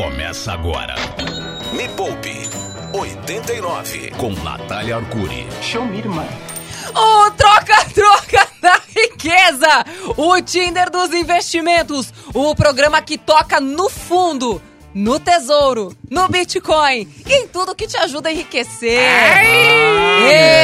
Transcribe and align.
começa 0.00 0.52
agora. 0.52 0.94
Me 1.74 1.86
Poupe 1.90 2.48
89 2.94 4.12
com 4.12 4.30
Natália 4.42 4.96
Arcuri. 4.96 5.46
Show 5.60 5.84
me, 5.84 5.98
irmã. 5.98 6.26
O 6.88 7.30
troca-troca 7.32 8.48
da 8.62 8.80
riqueza, 8.96 9.84
o 10.16 10.40
Tinder 10.40 10.88
dos 10.88 11.12
investimentos, 11.12 12.14
o 12.32 12.54
programa 12.54 13.02
que 13.02 13.18
toca 13.18 13.60
no 13.60 13.90
fundo, 13.90 14.62
no 14.94 15.20
tesouro, 15.20 15.94
no 16.10 16.28
Bitcoin 16.28 17.06
e 17.26 17.34
em 17.34 17.46
tudo 17.46 17.74
que 17.74 17.86
te 17.86 17.98
ajuda 17.98 18.30
a 18.30 18.32
enriquecer. 18.32 19.02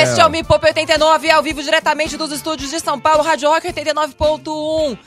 Este 0.02 0.18
é 0.18 0.26
o 0.26 0.30
Me 0.30 0.44
Poupe 0.44 0.66
89, 0.66 1.30
ao 1.30 1.42
vivo 1.42 1.62
diretamente 1.62 2.16
dos 2.16 2.32
estúdios 2.32 2.70
de 2.70 2.80
São 2.80 2.98
Paulo, 2.98 3.22
Rádio 3.22 3.50
Rock 3.50 3.68
89.1. 3.68 4.98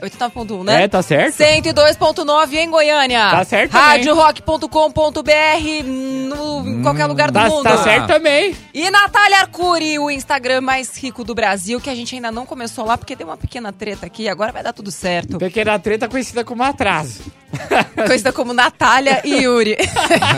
89.1, 0.00 0.64
né? 0.64 0.84
É, 0.84 0.88
tá 0.88 1.02
certo. 1.02 1.36
102.9 1.36 2.52
em 2.54 2.70
Goiânia. 2.70 3.30
Tá 3.30 3.44
certo. 3.44 3.72
Radiorock.com.br 3.72 5.84
no, 5.84 6.68
em 6.68 6.82
qualquer 6.82 7.06
lugar 7.06 7.30
do 7.30 7.34
Tá, 7.34 7.48
mundo. 7.48 7.62
tá 7.64 7.82
certo 7.82 8.06
também. 8.06 8.54
E 8.74 8.90
Natália 8.90 9.38
Arcuri, 9.40 9.98
o 9.98 10.10
Instagram 10.10 10.60
mais 10.60 10.96
rico 10.96 11.24
do 11.24 11.34
Brasil, 11.34 11.80
que 11.80 11.90
a 11.90 11.94
gente 11.94 12.14
ainda 12.14 12.30
não 12.30 12.46
começou 12.46 12.84
lá 12.84 12.96
porque 12.96 13.16
deu 13.16 13.26
uma 13.26 13.36
pequena 13.36 13.72
treta 13.72 14.06
aqui, 14.06 14.28
agora 14.28 14.52
vai 14.52 14.62
dar 14.62 14.72
tudo 14.72 14.90
certo. 14.90 15.38
Pequena 15.38 15.78
treta 15.78 16.08
conhecida 16.08 16.44
como 16.44 16.62
atraso. 16.62 17.20
Conhecida 17.94 18.32
como 18.32 18.52
Natália 18.52 19.22
e 19.24 19.42
Yuri. 19.42 19.76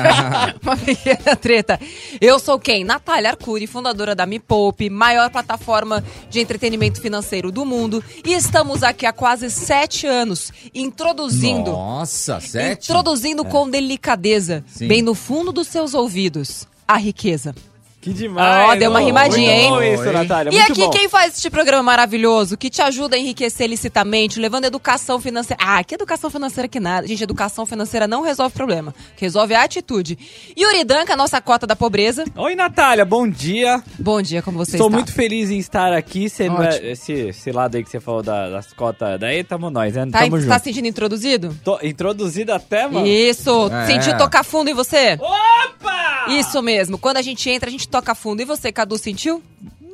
uma 0.62 0.76
pequena 0.76 1.36
treta. 1.36 1.78
Eu 2.20 2.38
sou 2.38 2.58
quem? 2.58 2.84
Natália 2.84 3.30
Arcuri, 3.30 3.66
fundadora 3.66 4.14
da 4.14 4.26
Me 4.26 4.38
Poupe, 4.38 4.90
maior 4.90 5.30
plataforma 5.30 6.02
de 6.28 6.40
entretenimento 6.40 7.00
financeiro 7.00 7.50
do 7.50 7.64
mundo. 7.64 8.02
E 8.24 8.32
estamos 8.32 8.82
aqui 8.82 9.06
há 9.06 9.12
quase 9.12 9.50
sete 9.50 10.06
anos, 10.06 10.52
introduzindo 10.74 11.72
Nossa, 11.72 12.40
sete? 12.40 12.84
Introduzindo 12.84 13.44
com 13.44 13.68
delicadeza, 13.68 14.64
Sim. 14.66 14.88
bem 14.88 15.02
no 15.02 15.14
fundo 15.14 15.52
dos 15.52 15.68
seus 15.68 15.94
ouvidos, 15.94 16.66
a 16.86 16.96
riqueza. 16.96 17.54
Que 18.00 18.14
demais. 18.14 18.70
Ó, 18.70 18.74
deu 18.76 18.88
uma 18.90 19.00
rimadinha, 19.00 19.52
Muito 19.56 19.68
bom 19.74 19.82
hein? 19.82 19.92
isso, 19.94 20.04
Natália. 20.10 20.50
e 20.50 20.54
muito 20.54 20.72
aqui 20.72 20.80
bom. 20.84 20.90
quem 20.90 21.06
faz 21.06 21.34
este 21.36 21.50
programa 21.50 21.82
maravilhoso, 21.82 22.56
que 22.56 22.70
te 22.70 22.80
ajuda 22.80 23.14
a 23.14 23.18
enriquecer 23.18 23.68
licitamente, 23.68 24.40
levando 24.40 24.64
educação 24.64 25.20
financeira. 25.20 25.62
Ah, 25.62 25.84
que 25.84 25.94
educação 25.96 26.30
financeira 26.30 26.66
que 26.66 26.80
nada. 26.80 27.06
Gente, 27.06 27.22
educação 27.22 27.66
financeira 27.66 28.08
não 28.08 28.22
resolve 28.22 28.54
problema. 28.54 28.94
Resolve 29.16 29.52
é 29.52 29.56
a 29.58 29.64
atitude. 29.64 30.18
Yuri 30.58 30.82
Danca, 30.82 31.14
nossa 31.14 31.42
cota 31.42 31.66
da 31.66 31.76
pobreza. 31.76 32.24
Oi, 32.36 32.54
Natália, 32.54 33.04
bom 33.04 33.28
dia. 33.28 33.82
Bom 33.98 34.22
dia, 34.22 34.40
como 34.40 34.56
você 34.56 34.76
Estou 34.76 34.86
está? 34.86 34.96
muito 34.96 35.12
feliz 35.12 35.50
em 35.50 35.58
estar 35.58 35.92
aqui. 35.92 36.24
Ótimo. 36.26 36.62
é- 36.62 36.92
esse, 36.92 37.12
esse 37.12 37.52
lado 37.52 37.76
aí 37.76 37.84
que 37.84 37.90
você 37.90 38.00
falou 38.00 38.22
da- 38.22 38.48
das 38.48 38.72
cotas 38.72 39.20
daí, 39.20 39.44
tamo 39.44 39.68
nós, 39.68 39.94
né? 39.94 40.06
Tá, 40.10 40.20
tamo 40.20 40.36
tá 40.36 40.42
junto. 40.42 40.54
se 40.58 40.64
sentindo 40.64 40.88
introduzido? 40.88 41.54
Tô 41.62 41.78
introduzido 41.82 42.50
até, 42.54 42.86
mano. 42.88 43.06
Isso, 43.06 43.70
É. 43.70 43.84
sentiu 43.86 44.16
tocar 44.16 44.42
fundo 44.42 44.70
em 44.70 44.74
você? 44.74 45.18
Opa! 45.20 46.26
Isso 46.30 46.62
mesmo. 46.62 46.96
Quando 46.96 47.16
a 47.18 47.22
gente 47.22 47.48
entra, 47.50 47.68
a 47.68 47.72
gente 47.72 47.88
toca 47.90 48.14
fundo. 48.14 48.40
E 48.40 48.44
você, 48.44 48.70
Cadu, 48.72 48.96
sentiu? 48.98 49.42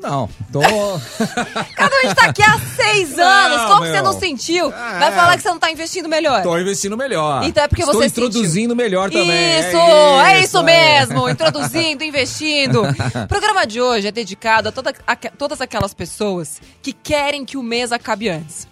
Não, 0.03 0.29
tô... 0.53 0.61
Cadu, 1.75 1.95
a 1.97 2.03
gente 2.07 2.15
tá 2.15 2.27
aqui 2.27 2.43
há 2.43 2.59
seis 2.77 3.17
Não, 3.17 3.25
anos. 3.25 3.63
Como 3.63 3.81
que 3.81 3.87
você 3.89 3.93
meu. 3.95 4.05
não 4.05 4.13
sentiu? 4.21 4.67
É. 4.67 4.99
Vai 4.99 5.13
falar 5.13 5.37
que 5.37 5.43
você 5.43 5.49
não 5.49 5.59
tá 5.59 5.71
investindo 5.71 6.09
melhor. 6.09 6.43
tô 6.43 6.57
investindo 6.59 6.97
melhor. 6.97 7.43
Então 7.45 7.65
é 7.65 7.69
porque 7.69 7.83
Estou 7.83 7.97
você 7.99 8.07
introduzindo 8.07 8.77
melhor 8.77 9.11
também. 9.11 9.59
Isso, 9.61 9.77
é 10.25 10.41
isso, 10.41 10.59
é. 10.59 10.63
mesmo. 10.63 11.29
Introduzindo, 11.31 12.05
investindo. 12.05 12.83
O 12.83 13.27
programa 13.27 13.67
de 13.67 13.81
hoje 13.81 14.07
é 14.09 14.13
dedicado 14.13 14.69
a, 14.69 14.73
toda- 14.73 14.95
a 15.07 15.17
todas 15.17 15.61
aquelas 15.63 15.95
pessoas 15.95 16.61
que 16.83 16.93
querem 16.93 17.45
que 17.45 17.57
o 17.57 17.63
mês 17.63 17.91
acabe 17.91 18.29
antes. 18.29 18.69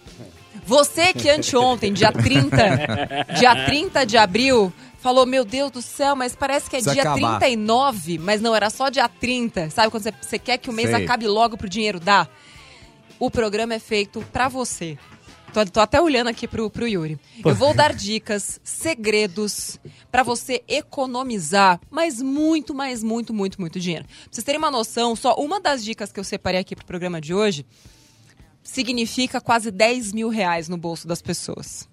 Você 0.67 1.11
que 1.13 1.29
anteontem, 1.29 1.91
dia 1.91 2.11
30, 2.11 2.57
dia 3.37 3.65
30 3.65 4.05
de 4.05 4.17
abril, 4.17 4.71
falou, 5.05 5.23
meu 5.27 5.45
Deus 5.45 5.69
do 5.69 5.83
céu, 5.83 6.15
mas 6.15 6.35
parece 6.35 6.67
que 6.67 6.75
é 6.75 6.79
Precisa 6.79 6.93
dia 6.93 7.03
acabar. 7.03 7.37
39, 7.37 8.17
mas 8.17 8.41
não, 8.41 8.55
era 8.55 8.71
só 8.71 8.89
dia 8.89 9.07
30. 9.07 9.69
Sabe 9.69 9.91
quando 9.91 10.01
você, 10.01 10.11
você 10.19 10.39
quer 10.39 10.57
que 10.57 10.67
o 10.67 10.73
mês 10.73 10.89
Sei. 10.89 11.03
acabe 11.03 11.27
logo 11.27 11.55
pro 11.55 11.69
dinheiro 11.69 11.99
dar? 11.99 12.27
O 13.19 13.29
programa 13.29 13.75
é 13.75 13.79
feito 13.79 14.25
pra 14.33 14.47
você. 14.47 14.97
Tô, 15.53 15.63
tô 15.63 15.79
até 15.79 16.01
olhando 16.01 16.29
aqui 16.29 16.47
pro, 16.47 16.71
pro 16.71 16.87
Yuri. 16.87 17.19
Eu 17.45 17.53
vou 17.53 17.71
dar 17.71 17.93
dicas, 17.93 18.59
segredos 18.63 19.79
pra 20.11 20.23
você 20.23 20.63
economizar, 20.67 21.79
mas 21.91 22.19
muito, 22.19 22.73
mas 22.73 23.03
muito, 23.03 23.31
muito, 23.31 23.61
muito 23.61 23.79
dinheiro. 23.79 24.05
Pra 24.05 24.15
vocês 24.31 24.43
terem 24.43 24.57
uma 24.57 24.71
noção, 24.71 25.15
só 25.15 25.35
uma 25.35 25.61
das 25.61 25.85
dicas 25.85 26.11
que 26.11 26.19
eu 26.19 26.23
separei 26.23 26.61
aqui 26.61 26.75
pro 26.75 26.83
programa 26.83 27.21
de 27.21 27.31
hoje 27.31 27.63
significa 28.63 29.39
quase 29.39 29.69
10 29.69 30.13
mil 30.13 30.29
reais 30.29 30.67
no 30.67 30.77
bolso 30.77 31.07
das 31.07 31.21
pessoas. 31.21 31.87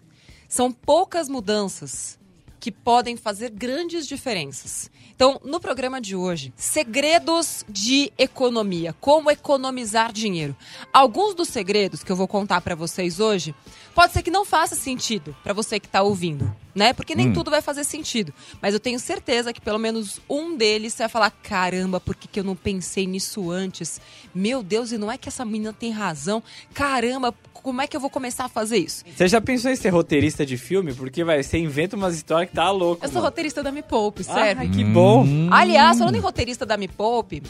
São 0.49 0.73
poucas 0.73 1.29
mudanças 1.29 2.19
que 2.63 2.71
podem 2.71 3.17
fazer 3.17 3.51
grandes 3.51 4.07
diferenças. 4.07 4.89
Então, 5.17 5.41
no 5.45 5.59
programa 5.59 6.01
de 6.01 6.15
hoje, 6.15 6.53
segredos 6.57 7.65
de 7.69 8.13
economia, 8.17 8.95
como 9.01 9.33
economizar 9.33 10.13
dinheiro. 10.13 10.57
Alguns 10.93 11.35
dos 11.35 11.49
segredos 11.49 12.05
que 12.05 12.13
eu 12.13 12.15
vou 12.15 12.29
contar 12.29 12.61
para 12.61 12.77
vocês 12.77 13.19
hoje, 13.19 13.53
pode 13.97 14.13
ser 14.13 14.23
que 14.23 14.31
não 14.31 14.45
faça 14.45 14.77
sentido 14.77 15.35
para 15.43 15.53
você 15.53 15.81
que 15.81 15.89
está 15.89 16.03
ouvindo, 16.03 16.55
né? 16.75 16.93
Porque 16.93 17.15
nem 17.15 17.33
tudo 17.33 17.51
vai 17.51 17.63
fazer 17.63 17.85
sentido. 17.85 18.33
Mas 18.61 18.75
eu 18.75 18.81
tenho 18.81 18.99
certeza 18.99 19.53
que 19.53 19.61
pelo 19.61 19.79
menos 19.79 20.21
um 20.29 20.57
deles 20.57 20.93
você 20.93 21.03
vai 21.03 21.09
falar: 21.09 21.31
caramba, 21.31 22.01
por 22.01 22.15
que, 22.15 22.29
que 22.29 22.41
eu 22.41 22.45
não 22.45 22.57
pensei 22.57 23.07
nisso 23.07 23.51
antes? 23.51 24.01
Meu 24.35 24.63
Deus, 24.63 24.93
e 24.93 24.99
não 24.99 25.11
é 25.11 25.19
que 25.19 25.29
essa 25.29 25.45
menina 25.45 25.73
tem 25.73 25.91
razão? 25.91 26.43
Caramba, 26.75 27.35
como 27.53 27.81
é 27.81 27.87
que 27.87 27.97
eu 27.97 28.01
vou 28.01 28.11
começar 28.11 28.47
a 28.47 28.49
fazer 28.49 28.79
isso? 28.79 29.05
Você 29.15 29.29
já 29.29 29.41
pensou 29.41 29.71
em 29.71 29.77
ser 29.77 29.91
roteirista 29.91 30.45
de 30.45 30.57
filme? 30.57 30.93
Porque, 30.93 31.23
vai, 31.23 31.43
você 31.43 31.59
inventa 31.59 31.97
umas 31.97 32.15
histórias 32.15 32.51
que 32.51 32.57
tá 32.57 32.71
louco. 32.71 33.05
Eu 33.05 33.09
sou 33.09 33.17
mano. 33.17 33.27
roteirista 33.27 33.63
da 33.63 33.71
Me 33.71 33.83
Poupe, 33.83 34.25
sério. 34.25 34.61
Ai, 34.61 34.69
que 34.69 34.85
bom. 34.85 35.25
Aliás, 35.51 35.99
falando 35.99 36.17
em 36.17 36.21
roteirista 36.21 36.67
da 36.67 36.77
Me 36.77 36.89
Poupe, 36.89 37.43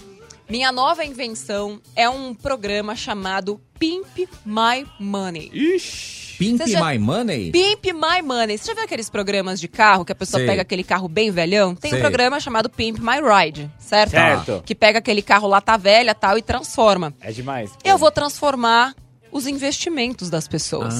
minha 0.52 0.70
nova 0.70 1.02
invenção 1.02 1.80
é 1.96 2.10
um 2.10 2.34
programa 2.34 2.94
chamado 2.94 3.58
Pimp 3.78 4.28
My 4.44 4.86
Money. 5.00 5.50
Ixi. 5.50 6.36
Pimp 6.36 6.60
já- 6.66 6.84
My 6.92 6.98
Money? 6.98 7.50
Pimp 7.50 7.86
My 7.86 8.20
Money. 8.22 8.58
Você 8.58 8.66
já 8.66 8.74
viu 8.74 8.84
aqueles 8.84 9.08
programas 9.08 9.58
de 9.58 9.66
carro 9.66 10.04
que 10.04 10.12
a 10.12 10.14
pessoa 10.14 10.40
Sei. 10.40 10.46
pega 10.46 10.60
aquele 10.60 10.84
carro 10.84 11.08
bem 11.08 11.30
velhão? 11.30 11.74
Tem 11.74 11.94
um 11.94 12.00
programa 12.00 12.38
chamado 12.38 12.68
Pimp 12.68 12.98
My 12.98 13.16
Ride, 13.22 13.70
certo? 13.78 14.10
Certo. 14.10 14.62
Que 14.66 14.74
pega 14.74 14.98
aquele 14.98 15.22
carro 15.22 15.48
lata 15.48 15.78
velha 15.78 16.14
tal 16.14 16.36
e 16.36 16.42
transforma. 16.42 17.14
É 17.22 17.32
demais. 17.32 17.70
Eu 17.82 17.96
vou 17.96 18.10
transformar 18.10 18.94
os 19.30 19.46
investimentos 19.46 20.28
das 20.28 20.46
pessoas. 20.46 20.92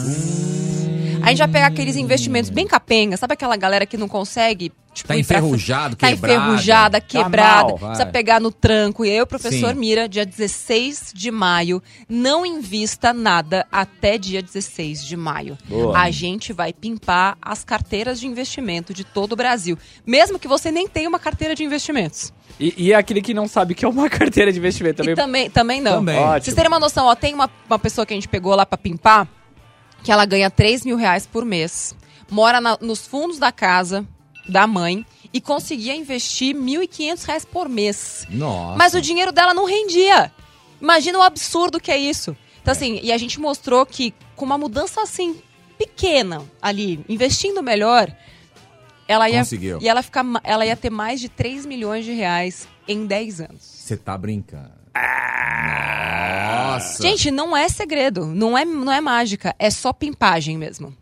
A 1.23 1.29
gente 1.31 1.39
vai 1.39 1.49
pegar 1.49 1.67
aqueles 1.67 1.97
investimentos 1.97 2.51
bem 2.51 2.67
capenga, 2.67 3.17
sabe 3.17 3.35
aquela 3.35 3.57
galera 3.57 3.87
que 3.87 3.97
não 3.97 4.09
consegue. 4.09 4.73
Tipo, 4.95 5.09
Tá 5.09 5.15
pra- 5.15 5.21
enferrujado, 5.21 5.97
Tá 5.97 6.09
quebrado. 6.09 6.35
enferrujada, 6.43 7.01
Tá 7.01 7.07
quebrada. 7.07 7.69
mal, 7.69 7.77
vai. 7.79 7.89
precisa 7.91 8.07
pegar 8.11 8.41
no 8.41 8.51
tranco. 8.53 9.07
E 9.07 9.11
eu, 9.11 9.27
professor 9.27 9.73
Sim. 9.73 9.81
Mira, 9.81 10.07
dia 10.07 10.27
16 10.27 11.13
de 11.15 11.31
maio, 11.31 11.83
não 12.07 12.45
invista 12.45 13.15
nada 13.15 13.67
até 13.73 14.19
dia 14.19 14.43
16 14.43 15.03
de 15.03 15.17
maio. 15.17 15.57
Boa. 15.67 15.97
A 15.99 16.11
gente 16.11 16.53
vai 16.53 16.75
pimpar 16.75 17.39
as 17.41 17.65
carteiras 17.65 18.21
de 18.21 18.27
investimento 18.27 18.93
de 18.93 19.03
todo 19.03 19.33
o 19.33 19.37
Brasil. 19.37 19.79
Mesmo 20.07 20.39
que 20.39 20.47
você 20.47 20.71
nem 20.71 20.87
tenha 20.87 21.09
uma 21.09 21.19
carteira 21.19 21.55
de 21.55 21.65
investimentos. 21.65 22.31
E, 22.61 22.75
e 22.77 22.93
é 22.93 22.95
aquele 22.97 23.23
que 23.23 23.33
não 23.33 23.49
sabe 23.49 23.75
que 23.75 23.87
é 23.87 23.89
uma 23.89 24.11
carteira 24.11 24.53
de 24.53 24.59
investimento 24.59 24.97
também. 24.99 25.15
E 25.15 25.17
também, 25.17 25.49
também 25.51 25.81
não. 25.81 25.93
Também. 26.01 26.17
Pra 26.17 26.25
Ótimo. 26.33 26.45
Vocês 26.45 26.55
terem 26.55 26.69
uma 26.69 26.79
noção, 26.79 27.07
ó, 27.07 27.15
tem 27.15 27.33
uma, 27.33 27.49
uma 27.67 27.79
pessoa 27.79 28.05
que 28.05 28.13
a 28.13 28.17
gente 28.17 28.29
pegou 28.29 28.55
lá 28.55 28.67
pra 28.67 28.77
pimpar, 28.77 29.27
que 30.03 30.11
ela 30.13 30.25
ganha 30.25 30.51
3 30.51 30.85
mil 30.85 30.97
reais 30.97 31.27
por 31.27 31.45
mês, 31.45 31.95
mora 32.31 32.61
na- 32.61 32.79
nos 32.81 33.07
fundos 33.07 33.39
da 33.39 33.53
casa 33.53 34.07
da 34.49 34.67
mãe 34.67 35.07
e 35.33 35.41
conseguia 35.41 35.95
investir 35.95 36.55
1.500 36.55 37.25
reais 37.25 37.45
por 37.45 37.69
mês. 37.69 38.27
Nossa. 38.29 38.77
Mas 38.77 38.95
o 38.95 39.01
dinheiro 39.01 39.33
dela 39.33 39.55
não 39.55 39.65
rendia. 39.65 40.33
Imagina 40.81 41.19
o 41.19 41.23
absurdo 41.23 41.79
que 41.81 41.91
é 41.93 41.97
isso. 41.99 42.37
Então, 42.61 42.73
assim, 42.73 42.99
e 43.03 43.13
a 43.13 43.19
gente 43.19 43.41
mostrou 43.41 43.85
que 43.87 44.13
com 44.37 44.45
uma 44.45 44.59
mudança 44.59 45.01
assim, 45.03 45.41
pequena 45.79 46.43
ali, 46.61 47.05
investindo 47.09 47.63
melhor, 47.63 48.13
ela 49.09 49.29
ia, 49.29 49.39
Conseguiu. 49.41 49.79
e 49.81 49.89
ela, 49.89 50.03
ficar, 50.03 50.23
ma- 50.23 50.41
ela 50.45 50.65
ia 50.67 50.77
ter 50.77 50.91
mais 50.91 51.21
de 51.21 51.29
3 51.29 51.65
milhões 51.67 52.05
de 52.05 52.13
reais 52.13 52.67
em 52.87 53.07
10 53.07 53.41
anos. 53.41 53.63
Você 53.63 53.97
tá 53.97 54.17
brincando. 54.19 54.82
Nossa. 56.73 57.03
Gente, 57.03 57.31
não 57.31 57.57
é 57.57 57.69
segredo, 57.69 58.27
não 58.27 58.57
é, 58.57 58.65
não 58.65 58.93
é 58.93 59.01
mágica, 59.01 59.55
é 59.59 59.71
só 59.71 59.93
pimpagem 59.93 60.57
mesmo. 60.57 60.95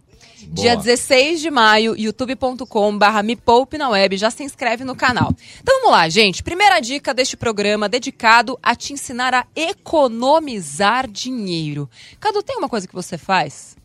Boa. 0.43 0.55
Dia 0.55 0.77
16 0.77 1.41
de 1.41 1.51
maio, 1.51 1.95
youtube.com 1.97 2.99
barra 2.99 3.23
me 3.23 3.37
poupe 3.37 3.79
na 3.79 3.89
web, 3.89 4.17
já 4.17 4.31
se 4.31 4.43
inscreve 4.43 4.85
no 4.85 4.97
canal. 4.97 5.33
Então 5.61 5.81
vamos 5.81 5.93
lá, 5.93 6.09
gente. 6.09 6.43
Primeira 6.43 6.81
dica 6.81 7.15
deste 7.15 7.37
programa 7.37 7.89
dedicado 7.89 8.59
a 8.63 8.75
te 8.75 8.93
ensinar 8.93 9.35
a 9.35 9.47
economizar 9.55 11.09
dinheiro. 11.09 11.89
Cadu, 12.19 12.43
tem 12.43 12.57
uma 12.57 12.69
coisa 12.69 12.89
que 12.89 12.95
você 12.95 13.17
faz? 13.17 13.77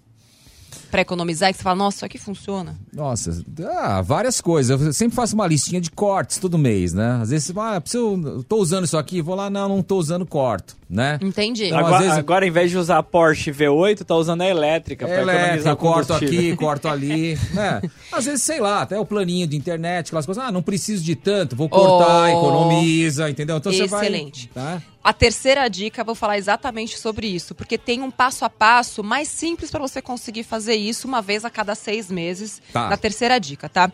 Pra 0.89 1.01
economizar 1.01 1.49
e 1.49 1.53
que 1.53 1.57
você 1.57 1.63
fala, 1.63 1.75
nossa, 1.75 1.97
isso 1.97 2.05
aqui 2.05 2.17
funciona? 2.17 2.75
Nossa, 2.93 3.43
ah, 3.77 4.01
várias 4.01 4.39
coisas. 4.41 4.81
Eu 4.81 4.93
sempre 4.93 5.15
faço 5.15 5.35
uma 5.35 5.47
listinha 5.47 5.81
de 5.81 5.91
cortes 5.91 6.37
todo 6.37 6.57
mês, 6.57 6.93
né? 6.93 7.19
Às 7.21 7.29
vezes, 7.29 7.51
ah, 7.57 7.79
preciso, 7.81 8.21
eu 8.25 8.43
tô 8.43 8.57
usando 8.57 8.85
isso 8.85 8.97
aqui, 8.97 9.21
vou 9.21 9.35
lá, 9.35 9.49
não, 9.49 9.67
não 9.69 9.81
tô 9.83 9.97
usando, 9.97 10.25
corto, 10.25 10.75
né? 10.89 11.19
Entendi. 11.21 11.65
Então, 11.65 11.79
às 11.79 11.85
Agora, 11.85 12.03
vezes- 12.03 12.17
agora, 12.17 12.47
em 12.47 12.51
vez 12.51 12.71
de 12.71 12.77
usar 12.77 12.97
a 12.99 13.03
Porsche 13.03 13.51
V8, 13.51 14.03
tá 14.03 14.15
usando 14.15 14.41
a 14.41 14.47
elétrica 14.47 15.05
pra 15.05 15.15
É 15.15 15.21
elétrica, 15.21 15.45
economizar 15.71 15.75
corto 15.75 16.13
aqui, 16.13 16.55
corto 16.57 16.87
ali, 16.87 17.37
né? 17.53 17.81
Às 18.11 18.25
vezes, 18.25 18.41
sei 18.43 18.59
lá, 18.59 18.81
até 18.81 18.97
o 18.99 19.05
planinho 19.05 19.47
de 19.47 19.55
internet, 19.57 20.07
aquelas 20.07 20.25
coisas, 20.25 20.43
ah, 20.43 20.51
não 20.51 20.61
preciso 20.61 21.03
de 21.03 21.15
tanto, 21.15 21.55
vou 21.55 21.67
cortar, 21.69 22.23
Oh. 22.25 22.27
economiza, 22.27 23.29
entendeu? 23.29 23.57
Então 23.57 23.71
você 23.71 23.87
vai... 23.87 24.05
Excelente. 24.07 24.49
Tá? 24.53 24.81
A 25.05 25.13
terceira 25.13 25.69
dica, 25.69 26.01
eu 26.01 26.05
vou 26.05 26.15
falar 26.15 26.35
exatamente 26.35 26.97
sobre 26.97 27.27
isso, 27.27 27.53
porque 27.53 27.77
tem 27.77 28.01
um 28.01 28.09
passo 28.09 28.43
a 28.43 28.49
passo 28.49 29.03
mais 29.03 29.27
simples 29.27 29.69
para 29.69 29.79
você 29.79 30.01
conseguir 30.01 30.41
fazer 30.41 30.73
isso 30.73 31.07
uma 31.07 31.21
vez 31.21 31.45
a 31.45 31.49
cada 31.51 31.75
seis 31.75 32.09
meses. 32.09 32.59
Tá. 32.73 32.89
Na 32.89 32.97
terceira 32.97 33.37
dica, 33.37 33.69
tá? 33.69 33.91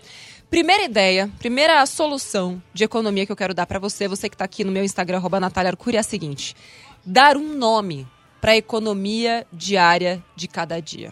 Primeira 0.50 0.86
ideia, 0.86 1.30
primeira 1.38 1.86
solução 1.86 2.63
de 2.74 2.86
economia 2.86 3.25
que 3.25 3.31
eu 3.34 3.36
quero 3.36 3.54
dar 3.54 3.66
para 3.66 3.78
você, 3.78 4.08
você 4.08 4.30
que 4.30 4.38
tá 4.38 4.46
aqui 4.46 4.63
no 4.63 4.72
meu 4.72 4.86
Instagram, 4.86 5.18
arroba 5.18 5.38
Natália 5.38 5.72
Arcuri, 5.72 5.98
é 5.98 6.00
a 6.00 6.04
seguinte: 6.04 6.56
dar 7.06 7.36
um 7.36 7.58
nome 7.58 8.08
para 8.40 8.54
a 8.54 8.56
economia 8.58 9.46
diária 9.52 10.24
de 10.34 10.48
cada 10.48 10.80
dia. 10.80 11.12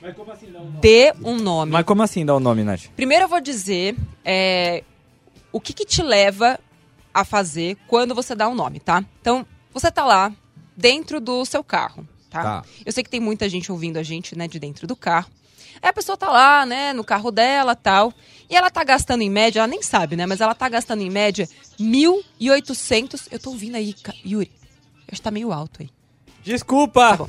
Mas 0.00 0.14
como 0.14 0.30
assim 0.30 0.52
dá 0.52 0.60
um 0.60 0.66
nome? 0.66 0.78
Dê 0.80 1.12
um 1.24 1.36
nome. 1.36 1.72
Mas 1.72 1.84
como 1.84 2.00
assim 2.00 2.24
dá 2.24 2.36
o 2.36 2.38
nome, 2.38 2.62
Nath? 2.62 2.82
Primeiro 2.94 3.24
eu 3.24 3.28
vou 3.28 3.40
dizer 3.40 3.96
é, 4.24 4.84
o 5.50 5.60
que, 5.60 5.72
que 5.72 5.84
te 5.84 6.00
leva 6.00 6.60
a 7.14 7.24
fazer 7.24 7.78
quando 7.86 8.14
você 8.14 8.34
dá 8.34 8.48
um 8.48 8.54
nome, 8.54 8.80
tá? 8.80 9.04
Então, 9.20 9.46
você 9.72 9.90
tá 9.90 10.04
lá 10.04 10.32
dentro 10.76 11.20
do 11.20 11.44
seu 11.44 11.62
carro, 11.62 12.06
tá? 12.28 12.42
Tá. 12.42 12.64
Eu 12.84 12.92
sei 12.92 13.04
que 13.04 13.10
tem 13.10 13.20
muita 13.20 13.48
gente 13.48 13.70
ouvindo 13.70 13.96
a 13.96 14.02
gente, 14.02 14.36
né, 14.36 14.48
de 14.48 14.58
dentro 14.58 14.86
do 14.86 14.96
carro. 14.96 15.30
Aí 15.80 15.88
a 15.90 15.92
pessoa 15.92 16.16
tá 16.16 16.30
lá, 16.30 16.66
né, 16.66 16.92
no 16.92 17.04
carro 17.04 17.30
dela 17.30 17.76
tal. 17.76 18.12
E 18.48 18.56
ela 18.56 18.70
tá 18.70 18.82
gastando 18.82 19.22
em 19.22 19.30
média, 19.30 19.60
ela 19.60 19.66
nem 19.66 19.82
sabe, 19.82 20.16
né? 20.16 20.26
Mas 20.26 20.40
ela 20.40 20.54
tá 20.54 20.68
gastando 20.68 21.02
em 21.02 21.10
média 21.10 21.48
1.800. 21.78 23.28
Eu 23.30 23.38
tô 23.38 23.50
ouvindo 23.50 23.76
aí, 23.76 23.94
Yuri. 24.24 24.50
Acho 25.08 25.20
que 25.20 25.22
tá 25.22 25.30
meio 25.30 25.52
alto 25.52 25.82
aí. 25.82 25.90
Desculpa! 26.42 27.16
bom. 27.16 27.28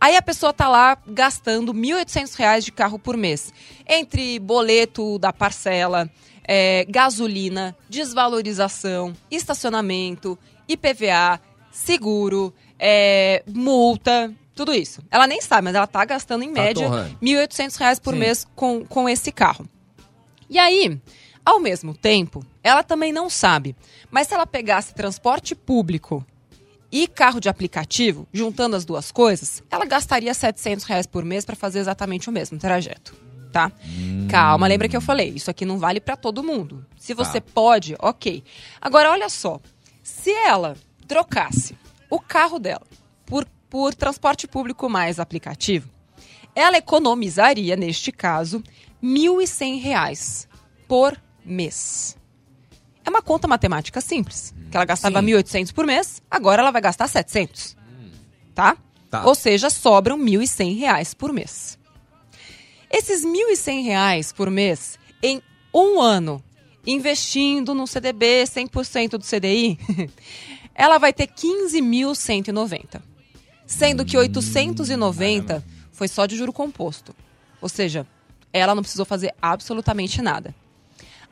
Aí 0.00 0.16
a 0.16 0.22
pessoa 0.22 0.52
tá 0.52 0.68
lá 0.68 0.96
gastando 1.06 1.72
1.800 1.72 2.34
reais 2.36 2.64
de 2.64 2.72
carro 2.72 2.98
por 2.98 3.16
mês. 3.16 3.52
Entre 3.86 4.38
boleto 4.38 5.18
da 5.18 5.32
parcela, 5.32 6.10
é, 6.46 6.84
gasolina, 6.88 7.76
desvalorização, 7.88 9.14
estacionamento, 9.30 10.38
IPVA, 10.68 11.40
seguro, 11.70 12.54
é, 12.78 13.42
multa, 13.46 14.32
tudo 14.54 14.72
isso. 14.72 15.02
Ela 15.10 15.26
nem 15.26 15.40
sabe, 15.40 15.64
mas 15.64 15.74
ela 15.74 15.86
tá 15.86 16.04
gastando 16.04 16.44
em 16.44 16.52
Tá 16.52 16.62
média. 16.62 16.88
1.800 17.22 17.76
reais 17.76 17.98
por 17.98 18.14
Sim. 18.14 18.20
mês 18.20 18.46
com, 18.54 18.84
com 18.84 19.08
esse 19.08 19.32
carro. 19.32 19.66
E 20.48 20.58
aí, 20.58 21.00
ao 21.44 21.58
mesmo 21.58 21.94
tempo, 21.94 22.44
ela 22.62 22.82
também 22.82 23.12
não 23.12 23.28
sabe. 23.28 23.74
Mas 24.10 24.28
se 24.28 24.34
ela 24.34 24.46
pegasse 24.46 24.94
transporte 24.94 25.54
público 25.54 26.24
e 26.92 27.08
carro 27.08 27.40
de 27.40 27.48
aplicativo, 27.48 28.28
juntando 28.32 28.76
as 28.76 28.84
duas 28.84 29.10
coisas, 29.10 29.62
ela 29.68 29.84
gastaria 29.84 30.32
700 30.32 30.84
reais 30.84 31.06
por 31.06 31.24
mês 31.24 31.44
para 31.44 31.56
fazer 31.56 31.80
exatamente 31.80 32.28
o 32.28 32.32
mesmo 32.32 32.56
trajeto. 32.58 33.23
Tá? 33.54 33.70
Calma, 34.28 34.66
lembra 34.66 34.88
que 34.88 34.96
eu 34.96 35.00
falei, 35.00 35.28
isso 35.28 35.48
aqui 35.48 35.64
não 35.64 35.78
vale 35.78 36.00
para 36.00 36.16
todo 36.16 36.42
mundo. 36.42 36.84
Se 36.98 37.14
você 37.14 37.40
pode, 37.40 37.94
ok. 38.00 38.42
Agora, 38.80 39.12
olha 39.12 39.28
só. 39.28 39.60
Se 40.02 40.32
ela 40.32 40.76
trocasse 41.06 41.76
o 42.10 42.18
carro 42.18 42.58
dela 42.58 42.82
por, 43.24 43.46
por 43.70 43.94
transporte 43.94 44.48
público 44.48 44.88
mais 44.88 45.20
aplicativo, 45.20 45.88
ela 46.52 46.76
economizaria, 46.76 47.76
neste 47.76 48.10
caso, 48.10 48.60
1.100 49.00 49.80
reais 49.80 50.48
por 50.88 51.16
mês. 51.44 52.16
É 53.04 53.10
uma 53.10 53.22
conta 53.22 53.46
matemática 53.46 54.00
simples. 54.00 54.52
Que 54.68 54.76
ela 54.76 54.84
gastava 54.84 55.20
Sim. 55.20 55.26
1.800 55.26 55.72
por 55.72 55.86
mês, 55.86 56.20
agora 56.28 56.60
ela 56.60 56.72
vai 56.72 56.82
gastar 56.82 57.06
700. 57.06 57.76
Tá? 58.52 58.76
Tá. 59.08 59.24
Ou 59.24 59.34
seja, 59.36 59.70
sobram 59.70 60.18
1.100 60.18 60.76
reais 60.76 61.14
por 61.14 61.32
mês. 61.32 61.78
Esses 62.96 63.26
1.100 63.26 63.82
reais 63.82 64.32
por 64.32 64.48
mês, 64.48 65.00
em 65.20 65.42
um 65.74 66.00
ano, 66.00 66.40
investindo 66.86 67.74
no 67.74 67.88
CDB 67.88 68.44
100% 68.44 69.18
do 69.18 69.24
CDI, 69.24 69.76
ela 70.72 70.96
vai 70.96 71.12
ter 71.12 71.26
15.190. 71.26 73.02
Sendo 73.66 74.04
que 74.04 74.16
890 74.16 75.64
foi 75.90 76.06
só 76.06 76.24
de 76.24 76.36
juro 76.36 76.52
composto. 76.52 77.12
Ou 77.60 77.68
seja, 77.68 78.06
ela 78.52 78.76
não 78.76 78.82
precisou 78.82 79.04
fazer 79.04 79.34
absolutamente 79.42 80.22
nada. 80.22 80.54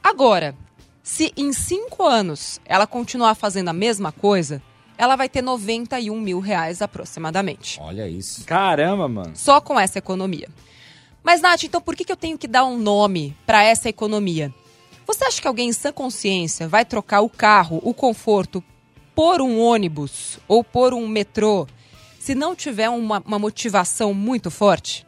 Agora, 0.02 0.56
se 1.00 1.32
em 1.36 1.52
cinco 1.52 2.02
anos 2.02 2.60
ela 2.64 2.88
continuar 2.88 3.36
fazendo 3.36 3.68
a 3.68 3.72
mesma 3.72 4.10
coisa, 4.10 4.60
ela 4.98 5.14
vai 5.14 5.28
ter 5.28 5.42
91 5.42 6.20
mil 6.20 6.40
reais 6.40 6.82
aproximadamente. 6.82 7.78
Olha 7.80 8.08
isso. 8.08 8.44
Caramba, 8.46 9.06
mano. 9.06 9.36
Só 9.36 9.60
com 9.60 9.78
essa 9.78 10.00
economia. 10.00 10.48
Mas, 11.22 11.40
Nath, 11.40 11.64
então 11.64 11.80
por 11.80 11.94
que, 11.94 12.04
que 12.04 12.12
eu 12.12 12.16
tenho 12.16 12.36
que 12.36 12.48
dar 12.48 12.64
um 12.64 12.78
nome 12.78 13.36
para 13.46 13.62
essa 13.62 13.88
economia? 13.88 14.52
Você 15.06 15.24
acha 15.24 15.40
que 15.40 15.48
alguém 15.48 15.68
em 15.68 15.72
sã 15.72 15.92
consciência 15.92 16.68
vai 16.68 16.84
trocar 16.84 17.20
o 17.20 17.28
carro, 17.28 17.80
o 17.82 17.94
conforto, 17.94 18.62
por 19.14 19.40
um 19.40 19.60
ônibus 19.60 20.38
ou 20.48 20.64
por 20.64 20.94
um 20.94 21.06
metrô 21.06 21.66
se 22.18 22.34
não 22.34 22.54
tiver 22.54 22.88
uma, 22.88 23.22
uma 23.26 23.38
motivação 23.38 24.14
muito 24.14 24.50
forte? 24.50 25.06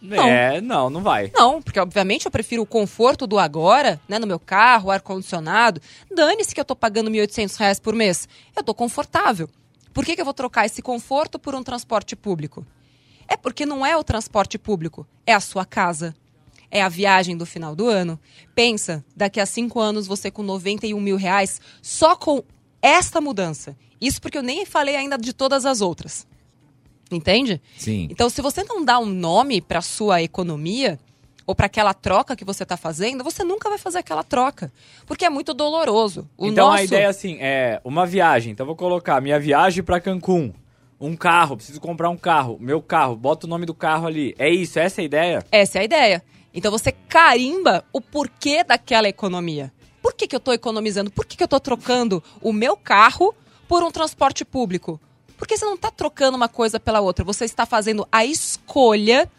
Não. 0.00 0.24
É, 0.24 0.60
não, 0.60 0.88
não 0.88 1.02
vai. 1.02 1.30
Não, 1.34 1.60
porque 1.60 1.78
obviamente 1.78 2.24
eu 2.24 2.30
prefiro 2.30 2.62
o 2.62 2.66
conforto 2.66 3.26
do 3.26 3.38
agora, 3.38 4.00
né, 4.08 4.18
no 4.18 4.26
meu 4.26 4.40
carro, 4.40 4.90
ar-condicionado. 4.90 5.80
Dane-se 6.10 6.54
que 6.54 6.60
eu 6.60 6.64
tô 6.64 6.74
pagando 6.74 7.10
1.800 7.10 7.56
reais 7.58 7.78
por 7.78 7.94
mês. 7.94 8.26
Eu 8.56 8.62
tô 8.62 8.74
confortável. 8.74 9.48
Por 9.92 10.04
que, 10.04 10.14
que 10.14 10.20
eu 10.20 10.24
vou 10.24 10.32
trocar 10.32 10.64
esse 10.64 10.80
conforto 10.80 11.38
por 11.38 11.54
um 11.54 11.62
transporte 11.62 12.16
público? 12.16 12.64
É 13.30 13.36
porque 13.36 13.64
não 13.64 13.86
é 13.86 13.96
o 13.96 14.02
transporte 14.02 14.58
público, 14.58 15.06
é 15.24 15.32
a 15.32 15.38
sua 15.38 15.64
casa. 15.64 16.12
É 16.68 16.82
a 16.82 16.88
viagem 16.88 17.36
do 17.36 17.46
final 17.46 17.76
do 17.76 17.86
ano. 17.88 18.18
Pensa, 18.54 19.04
daqui 19.16 19.40
a 19.40 19.46
cinco 19.46 19.78
anos 19.78 20.08
você 20.08 20.30
com 20.30 20.42
91 20.42 21.00
mil 21.00 21.16
reais 21.16 21.60
só 21.80 22.16
com 22.16 22.42
esta 22.82 23.20
mudança. 23.20 23.76
Isso 24.00 24.20
porque 24.20 24.38
eu 24.38 24.42
nem 24.42 24.66
falei 24.66 24.96
ainda 24.96 25.16
de 25.16 25.32
todas 25.32 25.64
as 25.64 25.80
outras. 25.80 26.26
Entende? 27.10 27.60
Sim. 27.76 28.08
Então, 28.10 28.28
se 28.28 28.40
você 28.42 28.64
não 28.64 28.84
dá 28.84 28.98
um 28.98 29.06
nome 29.06 29.60
para 29.60 29.80
sua 29.80 30.22
economia 30.22 30.98
ou 31.44 31.54
para 31.54 31.66
aquela 31.66 31.92
troca 31.92 32.36
que 32.36 32.44
você 32.44 32.62
está 32.62 32.76
fazendo, 32.76 33.24
você 33.24 33.42
nunca 33.42 33.68
vai 33.68 33.78
fazer 33.78 33.98
aquela 33.98 34.22
troca, 34.22 34.72
porque 35.06 35.24
é 35.24 35.30
muito 35.30 35.52
doloroso. 35.52 36.28
O 36.38 36.46
então 36.46 36.68
nosso... 36.68 36.80
a 36.80 36.84
ideia 36.84 37.08
assim, 37.08 37.36
é 37.40 37.80
uma 37.84 38.06
viagem. 38.06 38.52
Então 38.52 38.64
eu 38.64 38.68
vou 38.68 38.76
colocar 38.76 39.20
minha 39.20 39.38
viagem 39.40 39.82
pra 39.82 40.00
Cancún. 40.00 40.52
Um 41.00 41.16
carro, 41.16 41.56
preciso 41.56 41.80
comprar 41.80 42.10
um 42.10 42.16
carro. 42.16 42.58
Meu 42.60 42.82
carro, 42.82 43.16
bota 43.16 43.46
o 43.46 43.48
nome 43.48 43.64
do 43.64 43.72
carro 43.72 44.06
ali. 44.06 44.34
É 44.38 44.50
isso, 44.50 44.78
essa 44.78 45.00
é 45.00 45.02
a 45.02 45.04
ideia? 45.06 45.46
Essa 45.50 45.78
é 45.78 45.80
a 45.80 45.84
ideia. 45.84 46.24
Então 46.52 46.70
você 46.70 46.92
carimba 46.92 47.84
o 47.90 48.02
porquê 48.02 48.62
daquela 48.62 49.08
economia. 49.08 49.72
Por 50.02 50.12
que, 50.12 50.26
que 50.26 50.34
eu 50.36 50.38
estou 50.38 50.52
economizando? 50.52 51.10
Por 51.10 51.24
que, 51.24 51.38
que 51.38 51.42
eu 51.42 51.46
estou 51.46 51.60
trocando 51.60 52.22
o 52.42 52.52
meu 52.52 52.76
carro 52.76 53.34
por 53.66 53.82
um 53.82 53.90
transporte 53.90 54.44
público? 54.44 55.00
Porque 55.38 55.56
você 55.56 55.64
não 55.64 55.74
está 55.74 55.90
trocando 55.90 56.36
uma 56.36 56.48
coisa 56.48 56.78
pela 56.78 57.00
outra. 57.00 57.24
Você 57.24 57.46
está 57.46 57.64
fazendo 57.64 58.06
a 58.12 58.26
escolha 58.26 59.30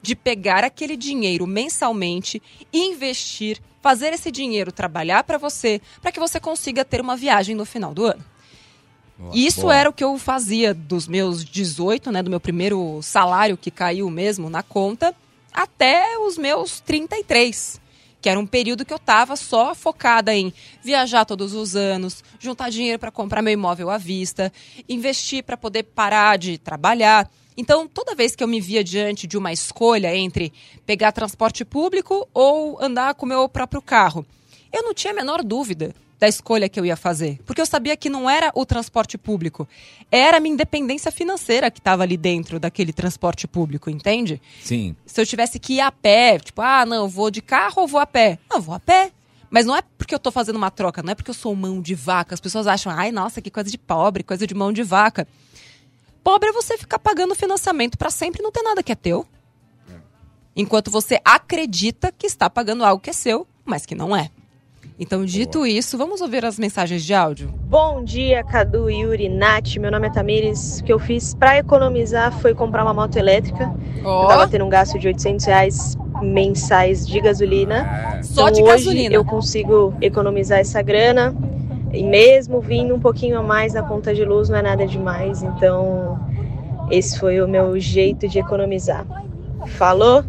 de 0.00 0.16
pegar 0.16 0.64
aquele 0.64 0.96
dinheiro 0.96 1.46
mensalmente, 1.46 2.42
investir, 2.72 3.60
fazer 3.82 4.14
esse 4.14 4.30
dinheiro 4.30 4.72
trabalhar 4.72 5.24
para 5.24 5.36
você, 5.36 5.82
para 6.00 6.12
que 6.12 6.18
você 6.18 6.40
consiga 6.40 6.82
ter 6.82 7.00
uma 7.00 7.14
viagem 7.14 7.54
no 7.54 7.66
final 7.66 7.92
do 7.92 8.06
ano. 8.06 8.24
Isso 9.32 9.62
Boa. 9.62 9.76
era 9.76 9.90
o 9.90 9.92
que 9.92 10.02
eu 10.02 10.16
fazia 10.18 10.72
dos 10.72 11.06
meus 11.06 11.44
18, 11.44 12.10
né, 12.10 12.22
do 12.22 12.30
meu 12.30 12.40
primeiro 12.40 13.00
salário 13.02 13.56
que 13.56 13.70
caiu 13.70 14.08
mesmo 14.08 14.48
na 14.48 14.62
conta, 14.62 15.14
até 15.52 16.18
os 16.18 16.38
meus 16.38 16.80
33, 16.80 17.80
que 18.20 18.28
era 18.28 18.40
um 18.40 18.46
período 18.46 18.84
que 18.84 18.92
eu 18.92 18.96
estava 18.96 19.36
só 19.36 19.74
focada 19.74 20.34
em 20.34 20.52
viajar 20.82 21.24
todos 21.24 21.52
os 21.52 21.76
anos, 21.76 22.24
juntar 22.38 22.70
dinheiro 22.70 22.98
para 22.98 23.10
comprar 23.10 23.42
meu 23.42 23.52
imóvel 23.52 23.90
à 23.90 23.98
vista, 23.98 24.52
investir 24.88 25.44
para 25.44 25.56
poder 25.56 25.82
parar 25.84 26.38
de 26.38 26.56
trabalhar. 26.56 27.30
Então, 27.56 27.86
toda 27.86 28.14
vez 28.14 28.34
que 28.34 28.42
eu 28.42 28.48
me 28.48 28.60
via 28.60 28.82
diante 28.82 29.26
de 29.26 29.36
uma 29.36 29.52
escolha 29.52 30.14
entre 30.16 30.52
pegar 30.86 31.12
transporte 31.12 31.64
público 31.64 32.26
ou 32.32 32.82
andar 32.82 33.14
com 33.14 33.26
o 33.26 33.28
meu 33.28 33.48
próprio 33.48 33.82
carro, 33.82 34.24
eu 34.72 34.82
não 34.82 34.94
tinha 34.94 35.12
a 35.12 35.16
menor 35.16 35.42
dúvida 35.42 35.94
da 36.20 36.28
escolha 36.28 36.68
que 36.68 36.78
eu 36.78 36.84
ia 36.84 36.96
fazer. 36.96 37.40
Porque 37.46 37.60
eu 37.60 37.66
sabia 37.66 37.96
que 37.96 38.10
não 38.10 38.28
era 38.28 38.52
o 38.54 38.66
transporte 38.66 39.16
público, 39.16 39.66
era 40.10 40.36
a 40.36 40.40
minha 40.40 40.52
independência 40.52 41.10
financeira 41.10 41.70
que 41.70 41.80
estava 41.80 42.02
ali 42.02 42.18
dentro 42.18 42.60
daquele 42.60 42.92
transporte 42.92 43.48
público, 43.48 43.88
entende? 43.88 44.40
Sim. 44.62 44.94
Se 45.06 45.18
eu 45.18 45.26
tivesse 45.26 45.58
que 45.58 45.74
ir 45.74 45.80
a 45.80 45.90
pé, 45.90 46.38
tipo, 46.38 46.60
ah, 46.60 46.84
não, 46.84 46.96
eu 46.98 47.08
vou 47.08 47.30
de 47.30 47.40
carro 47.40 47.80
ou 47.82 47.88
vou 47.88 47.98
a 47.98 48.06
pé? 48.06 48.38
Não, 48.50 48.60
vou 48.60 48.74
a 48.74 48.78
pé. 48.78 49.10
Mas 49.48 49.64
não 49.64 49.74
é 49.74 49.82
porque 49.98 50.14
eu 50.14 50.18
tô 50.18 50.30
fazendo 50.30 50.56
uma 50.56 50.70
troca, 50.70 51.02
não 51.02 51.10
é 51.10 51.14
porque 51.14 51.30
eu 51.30 51.34
sou 51.34 51.56
mão 51.56 51.80
de 51.80 51.94
vaca. 51.94 52.34
As 52.34 52.40
pessoas 52.40 52.66
acham, 52.66 52.92
ai, 52.92 53.10
nossa, 53.10 53.40
que 53.40 53.50
coisa 53.50 53.70
de 53.70 53.78
pobre, 53.78 54.22
coisa 54.22 54.46
de 54.46 54.54
mão 54.54 54.72
de 54.72 54.82
vaca. 54.82 55.26
Pobre 56.22 56.50
é 56.50 56.52
você 56.52 56.76
ficar 56.76 56.98
pagando 56.98 57.34
financiamento 57.34 57.96
pra 57.96 58.10
sempre 58.10 58.40
e 58.40 58.42
não 58.42 58.52
ter 58.52 58.62
nada 58.62 58.82
que 58.82 58.92
é 58.92 58.94
teu. 58.94 59.26
Enquanto 60.54 60.90
você 60.90 61.18
acredita 61.24 62.12
que 62.12 62.26
está 62.26 62.50
pagando 62.50 62.84
algo 62.84 63.02
que 63.02 63.10
é 63.10 63.14
seu, 63.14 63.46
mas 63.64 63.86
que 63.86 63.94
não 63.94 64.14
é. 64.14 64.30
Então, 65.02 65.24
dito 65.24 65.64
isso, 65.66 65.96
vamos 65.96 66.20
ouvir 66.20 66.44
as 66.44 66.58
mensagens 66.58 67.02
de 67.02 67.14
áudio. 67.14 67.48
Bom 67.62 68.04
dia, 68.04 68.44
Cadu, 68.44 68.90
Yuri, 68.90 69.30
Nath. 69.30 69.76
Meu 69.76 69.90
nome 69.90 70.08
é 70.08 70.10
Tamires. 70.10 70.80
O 70.80 70.84
que 70.84 70.92
eu 70.92 70.98
fiz 70.98 71.32
para 71.32 71.56
economizar 71.56 72.30
foi 72.38 72.54
comprar 72.54 72.82
uma 72.82 72.92
moto 72.92 73.16
elétrica. 73.16 73.72
Ó. 74.04 74.24
Eu 74.24 74.28
tava 74.28 74.46
tendo 74.48 74.66
um 74.66 74.68
gasto 74.68 74.98
de 74.98 75.08
800 75.08 75.46
reais 75.46 75.96
mensais 76.20 77.06
de 77.06 77.18
gasolina. 77.18 78.20
Só 78.22 78.42
Então, 78.50 78.52
de 78.52 78.62
hoje 78.62 78.84
gasolina. 78.84 79.14
eu 79.14 79.24
consigo 79.24 79.94
economizar 80.02 80.58
essa 80.58 80.82
grana. 80.82 81.34
E 81.94 82.04
mesmo 82.04 82.60
vindo 82.60 82.94
um 82.94 83.00
pouquinho 83.00 83.38
a 83.38 83.42
mais 83.42 83.72
na 83.72 83.82
conta 83.82 84.14
de 84.14 84.22
luz, 84.22 84.50
não 84.50 84.58
é 84.58 84.62
nada 84.62 84.86
demais. 84.86 85.42
Então, 85.42 86.20
esse 86.90 87.18
foi 87.18 87.40
o 87.40 87.48
meu 87.48 87.80
jeito 87.80 88.28
de 88.28 88.38
economizar. 88.38 89.06
Falou? 89.66 90.22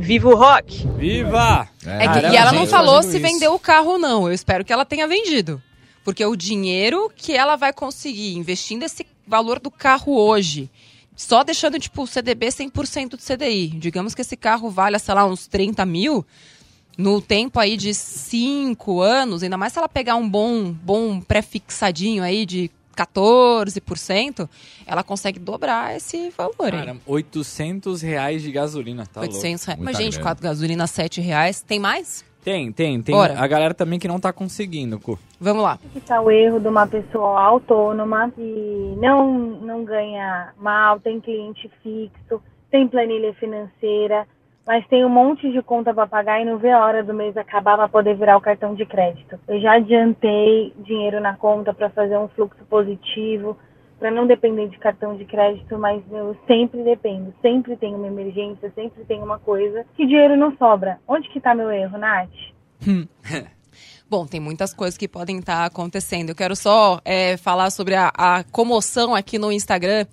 Viva 0.00 0.28
o 0.28 0.34
rock! 0.34 0.86
Viva! 0.96 1.68
É 1.86 1.98
que- 1.98 2.04
Caramba, 2.06 2.34
e 2.34 2.36
ela 2.36 2.52
não 2.52 2.66
falou 2.66 3.02
se 3.02 3.10
isso. 3.10 3.20
vendeu 3.20 3.54
o 3.54 3.58
carro 3.58 3.92
ou 3.92 3.98
não. 3.98 4.26
Eu 4.26 4.32
espero 4.32 4.64
que 4.64 4.72
ela 4.72 4.84
tenha 4.84 5.06
vendido. 5.06 5.62
Porque 6.04 6.24
o 6.24 6.34
dinheiro 6.34 7.10
que 7.14 7.34
ela 7.36 7.56
vai 7.56 7.72
conseguir 7.72 8.34
investindo 8.34 8.82
esse 8.82 9.06
valor 9.26 9.60
do 9.60 9.70
carro 9.70 10.16
hoje, 10.16 10.70
só 11.14 11.44
deixando, 11.44 11.78
tipo, 11.78 12.02
o 12.02 12.06
CDB 12.06 12.48
100% 12.48 13.16
de 13.16 13.22
CDI. 13.22 13.68
Digamos 13.68 14.14
que 14.14 14.22
esse 14.22 14.36
carro 14.36 14.70
valha, 14.70 14.98
sei 14.98 15.14
lá, 15.14 15.24
uns 15.26 15.46
30 15.46 15.84
mil. 15.84 16.24
No 16.98 17.20
tempo 17.20 17.58
aí 17.60 17.76
de 17.76 17.94
5 17.94 19.00
anos, 19.00 19.42
ainda 19.42 19.56
mais 19.56 19.72
se 19.72 19.78
ela 19.78 19.88
pegar 19.88 20.16
um 20.16 20.28
bom, 20.28 20.72
bom 20.72 21.20
pré-fixadinho 21.20 22.22
aí 22.22 22.44
de 22.44 22.70
14%, 22.96 24.48
ela 24.86 25.02
consegue 25.02 25.38
dobrar 25.38 25.96
esse 25.96 26.30
valor, 26.30 26.72
hein? 26.72 26.80
Caramba, 26.80 27.00
800 27.06 28.02
reais 28.02 28.42
de 28.42 28.50
gasolina, 28.52 29.06
tá 29.06 29.20
800 29.20 29.64
reais. 29.64 29.80
Mas, 29.80 29.96
gente, 29.96 30.12
grana. 30.14 30.24
quatro 30.24 30.42
gasolina, 30.42 30.86
7 30.86 31.20
reais. 31.20 31.60
Tem 31.60 31.78
mais? 31.78 32.24
louco. 32.30 32.30
Tem, 32.42 32.72
tem, 32.72 33.02
tem. 33.02 33.14
Bora. 33.14 33.38
A 33.38 33.46
galera 33.46 33.74
também 33.74 33.98
que 33.98 34.08
não 34.08 34.18
tá 34.18 34.32
conseguindo, 34.32 34.98
Cu. 34.98 35.18
Vamos 35.38 35.62
lá. 35.62 35.78
está 35.94 36.20
o 36.20 36.30
erro 36.30 36.58
de 36.58 36.68
uma 36.68 36.86
pessoa 36.86 37.40
autônoma 37.40 38.30
que 38.30 38.94
não, 38.98 39.38
não 39.60 39.84
ganha 39.84 40.52
mal, 40.58 40.98
tem 41.00 41.20
cliente 41.20 41.70
fixo, 41.82 42.42
tem 42.70 42.88
planilha 42.88 43.34
financeira, 43.34 44.26
mas 44.66 44.86
tem 44.88 45.04
um 45.04 45.08
monte 45.08 45.50
de 45.50 45.62
conta 45.62 45.92
para 45.92 46.06
pagar 46.06 46.40
e 46.40 46.44
não 46.44 46.58
vê 46.58 46.70
a 46.70 46.84
hora 46.84 47.02
do 47.02 47.14
mês 47.14 47.36
acabar 47.36 47.76
para 47.76 47.88
poder 47.88 48.16
virar 48.16 48.36
o 48.36 48.40
cartão 48.40 48.74
de 48.74 48.84
crédito. 48.86 49.38
Eu 49.48 49.60
já 49.60 49.74
adiantei 49.74 50.72
dinheiro 50.78 51.20
na 51.20 51.36
conta 51.36 51.72
para 51.74 51.90
fazer 51.90 52.18
um 52.18 52.28
fluxo 52.28 52.64
positivo, 52.68 53.56
para 53.98 54.10
não 54.10 54.26
depender 54.26 54.68
de 54.68 54.78
cartão 54.78 55.16
de 55.16 55.24
crédito, 55.24 55.78
mas 55.78 56.02
eu 56.10 56.36
sempre 56.46 56.82
dependo, 56.82 57.34
sempre 57.42 57.76
tem 57.76 57.94
uma 57.94 58.06
emergência, 58.06 58.72
sempre 58.74 59.04
tem 59.04 59.22
uma 59.22 59.38
coisa 59.38 59.84
que 59.94 60.06
dinheiro 60.06 60.36
não 60.36 60.56
sobra. 60.56 60.98
Onde 61.06 61.28
que 61.28 61.38
está 61.38 61.54
meu 61.54 61.70
erro, 61.70 61.98
Nath? 61.98 62.30
Bom, 64.08 64.26
tem 64.26 64.40
muitas 64.40 64.74
coisas 64.74 64.96
que 64.96 65.06
podem 65.06 65.38
estar 65.38 65.64
acontecendo. 65.64 66.30
Eu 66.30 66.34
quero 66.34 66.56
só 66.56 67.00
é, 67.04 67.36
falar 67.36 67.70
sobre 67.70 67.94
a, 67.94 68.10
a 68.16 68.42
comoção 68.44 69.14
aqui 69.14 69.38
no 69.38 69.52
Instagram 69.52 70.06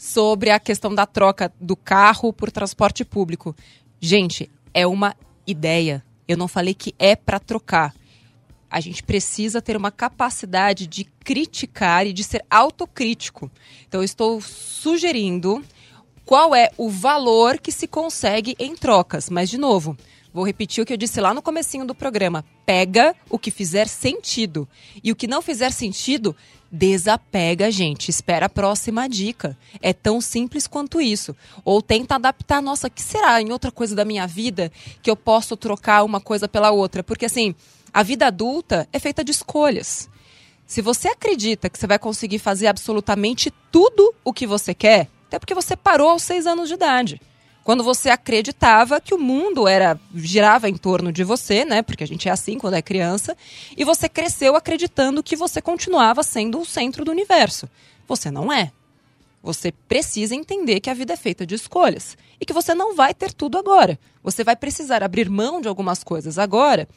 sobre 0.00 0.48
a 0.48 0.58
questão 0.58 0.94
da 0.94 1.04
troca 1.04 1.52
do 1.60 1.76
carro 1.76 2.32
por 2.32 2.50
transporte 2.50 3.04
público. 3.04 3.54
Gente, 4.00 4.50
é 4.72 4.86
uma 4.86 5.14
ideia. 5.46 6.02
Eu 6.26 6.36
não 6.36 6.48
falei 6.48 6.72
que 6.72 6.94
é 6.98 7.14
para 7.14 7.38
trocar. 7.38 7.94
A 8.70 8.80
gente 8.80 9.02
precisa 9.02 9.60
ter 9.60 9.76
uma 9.76 9.90
capacidade 9.90 10.86
de 10.86 11.04
criticar 11.04 12.06
e 12.06 12.12
de 12.12 12.24
ser 12.24 12.44
autocrítico. 12.48 13.50
Então, 13.86 14.00
eu 14.00 14.04
estou 14.04 14.40
sugerindo 14.40 15.62
qual 16.24 16.54
é 16.54 16.70
o 16.78 16.88
valor 16.88 17.58
que 17.58 17.72
se 17.72 17.86
consegue 17.88 18.54
em 18.58 18.76
trocas. 18.76 19.28
Mas, 19.28 19.50
de 19.50 19.58
novo, 19.58 19.96
vou 20.32 20.44
repetir 20.44 20.82
o 20.82 20.86
que 20.86 20.92
eu 20.92 20.96
disse 20.96 21.20
lá 21.20 21.34
no 21.34 21.42
comecinho 21.42 21.84
do 21.84 21.94
programa. 21.94 22.44
Pega 22.64 23.14
o 23.28 23.38
que 23.38 23.50
fizer 23.50 23.88
sentido. 23.88 24.68
E 25.02 25.10
o 25.10 25.16
que 25.16 25.26
não 25.26 25.42
fizer 25.42 25.72
sentido, 25.72 26.34
desapega, 26.70 27.70
gente. 27.70 28.08
Espera 28.08 28.46
a 28.46 28.48
próxima 28.48 29.08
dica. 29.08 29.56
É 29.82 29.92
tão 29.92 30.20
simples 30.20 30.66
quanto 30.66 31.00
isso. 31.00 31.34
Ou 31.64 31.82
tenta 31.82 32.14
adaptar, 32.14 32.62
nossa, 32.62 32.88
que 32.88 33.02
será 33.02 33.40
em 33.40 33.52
outra 33.52 33.70
coisa 33.70 33.94
da 33.94 34.04
minha 34.04 34.26
vida 34.26 34.70
que 35.02 35.10
eu 35.10 35.16
posso 35.16 35.56
trocar 35.56 36.04
uma 36.04 36.20
coisa 36.20 36.48
pela 36.48 36.70
outra? 36.70 37.02
Porque, 37.02 37.26
assim, 37.26 37.54
a 37.92 38.02
vida 38.02 38.26
adulta 38.26 38.88
é 38.92 38.98
feita 38.98 39.24
de 39.24 39.32
escolhas. 39.32 40.08
Se 40.66 40.80
você 40.80 41.08
acredita 41.08 41.68
que 41.68 41.76
você 41.76 41.86
vai 41.86 41.98
conseguir 41.98 42.38
fazer 42.38 42.68
absolutamente 42.68 43.52
tudo 43.72 44.14
o 44.24 44.32
que 44.32 44.46
você 44.46 44.72
quer, 44.72 45.08
até 45.26 45.38
porque 45.38 45.54
você 45.54 45.76
parou 45.76 46.10
aos 46.10 46.22
seis 46.22 46.46
anos 46.46 46.68
de 46.68 46.74
idade. 46.74 47.20
Quando 47.62 47.84
você 47.84 48.08
acreditava 48.10 49.00
que 49.00 49.14
o 49.14 49.18
mundo 49.18 49.68
era 49.68 49.98
girava 50.14 50.68
em 50.68 50.76
torno 50.76 51.12
de 51.12 51.22
você, 51.22 51.64
né? 51.64 51.82
Porque 51.82 52.02
a 52.02 52.06
gente 52.06 52.28
é 52.28 52.32
assim 52.32 52.58
quando 52.58 52.74
é 52.74 52.82
criança, 52.82 53.36
e 53.76 53.84
você 53.84 54.08
cresceu 54.08 54.56
acreditando 54.56 55.22
que 55.22 55.36
você 55.36 55.60
continuava 55.60 56.22
sendo 56.22 56.60
o 56.60 56.66
centro 56.66 57.04
do 57.04 57.10
universo. 57.10 57.68
Você 58.08 58.30
não 58.30 58.52
é. 58.52 58.72
Você 59.42 59.72
precisa 59.72 60.34
entender 60.34 60.80
que 60.80 60.90
a 60.90 60.94
vida 60.94 61.14
é 61.14 61.16
feita 61.16 61.46
de 61.46 61.54
escolhas 61.54 62.16
e 62.40 62.44
que 62.44 62.52
você 62.52 62.74
não 62.74 62.94
vai 62.94 63.14
ter 63.14 63.32
tudo 63.32 63.56
agora. 63.56 63.98
Você 64.22 64.44
vai 64.44 64.56
precisar 64.56 65.02
abrir 65.02 65.30
mão 65.30 65.60
de 65.60 65.68
algumas 65.68 66.04
coisas 66.04 66.38
agora 66.38 66.88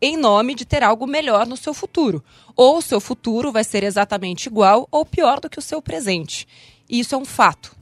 em 0.00 0.16
nome 0.16 0.54
de 0.54 0.64
ter 0.64 0.82
algo 0.82 1.06
melhor 1.06 1.46
no 1.46 1.56
seu 1.56 1.74
futuro. 1.74 2.22
Ou 2.54 2.78
o 2.78 2.82
seu 2.82 3.00
futuro 3.00 3.50
vai 3.50 3.64
ser 3.64 3.82
exatamente 3.82 4.46
igual 4.46 4.86
ou 4.90 5.04
pior 5.04 5.40
do 5.40 5.50
que 5.50 5.58
o 5.58 5.62
seu 5.62 5.82
presente. 5.82 6.46
E 6.88 7.00
isso 7.00 7.14
é 7.14 7.18
um 7.18 7.24
fato. 7.24 7.76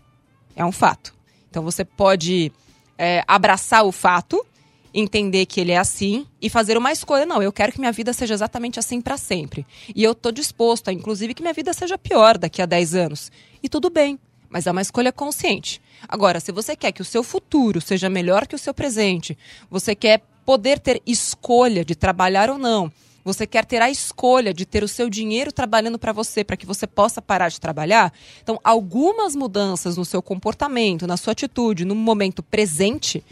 É 0.54 0.64
um 0.64 0.72
fato. 0.72 1.15
Então 1.56 1.64
você 1.64 1.86
pode 1.86 2.52
é, 2.98 3.24
abraçar 3.26 3.82
o 3.86 3.90
fato, 3.90 4.44
entender 4.92 5.46
que 5.46 5.58
ele 5.58 5.72
é 5.72 5.78
assim 5.78 6.26
e 6.38 6.50
fazer 6.50 6.76
uma 6.76 6.92
escolha. 6.92 7.24
Não, 7.24 7.42
eu 7.42 7.50
quero 7.50 7.72
que 7.72 7.80
minha 7.80 7.92
vida 7.92 8.12
seja 8.12 8.34
exatamente 8.34 8.78
assim 8.78 9.00
para 9.00 9.16
sempre. 9.16 9.66
E 9.94 10.04
eu 10.04 10.14
tô 10.14 10.30
disposto 10.30 10.88
a, 10.88 10.92
inclusive, 10.92 11.32
que 11.32 11.40
minha 11.40 11.54
vida 11.54 11.72
seja 11.72 11.96
pior 11.96 12.36
daqui 12.36 12.60
a 12.60 12.66
10 12.66 12.94
anos. 12.94 13.32
E 13.62 13.70
tudo 13.70 13.88
bem, 13.88 14.18
mas 14.50 14.66
é 14.66 14.70
uma 14.70 14.82
escolha 14.82 15.10
consciente. 15.10 15.80
Agora, 16.06 16.40
se 16.40 16.52
você 16.52 16.76
quer 16.76 16.92
que 16.92 17.00
o 17.00 17.06
seu 17.06 17.22
futuro 17.22 17.80
seja 17.80 18.10
melhor 18.10 18.46
que 18.46 18.54
o 18.54 18.58
seu 18.58 18.74
presente, 18.74 19.38
você 19.70 19.94
quer 19.94 20.20
poder 20.44 20.78
ter 20.78 21.00
escolha 21.06 21.82
de 21.86 21.94
trabalhar 21.94 22.50
ou 22.50 22.58
não, 22.58 22.92
você 23.26 23.44
quer 23.44 23.64
ter 23.64 23.82
a 23.82 23.90
escolha 23.90 24.54
de 24.54 24.64
ter 24.64 24.84
o 24.84 24.88
seu 24.88 25.10
dinheiro 25.10 25.50
trabalhando 25.50 25.98
para 25.98 26.12
você, 26.12 26.44
para 26.44 26.56
que 26.56 26.64
você 26.64 26.86
possa 26.86 27.20
parar 27.20 27.48
de 27.48 27.60
trabalhar? 27.60 28.12
Então, 28.40 28.60
algumas 28.62 29.34
mudanças 29.34 29.96
no 29.96 30.04
seu 30.04 30.22
comportamento, 30.22 31.08
na 31.08 31.16
sua 31.16 31.32
atitude, 31.32 31.84
no 31.84 31.96
momento 31.96 32.40
presente, 32.40 33.24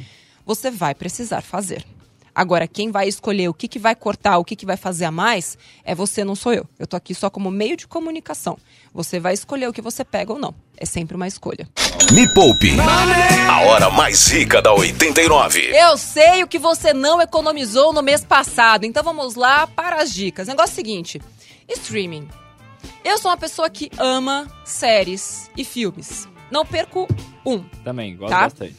você 0.44 0.68
vai 0.68 0.96
precisar 0.96 1.42
fazer. 1.42 1.86
Agora, 2.34 2.66
quem 2.66 2.90
vai 2.90 3.06
escolher 3.06 3.48
o 3.48 3.54
que, 3.54 3.68
que 3.68 3.78
vai 3.78 3.94
cortar, 3.94 4.38
o 4.38 4.44
que, 4.44 4.56
que 4.56 4.66
vai 4.66 4.76
fazer 4.76 5.04
a 5.04 5.10
mais, 5.10 5.56
é 5.84 5.94
você, 5.94 6.24
não 6.24 6.34
sou 6.34 6.52
eu. 6.52 6.66
Eu 6.78 6.86
tô 6.86 6.96
aqui 6.96 7.14
só 7.14 7.30
como 7.30 7.50
meio 7.50 7.76
de 7.76 7.86
comunicação. 7.86 8.58
Você 8.92 9.20
vai 9.20 9.34
escolher 9.34 9.68
o 9.68 9.72
que 9.72 9.80
você 9.80 10.04
pega 10.04 10.32
ou 10.32 10.38
não. 10.38 10.54
É 10.76 10.84
sempre 10.84 11.14
uma 11.14 11.28
escolha. 11.28 11.68
Me 12.12 12.28
Poupe. 12.34 12.72
A 13.48 13.60
hora 13.62 13.88
mais 13.90 14.26
rica 14.28 14.60
da 14.60 14.72
89. 14.74 15.60
Eu 15.76 15.96
sei 15.96 16.42
o 16.42 16.48
que 16.48 16.58
você 16.58 16.92
não 16.92 17.20
economizou 17.20 17.92
no 17.92 18.02
mês 18.02 18.24
passado, 18.24 18.84
então 18.84 19.02
vamos 19.04 19.36
lá 19.36 19.66
para 19.68 20.02
as 20.02 20.12
dicas. 20.12 20.48
Negócio 20.48 20.72
é 20.72 20.74
seguinte: 20.74 21.20
streaming. 21.68 22.28
Eu 23.04 23.18
sou 23.18 23.30
uma 23.30 23.36
pessoa 23.36 23.70
que 23.70 23.90
ama 23.98 24.50
séries 24.64 25.50
e 25.56 25.64
filmes. 25.64 26.28
Não 26.50 26.64
perco 26.66 27.06
um. 27.46 27.60
Também, 27.84 28.16
gosto 28.16 28.30
Tá. 28.30 28.40
bastante. 28.42 28.76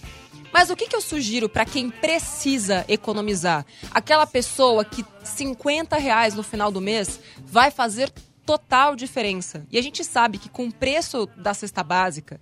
Mas 0.56 0.70
o 0.70 0.76
que, 0.78 0.88
que 0.88 0.96
eu 0.96 1.02
sugiro 1.02 1.50
para 1.50 1.66
quem 1.66 1.90
precisa 1.90 2.86
economizar? 2.88 3.66
Aquela 3.92 4.26
pessoa 4.26 4.86
que 4.86 5.04
50 5.22 5.98
reais 5.98 6.34
no 6.34 6.44
final 6.44 6.72
do 6.72 6.80
mês 6.80 7.20
vai 7.46 7.70
fazer 7.70 8.10
total 8.46 8.96
diferença. 8.96 9.68
E 9.70 9.78
a 9.78 9.82
gente 9.82 10.02
sabe 10.02 10.38
que 10.38 10.48
com 10.48 10.68
o 10.68 10.72
preço 10.72 11.28
da 11.36 11.54
cesta 11.54 11.84
básica, 11.84 12.40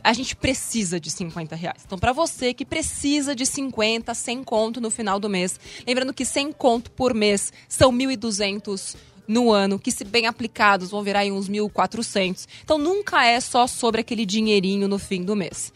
a 0.00 0.12
gente 0.12 0.36
precisa 0.36 1.00
de 1.00 1.10
50 1.10 1.56
reais. 1.56 1.82
Então, 1.84 1.98
para 1.98 2.12
você 2.12 2.54
que 2.54 2.64
precisa 2.64 3.34
de 3.34 3.44
50, 3.44 4.14
100 4.14 4.44
conto 4.44 4.80
no 4.80 4.88
final 4.88 5.18
do 5.18 5.28
mês, 5.28 5.58
lembrando 5.84 6.14
que 6.14 6.24
100 6.24 6.52
conto 6.52 6.88
por 6.92 7.12
mês 7.12 7.52
são 7.68 7.90
1.200 7.90 8.94
no 9.26 9.50
ano, 9.50 9.76
que 9.76 9.90
se 9.90 10.04
bem 10.04 10.28
aplicados 10.28 10.92
vão 10.92 11.02
virar 11.02 11.20
aí 11.20 11.32
uns 11.32 11.48
1.400. 11.48 12.46
Então, 12.62 12.78
nunca 12.78 13.26
é 13.26 13.40
só 13.40 13.66
sobre 13.66 14.02
aquele 14.02 14.24
dinheirinho 14.24 14.86
no 14.86 15.00
fim 15.00 15.24
do 15.24 15.34
mês. 15.34 15.72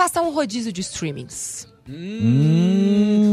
Faça 0.00 0.22
um 0.22 0.30
rodízio 0.30 0.72
de 0.72 0.80
streamings. 0.80 1.68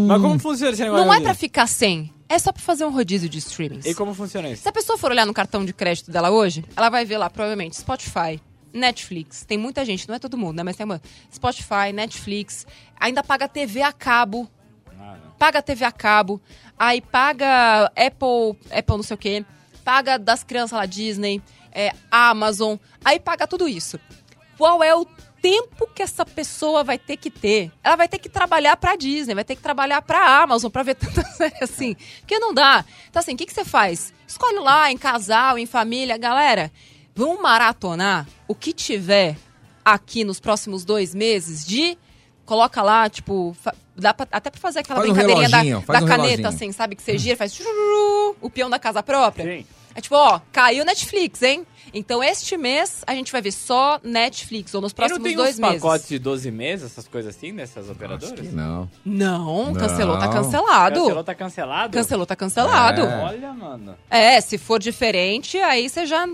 Mas 0.06 0.22
como 0.22 0.38
funciona 0.38 0.74
esse 0.74 0.84
negócio? 0.84 1.06
Não 1.06 1.14
é 1.14 1.22
pra 1.22 1.34
ficar 1.34 1.66
sem, 1.66 2.12
é 2.28 2.38
só 2.38 2.52
pra 2.52 2.62
fazer 2.62 2.84
um 2.84 2.92
rodízio 2.92 3.30
de 3.30 3.38
streamings. 3.38 3.86
E 3.86 3.96
como 3.96 4.14
funciona 4.14 4.50
isso? 4.50 4.64
Se 4.64 4.68
a 4.68 4.72
pessoa 4.74 4.98
for 4.98 5.12
olhar 5.12 5.26
no 5.26 5.34
cartão 5.34 5.64
de 5.64 5.72
crédito 5.72 6.12
dela 6.12 6.30
hoje, 6.30 6.66
ela 6.76 6.90
vai 6.90 7.06
ver 7.06 7.20
lá, 7.20 7.30
provavelmente, 7.30 7.78
Spotify, 7.78 8.42
Netflix. 8.74 9.46
Tem 9.46 9.58
muita 9.58 9.86
gente, 9.86 10.10
não 10.10 10.16
é 10.16 10.20
todo 10.20 10.38
mundo, 10.38 10.58
né? 10.58 10.64
Mas 10.64 10.76
tem 10.76 10.84
uma. 10.84 11.02
Spotify, 11.34 11.94
Netflix. 11.94 12.68
Ainda 13.00 13.24
paga 13.24 13.48
TV 13.48 13.82
a 13.82 13.94
cabo. 13.94 14.46
Paga 15.40 15.62
TV 15.62 15.86
a 15.86 15.92
cabo. 15.94 16.42
Aí 16.78 17.00
paga 17.00 17.86
Apple, 17.96 18.60
Apple 18.78 18.98
não 18.98 19.04
sei 19.04 19.16
o 19.16 19.18
quê. 19.18 19.46
Paga 19.86 20.20
das 20.20 20.44
crianças 20.44 20.78
lá, 20.78 20.86
Disney, 20.86 21.42
é, 21.72 21.94
Amazon. 22.12 22.76
Aí 23.06 23.22
paga 23.22 23.48
tudo 23.48 23.70
isso. 23.70 23.98
qual 24.58 24.84
é 24.84 24.94
o 24.94 25.06
tempo 25.42 25.88
que 25.94 26.02
essa 26.04 26.26
pessoa 26.26 26.84
vai 26.84 26.98
ter 26.98 27.18
que 27.18 27.30
ter. 27.30 27.72
Ela 27.84 27.96
vai 27.96 28.08
ter 28.08 28.18
que 28.18 28.30
trabalhar 28.30 28.76
pra 28.78 28.96
Disney, 28.96 29.34
vai 29.36 29.44
ter 29.44 29.56
que 29.56 29.62
trabalhar 29.62 30.02
pra 30.02 30.42
Amazon 30.44 30.70
pra 30.72 30.84
ver 30.84 30.96
tanta 31.00 31.24
série 31.24 31.64
assim. 31.64 31.96
Porque 32.20 32.40
não 32.40 32.54
dá. 32.54 32.84
Então, 33.10 33.20
assim, 33.20 33.34
o 33.34 33.38
que, 33.38 33.46
que 33.46 33.54
você 33.54 33.66
faz? 33.66 34.14
Escolhe 34.28 34.60
lá, 34.60 34.92
em 34.92 34.98
casal, 34.98 35.58
em 35.58 35.66
família. 35.66 36.18
Galera, 36.18 36.72
vamos 37.16 37.42
maratonar 37.42 38.28
o 38.48 38.54
que 38.56 38.74
tiver 38.74 39.38
aqui 39.86 40.24
nos 40.24 40.40
próximos 40.40 40.84
dois 40.86 41.14
meses 41.16 41.66
de. 41.66 41.98
Coloca 42.46 42.82
lá, 42.82 43.10
tipo, 43.10 43.54
fa- 43.62 43.76
dá 43.94 44.14
pra- 44.14 44.28
até 44.32 44.50
pra 44.50 44.60
fazer 44.62 44.80
aquela 44.80 45.00
Faz 45.02 45.10
um 45.10 45.14
brincadeirinha 45.14 45.50
da, 45.50 45.58
reloginho, 45.58 45.82
faz 45.86 46.00
da 46.00 46.06
um 46.06 46.08
caneta, 46.08 46.28
reloginho. 46.30 46.48
assim, 46.48 46.72
sabe? 46.72 46.96
Que 46.96 47.04
você 47.04 47.18
gira, 47.18 47.36
faz 47.36 47.60
o 48.42 48.50
peão 48.50 48.70
da 48.70 48.80
casa 48.80 49.04
própria. 49.04 49.44
Sim. 49.44 49.66
É 49.98 50.02
tipo, 50.02 50.16
ó, 50.16 50.40
caiu 50.52 50.86
Netflix, 50.86 51.42
hein? 51.42 51.66
Então 51.92 52.24
este 52.24 52.56
mês 52.56 53.02
a 53.08 53.16
gente 53.16 53.32
vai 53.32 53.42
ver 53.42 53.52
só 53.52 54.00
Netflix, 54.04 54.72
ou 54.76 54.80
nos 54.82 54.92
não 54.92 54.96
próximos 54.96 55.24
tem 55.24 55.36
dois 55.36 55.56
uns 55.56 55.60
meses. 55.60 55.82
pacotes 55.82 56.08
de 56.08 56.20
12 56.20 56.52
meses, 56.52 56.86
essas 56.92 57.08
coisas 57.08 57.36
assim, 57.36 57.56
dessas 57.56 57.86
Acho 57.86 57.94
operadoras? 57.94 58.40
que 58.40 58.48
não. 58.50 58.88
Não, 59.04 59.74
cancelou, 59.74 60.20
tá 60.20 60.28
Não. 60.28 60.34
cancelado. 60.34 61.00
Cancelou, 61.02 61.24
tá 61.24 61.34
cancelado? 61.34 61.94
Cancelou, 61.94 62.26
tá 62.28 62.36
cancelado. 62.36 63.02
É. 63.02 63.18
Olha, 63.24 63.54
mano. 63.54 63.96
É, 64.08 64.40
se 64.40 64.60
for 64.60 64.78
diferente, 64.80 65.58
aí 65.58 65.90
você 65.90 66.06
já. 66.06 66.28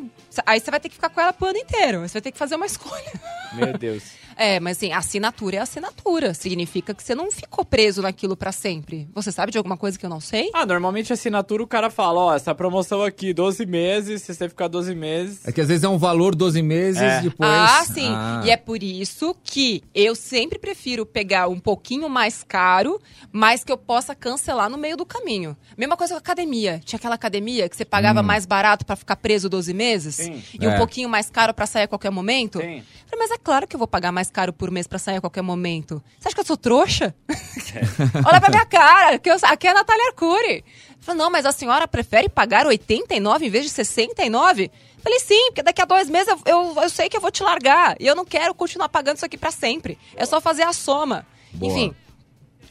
Aí 0.46 0.60
você 0.60 0.70
vai 0.70 0.82
ter 0.82 0.90
que 0.90 0.96
ficar 0.96 1.08
com 1.10 1.22
ela 1.22 1.32
pro 1.32 1.48
ano 1.48 1.58
inteiro. 1.60 2.02
Você 2.02 2.14
vai 2.14 2.22
ter 2.22 2.32
que 2.34 2.38
fazer 2.38 2.56
uma 2.56 2.66
escolha. 2.68 3.14
Meu 3.54 3.78
Deus. 3.78 4.04
É, 4.36 4.60
mas 4.60 4.78
assim, 4.78 4.92
assinatura 4.92 5.58
é 5.58 5.60
assinatura. 5.60 6.34
Significa 6.34 6.94
que 6.94 7.04
você 7.04 7.14
não 7.16 7.32
ficou 7.32 7.64
preso 7.66 8.02
naquilo 8.02 8.36
pra 8.36 8.52
sempre. 8.52 9.08
Você 9.14 9.32
sabe 9.32 9.52
de 9.52 9.58
alguma 9.58 9.78
coisa 9.78 9.98
que 9.98 10.06
eu 10.06 10.10
não 10.10 10.20
sei? 10.20 10.50
Ah, 10.54 10.66
normalmente 10.66 11.12
assinatura 11.14 11.64
o 11.64 11.68
cara 11.68 11.90
fala, 11.90 12.20
ó, 12.20 12.36
essa 12.36 12.54
promoção 12.56 13.02
aqui, 13.04 13.34
12 13.34 13.66
meses, 13.66 14.22
se 14.24 14.34
você 14.34 14.50
ficar 14.50 14.68
12 14.68 14.96
meses... 14.96 15.46
É 15.48 15.52
que 15.52 15.62
às 15.62 15.68
vezes 15.68 15.84
é 15.84 15.90
um 15.90 15.98
valor 15.98 16.36
12 16.36 16.62
meses, 16.62 17.02
É. 17.02 17.22
depois... 17.22 17.50
Ah, 17.50 17.84
sim. 17.86 18.10
Ah. 18.10 18.42
E 18.46 18.50
é 18.50 18.58
por 18.58 18.82
isso 18.82 19.36
que 19.44 19.84
eu 19.94 20.16
sempre 20.16 20.58
prefiro 20.60 21.06
pegar 21.06 21.48
um 21.48 21.60
pouquinho 21.60 22.10
mais 22.10 22.44
caro, 22.44 23.00
mas 23.32 23.64
que 23.64 23.72
eu 23.72 23.78
possa 23.78 24.16
cancelar 24.16 24.70
no 24.70 24.78
meio 24.78 24.98
do 24.98 25.06
caminho. 25.06 25.56
Mesma 25.78 25.96
coisa 25.98 26.14
com 26.14 26.18
a 26.18 26.20
academia. 26.20 26.82
Tinha 26.84 26.98
aquela 26.98 27.16
academia 27.16 27.68
que 27.70 27.76
você 27.76 27.86
pagava 27.86 28.22
mais 28.24 28.46
barato 28.46 28.86
pra 28.86 28.96
ficar 28.96 29.16
preso 29.16 29.50
12 29.50 29.74
meses 29.74 30.16
Sim. 30.16 30.42
e 30.60 30.68
um 30.68 30.72
É. 30.72 30.78
pouquinho 30.78 31.10
mais 31.10 31.30
caro 31.30 31.54
pra 31.54 31.66
sair 31.66 31.84
a 31.84 31.88
qualquer 31.88 32.10
momento. 32.12 32.60
Sim. 32.60 32.84
Falei, 33.08 33.28
mas 33.28 33.32
é 33.32 33.38
claro 33.38 33.68
que 33.68 33.76
eu 33.76 33.80
vou 33.80 33.88
pagar 33.88 34.12
mais 34.12 34.23
caro 34.30 34.54
por 34.54 34.72
mês 34.72 34.88
pra 34.88 35.00
sair 35.00 35.18
a 35.18 35.22
qualquer 35.22 35.42
momento. 35.42 36.04
Você 36.20 36.28
acha 36.28 36.36
que 36.36 36.42
eu 36.42 36.46
sou 36.46 36.58
trouxa? 36.58 37.14
Olha 38.26 38.40
pra 38.40 38.50
minha 38.50 38.66
cara, 38.66 39.18
que 39.18 39.30
eu, 39.30 39.36
aqui 39.44 39.68
é 39.68 39.72
a 39.72 39.74
Natália 39.74 40.08
Arcuri. 40.08 40.64
Falei, 41.00 41.20
não, 41.20 41.30
mas 41.30 41.46
a 41.46 41.52
senhora 41.52 41.88
prefere 41.88 42.30
pagar 42.30 42.66
89 42.66 43.46
em 43.46 43.50
vez 43.50 43.66
de 43.66 43.72
69? 43.72 44.72
Falei, 45.04 45.20
sim, 45.20 45.48
porque 45.48 45.62
daqui 45.62 45.82
a 45.82 45.86
dois 45.86 46.10
meses 46.10 46.30
eu, 46.30 46.40
eu, 46.46 46.82
eu 46.82 46.90
sei 46.90 47.10
que 47.10 47.18
eu 47.18 47.22
vou 47.22 47.30
te 47.30 47.44
largar. 47.44 47.98
E 48.00 48.08
eu 48.08 48.16
não 48.16 48.24
quero 48.24 48.54
continuar 48.56 48.88
pagando 48.88 49.18
isso 49.18 49.26
aqui 49.26 49.38
pra 49.38 49.52
sempre. 49.52 49.98
É 50.16 50.26
só 50.26 50.40
fazer 50.40 50.64
a 50.64 50.72
soma. 50.72 51.26
Boa. 51.54 51.72
Enfim. 51.72 51.94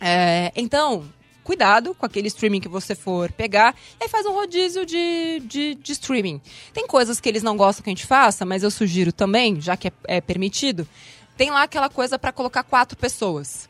é, 0.00 0.50
então, 0.56 1.04
cuidado 1.44 1.94
com 1.94 2.06
aquele 2.06 2.28
streaming 2.28 2.61
que 2.61 2.68
você 2.68 2.94
for 2.94 3.30
pegar. 3.32 3.75
E 4.00 4.04
aí 4.04 4.09
faz 4.09 4.25
um 4.25 4.32
rodízio 4.32 4.87
de, 4.87 5.42
de, 5.44 5.75
de 5.75 5.92
streaming. 5.92 6.40
Tem 6.73 6.87
coisas 6.87 7.21
que 7.21 7.28
eles 7.28 7.42
não 7.42 7.56
gostam 7.56 7.82
que 7.85 7.90
a 7.90 7.92
gente 7.92 8.06
faça, 8.06 8.44
mas 8.47 8.62
eu 8.62 8.71
sugiro 8.71 9.12
também, 9.12 9.61
já 9.61 9.76
que 9.76 9.88
é, 9.88 9.92
é 10.04 10.21
permitido. 10.21 10.88
Tem 11.42 11.50
lá 11.50 11.64
aquela 11.64 11.88
coisa 11.88 12.16
pra 12.20 12.30
colocar 12.30 12.62
quatro 12.62 12.96
pessoas. 12.96 13.68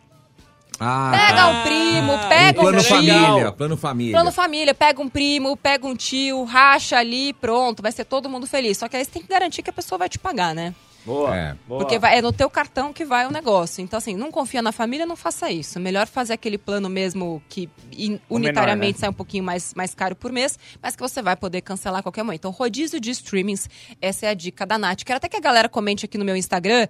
Ah, 0.78 1.10
Pega 1.10 1.36
tá. 1.38 1.48
um 1.48 1.62
primo, 1.62 2.18
pega 2.28 2.60
um 2.60 2.62
plano 2.64 2.80
tio. 2.82 2.88
família, 2.90 3.52
plano 3.52 3.76
família. 3.78 4.12
Plano 4.12 4.30
família, 4.30 4.74
pega 4.74 5.00
um 5.00 5.08
primo, 5.08 5.56
pega 5.56 5.86
um 5.86 5.96
tio, 5.96 6.44
racha 6.44 6.98
ali, 6.98 7.32
pronto, 7.32 7.80
vai 7.82 7.90
ser 7.90 8.04
todo 8.04 8.28
mundo 8.28 8.46
feliz. 8.46 8.76
Só 8.76 8.88
que 8.88 8.96
aí 8.98 9.02
você 9.06 9.10
tem 9.10 9.22
que 9.22 9.28
garantir 9.28 9.62
que 9.62 9.70
a 9.70 9.72
pessoa 9.72 9.98
vai 9.98 10.10
te 10.10 10.18
pagar, 10.18 10.54
né? 10.54 10.74
Boa, 11.04 11.34
É. 11.34 11.56
boa. 11.66 11.80
Porque 11.80 11.98
vai- 11.98 12.18
é 12.18 12.22
no 12.22 12.30
teu 12.32 12.48
cartão 12.50 12.92
que 12.92 13.04
vai 13.06 13.26
o 13.26 13.30
negócio. 13.30 13.82
Então, 13.82 13.96
assim, 13.96 14.14
não 14.14 14.30
confia 14.30 14.60
na 14.60 14.70
família, 14.70 15.06
não 15.06 15.16
faça 15.16 15.50
isso. 15.50 15.80
Melhor 15.80 16.06
fazer 16.06 16.34
aquele 16.34 16.58
plano 16.58 16.88
mesmo 16.90 17.42
que 17.48 17.70
in- 17.90 18.20
O 18.28 18.34
menor, 18.38 18.48
unitariamente 18.50 18.98
né? 18.98 19.00
sai 19.00 19.08
um 19.08 19.12
pouquinho 19.14 19.42
mais, 19.42 19.72
mais 19.74 19.94
caro 19.94 20.14
por 20.14 20.30
mês, 20.30 20.58
mas 20.82 20.94
que 20.94 21.00
você 21.02 21.22
vai 21.22 21.36
poder 21.36 21.62
cancelar 21.62 22.00
a 22.00 22.02
qualquer 22.02 22.22
momento. 22.22 22.40
Então, 22.40 22.50
rodízio 22.50 23.00
de 23.00 23.10
streamings, 23.12 23.68
essa 24.00 24.26
é 24.26 24.28
a 24.28 24.34
dica 24.34 24.66
da 24.66 24.76
Nath. 24.78 25.02
Quero 25.04 25.16
até 25.16 25.28
que 25.28 25.36
a 25.36 25.40
galera 25.40 25.68
comente 25.70 26.04
aqui 26.04 26.18
no 26.18 26.24
meu 26.24 26.36
Instagram 26.36 26.86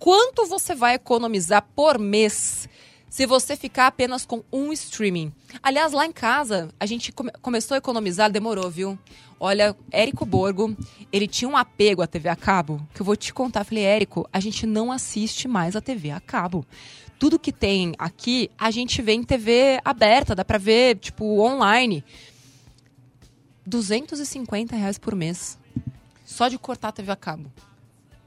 quanto 0.00 0.46
você 0.46 0.74
vai 0.74 0.94
economizar 0.94 1.64
por 1.76 1.96
mês 2.00 2.68
se 3.08 3.26
você 3.26 3.56
ficar 3.56 3.86
apenas 3.88 4.24
com 4.24 4.42
um 4.52 4.72
streaming. 4.72 5.32
Aliás, 5.62 5.92
lá 5.92 6.06
em 6.06 6.12
casa, 6.12 6.68
a 6.80 6.86
gente 6.86 7.12
come- 7.12 7.30
começou 7.42 7.74
a 7.74 7.78
economizar, 7.78 8.30
demorou, 8.30 8.68
viu? 8.70 8.98
Olha, 9.38 9.76
Érico 9.90 10.24
Borgo, 10.26 10.76
ele 11.12 11.26
tinha 11.26 11.48
um 11.48 11.56
apego 11.56 12.02
à 12.02 12.06
TV 12.06 12.28
a 12.28 12.36
cabo, 12.36 12.80
que 12.94 13.00
eu 13.02 13.06
vou 13.06 13.16
te 13.16 13.32
contar. 13.34 13.64
Falei, 13.64 13.84
Érico, 13.84 14.28
a 14.32 14.38
gente 14.40 14.66
não 14.66 14.92
assiste 14.92 15.46
mais 15.48 15.74
a 15.76 15.80
TV 15.80 16.10
a 16.10 16.20
cabo. 16.20 16.64
Tudo 17.18 17.38
que 17.38 17.52
tem 17.52 17.94
aqui, 17.98 18.50
a 18.58 18.70
gente 18.70 19.02
vê 19.02 19.12
em 19.12 19.22
TV 19.24 19.80
aberta, 19.84 20.34
dá 20.34 20.44
pra 20.44 20.56
ver, 20.58 20.96
tipo, 20.98 21.40
online. 21.40 22.04
250 23.66 24.76
reais 24.76 24.98
por 24.98 25.14
mês. 25.14 25.58
Só 26.24 26.48
de 26.48 26.58
cortar 26.58 26.88
a 26.88 26.92
TV 26.92 27.10
a 27.12 27.16
cabo. 27.16 27.50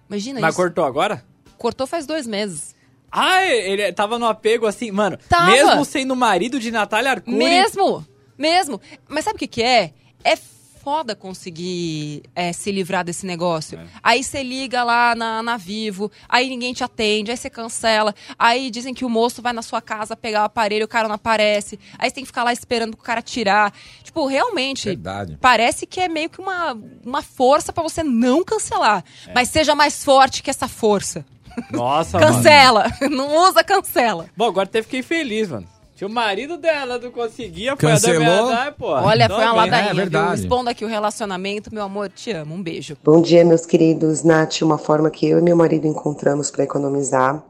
Imagina 0.10 0.40
Mas 0.40 0.54
isso. 0.54 0.62
cortou 0.62 0.84
agora? 0.86 1.24
Cortou 1.58 1.88
faz 1.88 2.06
dois 2.06 2.28
meses. 2.28 2.76
Ah, 3.12 3.44
ele 3.46 3.94
tava 3.94 4.18
no 4.18 4.26
apego 4.26 4.66
assim, 4.66 4.92
mano. 4.92 5.18
Tava. 5.30 5.52
Mesmo 5.52 5.86
sendo 5.86 6.16
marido 6.16 6.60
de 6.60 6.72
Natália 6.72 7.12
Arcuri. 7.12 7.38
Mesmo, 7.38 8.06
mesmo. 8.38 8.82
Mas 9.08 9.26
sabe 9.26 9.36
o 9.36 9.40
que 9.40 9.48
que 9.48 9.62
é? 9.62 9.94
É 10.24 10.36
foda 10.84 11.16
conseguir 11.16 12.24
é, 12.36 12.52
se 12.52 12.70
livrar 12.70 13.06
desse 13.06 13.26
negócio. 13.26 13.80
Aí 14.04 14.22
você 14.22 14.44
liga 14.44 14.84
lá 14.84 15.16
na, 15.16 15.42
na 15.42 15.56
Vivo, 15.56 16.12
aí 16.28 16.50
ninguém 16.50 16.74
te 16.74 16.84
atende, 16.84 17.32
aí 17.32 17.38
você 17.38 17.50
cancela, 17.50 18.14
aí 18.38 18.70
dizem 18.70 18.94
que 18.94 19.06
o 19.06 19.10
moço 19.10 19.42
vai 19.42 19.54
na 19.54 19.62
sua 19.62 19.82
casa 19.82 20.14
pegar 20.18 20.42
o 20.42 20.46
aparelho, 20.46 20.84
o 20.84 20.88
cara 20.88 21.08
não 21.08 21.16
aparece, 21.16 21.80
aí 21.98 22.10
você 22.10 22.16
tem 22.16 22.24
que 22.24 22.28
ficar 22.28 22.44
lá 22.44 22.52
esperando 22.52 22.98
pro 22.98 23.06
cara 23.06 23.22
tirar. 23.22 23.74
Tipo, 24.04 24.26
realmente, 24.26 24.90
Verdade. 24.90 25.38
parece 25.40 25.86
que 25.86 26.02
é 26.02 26.10
meio 26.10 26.30
que 26.30 26.42
uma, 26.42 26.78
uma 27.06 27.22
força 27.22 27.72
pra 27.72 27.82
você 27.82 28.04
não 28.04 28.44
cancelar. 28.44 29.06
Mas 29.34 29.50
seja 29.50 29.74
mais 29.74 30.04
forte 30.04 30.44
que 30.44 30.50
essa 30.50 30.68
força. 30.68 31.26
Nossa, 31.72 32.20
mano. 32.20 32.36
Cancela! 32.36 32.86
Não 33.10 33.36
usa, 33.50 33.64
cancela. 33.64 34.26
Bom, 34.36 34.46
agora 34.48 34.68
até 34.68 34.82
fiquei 34.82 35.02
feliz, 35.02 35.50
mano. 35.50 35.68
Tinha 35.96 36.08
o 36.08 36.12
marido 36.12 36.58
dela, 36.58 36.98
não 36.98 37.12
conseguia, 37.12 37.78
foi 37.78 37.92
Cancelou. 37.92 38.24
a 38.24 38.26
da 38.26 38.46
verdade, 38.48 38.76
pô. 38.80 38.88
Olha, 38.88 39.30
foi 39.30 39.44
uma 39.44 39.54
ladainha, 39.54 39.86
É 39.92 39.94
viu? 39.94 39.96
verdade. 39.96 40.42
Expondo 40.42 40.70
aqui 40.70 40.84
o 40.84 40.88
relacionamento, 40.88 41.72
meu 41.72 41.84
amor, 41.84 42.10
te 42.10 42.32
amo. 42.32 42.56
Um 42.56 42.64
beijo. 42.64 42.98
Bom 43.04 43.22
dia, 43.22 43.46
meus 43.46 43.64
queridos. 43.66 44.24
Nath, 44.24 44.64
uma 44.64 44.80
forma 44.80 45.12
que 45.12 45.28
eu 45.30 45.38
e 45.38 45.42
meu 45.42 45.56
marido 45.56 45.86
encontramos 45.86 46.50
para 46.50 46.64
economizar 46.64 47.44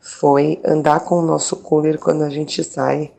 foi 0.00 0.60
andar 0.64 1.00
com 1.00 1.16
o 1.18 1.22
nosso 1.22 1.56
cooler 1.56 1.98
quando 1.98 2.22
a 2.22 2.30
gente 2.30 2.62
sai 2.62 3.10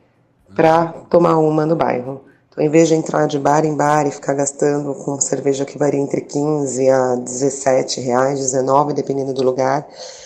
para 0.56 0.88
tomar 1.10 1.38
uma 1.38 1.66
no 1.66 1.76
bairro. 1.76 2.24
Então, 2.50 2.64
em 2.64 2.70
vez 2.70 2.88
de 2.88 2.96
entrar 2.96 3.28
de 3.28 3.38
bar 3.40 3.66
em 3.66 3.76
bar 3.76 4.08
e 4.08 4.12
ficar 4.12 4.34
gastando 4.34 4.94
com 4.96 5.20
cerveja 5.20 5.66
que 5.66 5.78
varia 5.78 6.00
entre 6.00 6.22
15 6.22 6.90
a 6.90 7.16
17 7.16 8.00
reais, 8.02 8.40
19, 8.40 8.94
dependendo 8.94 9.34
do 9.34 9.44
lugar, 9.44 9.86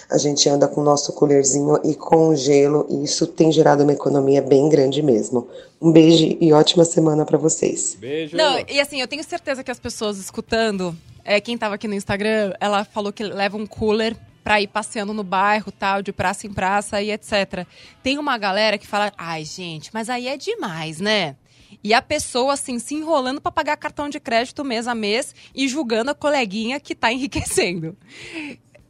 a 0.09 0.17
gente 0.17 0.47
anda 0.47 0.67
com 0.67 0.81
o 0.81 0.83
nosso 0.83 1.13
coolerzinho 1.13 1.79
e 1.83 1.95
com 1.95 2.35
gelo, 2.35 2.85
e 2.89 3.03
isso 3.03 3.25
tem 3.27 3.51
gerado 3.51 3.83
uma 3.83 3.93
economia 3.93 4.41
bem 4.41 4.69
grande 4.69 5.01
mesmo. 5.01 5.47
Um 5.81 5.91
beijo 5.91 6.37
e 6.39 6.53
ótima 6.53 6.85
semana 6.85 7.25
para 7.25 7.37
vocês. 7.37 7.97
Beijo. 7.99 8.35
Não, 8.35 8.57
e 8.67 8.79
assim, 8.79 9.01
eu 9.01 9.07
tenho 9.07 9.23
certeza 9.23 9.63
que 9.63 9.71
as 9.71 9.79
pessoas 9.79 10.17
escutando, 10.17 10.95
é, 11.23 11.39
quem 11.41 11.57
tava 11.57 11.75
aqui 11.75 11.87
no 11.87 11.95
Instagram, 11.95 12.53
ela 12.59 12.85
falou 12.85 13.11
que 13.11 13.23
leva 13.23 13.57
um 13.57 13.65
cooler 13.65 14.15
pra 14.43 14.61
ir 14.61 14.67
passeando 14.67 15.11
no 15.11 15.23
bairro, 15.23 15.71
tal, 15.71 16.03
de 16.03 16.13
praça 16.13 16.45
em 16.45 16.53
praça 16.53 17.01
e 17.01 17.11
etc. 17.11 17.65
Tem 18.03 18.19
uma 18.19 18.37
galera 18.37 18.77
que 18.77 18.85
fala, 18.85 19.11
ai, 19.17 19.43
gente, 19.43 19.89
mas 19.91 20.07
aí 20.07 20.27
é 20.27 20.37
demais, 20.37 20.99
né? 20.99 21.35
E 21.83 21.93
a 21.93 22.01
pessoa, 22.01 22.53
assim, 22.53 22.79
se 22.79 22.93
enrolando 22.93 23.41
pra 23.41 23.51
pagar 23.51 23.77
cartão 23.77 24.07
de 24.07 24.19
crédito 24.19 24.63
mês 24.63 24.87
a 24.87 24.95
mês 24.95 25.33
e 25.53 25.67
julgando 25.67 26.11
a 26.11 26.15
coleguinha 26.15 26.79
que 26.79 26.95
tá 26.95 27.11
enriquecendo. 27.11 27.97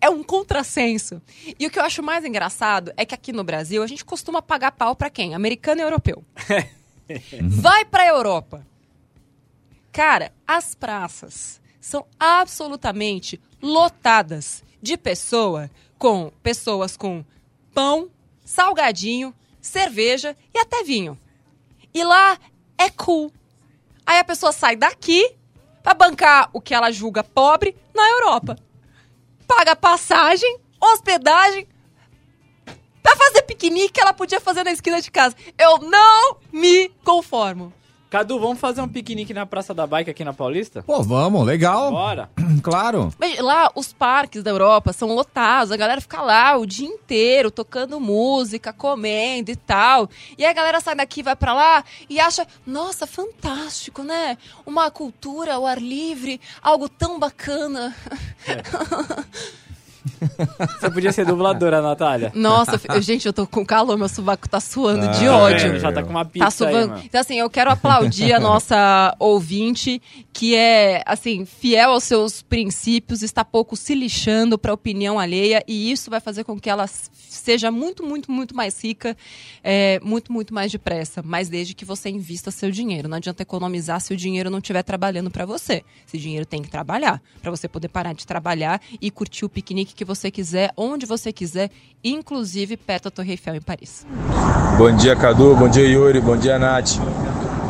É 0.05 0.09
um 0.09 0.21
contrassenso. 0.21 1.19
E 1.59 1.65
o 1.65 1.71
que 1.71 1.79
eu 1.79 1.83
acho 1.83 2.03
mais 2.03 2.23
engraçado 2.23 2.93
é 2.95 3.03
que 3.03 3.15
aqui 3.15 3.33
no 3.33 3.43
Brasil 3.43 3.81
a 3.81 3.87
gente 3.87 4.05
costuma 4.05 4.39
pagar 4.39 4.71
pau 4.71 4.95
pra 4.95 5.09
quem? 5.09 5.33
Americano 5.33 5.81
e 5.81 5.83
europeu. 5.83 6.23
Vai 7.41 7.85
pra 7.85 8.05
Europa. 8.05 8.63
Cara, 9.91 10.31
as 10.45 10.75
praças 10.75 11.59
são 11.81 12.05
absolutamente 12.19 13.41
lotadas 13.59 14.63
de 14.79 14.95
pessoa 14.95 15.71
com 15.97 16.31
pessoas 16.43 16.95
com 16.95 17.25
pão, 17.73 18.07
salgadinho, 18.43 19.33
cerveja 19.59 20.37
e 20.53 20.59
até 20.59 20.83
vinho. 20.83 21.17
E 21.91 22.03
lá 22.03 22.37
é 22.77 22.91
cool. 22.91 23.33
Aí 24.05 24.19
a 24.19 24.23
pessoa 24.23 24.51
sai 24.51 24.75
daqui 24.75 25.33
pra 25.81 25.95
bancar 25.95 26.51
o 26.53 26.61
que 26.61 26.75
ela 26.75 26.91
julga 26.91 27.23
pobre 27.23 27.75
na 27.91 28.07
Europa. 28.07 28.55
Paga 29.47 29.75
passagem, 29.75 30.59
hospedagem, 30.81 31.67
pra 33.01 33.15
fazer 33.15 33.43
piquenique 33.43 33.93
que 33.93 34.01
ela 34.01 34.13
podia 34.13 34.41
fazer 34.41 34.63
na 34.63 34.71
esquina 34.71 35.01
de 35.01 35.11
casa. 35.11 35.35
Eu 35.57 35.77
não 35.79 36.37
me 36.51 36.89
conformo. 37.03 37.71
Cadu, 38.15 38.39
vamos 38.39 38.61
fazer 38.61 38.79
um 38.79 38.87
piquenique 38.87 39.33
na 39.33 39.45
Praça 39.45 39.73
da 39.73 39.85
Bike 39.85 40.09
aqui 40.09 40.23
na 40.23 40.31
Paulista? 40.31 40.81
Pô, 40.83 41.03
vamos, 41.03 41.45
legal. 41.45 41.91
Bora. 41.91 42.29
Claro. 42.63 43.13
Mas 43.19 43.37
lá, 43.39 43.69
os 43.75 43.91
parques 43.91 44.41
da 44.41 44.49
Europa 44.49 44.93
são 44.93 45.13
lotados, 45.13 45.71
a 45.71 45.77
galera 45.77 45.99
fica 45.99 46.21
lá 46.21 46.55
o 46.57 46.65
dia 46.65 46.87
inteiro 46.87 47.51
tocando 47.51 47.99
música, 47.99 48.71
comendo 48.71 49.51
e 49.51 49.55
tal. 49.55 50.09
E 50.37 50.45
aí 50.45 50.49
a 50.49 50.53
galera 50.53 50.79
sai 50.79 50.95
daqui, 50.95 51.21
vai 51.21 51.35
pra 51.35 51.53
lá 51.53 51.83
e 52.09 52.19
acha, 52.19 52.47
nossa, 52.65 53.05
fantástico, 53.05 54.01
né? 54.01 54.37
Uma 54.65 54.89
cultura 54.89 55.55
ao 55.55 55.67
ar 55.67 55.79
livre, 55.79 56.39
algo 56.61 56.87
tão 56.87 57.19
bacana. 57.19 57.93
Você 60.79 60.89
podia 60.91 61.11
ser 61.11 61.25
dubladora, 61.25 61.81
Natália. 61.81 62.31
Nossa, 62.35 62.79
gente, 63.01 63.25
eu 63.25 63.33
tô 63.33 63.47
com 63.47 63.65
calor, 63.65 63.97
meu 63.97 64.07
sovaco 64.09 64.47
tá 64.47 64.59
suando 64.59 65.07
de 65.17 65.25
Ah, 65.27 65.37
ódio. 65.37 65.75
É, 65.75 65.79
já 65.79 65.91
tá 65.91 66.03
com 66.03 66.09
uma 66.09 66.25
pizza 66.25 66.45
Tá 66.45 66.51
suvando. 66.51 66.77
aí, 66.77 66.87
mano. 66.87 67.01
Então, 67.05 67.21
assim, 67.21 67.35
eu 67.39 67.49
quero 67.49 67.71
aplaudir 67.71 68.33
a 68.33 68.39
nossa 68.39 69.15
ouvinte, 69.19 70.01
que 70.31 70.55
é, 70.55 71.01
assim, 71.05 71.45
fiel 71.45 71.91
aos 71.91 72.03
seus 72.03 72.41
princípios, 72.41 73.21
está 73.23 73.43
pouco 73.43 73.75
se 73.75 73.95
lixando 73.95 74.57
pra 74.57 74.73
opinião 74.73 75.17
alheia, 75.19 75.63
e 75.67 75.91
isso 75.91 76.09
vai 76.09 76.19
fazer 76.19 76.43
com 76.43 76.59
que 76.59 76.69
ela 76.69 76.87
seja 76.87 77.71
muito, 77.71 78.03
muito, 78.05 78.31
muito 78.31 78.55
mais 78.55 78.81
rica, 78.83 79.15
é, 79.63 79.99
muito, 80.03 80.31
muito 80.31 80.53
mais 80.53 80.71
depressa. 80.71 81.21
Mas 81.23 81.49
desde 81.49 81.73
que 81.73 81.83
você 81.85 82.09
invista 82.09 82.51
seu 82.51 82.69
dinheiro. 82.71 83.07
Não 83.09 83.17
adianta 83.17 83.41
economizar 83.41 83.99
se 83.99 84.13
o 84.13 84.17
dinheiro 84.17 84.49
não 84.49 84.59
estiver 84.59 84.83
trabalhando 84.83 85.29
pra 85.31 85.45
você. 85.45 85.83
Esse 86.07 86.17
dinheiro 86.17 86.45
tem 86.45 86.61
que 86.61 86.69
trabalhar, 86.69 87.21
pra 87.41 87.51
você 87.51 87.67
poder 87.67 87.87
parar 87.89 88.13
de 88.13 88.25
trabalhar 88.25 88.81
e 89.01 89.09
curtir 89.09 89.45
o 89.45 89.49
piquenique 89.49 89.94
que 89.95 90.05
você 90.05 90.29
quiser, 90.29 90.71
onde 90.75 91.05
você 91.05 91.31
quiser, 91.31 91.71
inclusive 92.03 92.77
perto 92.77 93.05
da 93.05 93.11
Torre 93.11 93.31
Eiffel 93.31 93.55
em 93.55 93.61
Paris. 93.61 94.05
Bom 94.77 94.95
dia, 94.95 95.15
Cadu. 95.15 95.55
Bom 95.55 95.69
dia, 95.69 95.87
Yuri. 95.87 96.19
Bom 96.19 96.35
dia, 96.35 96.59
Nath. 96.59 96.99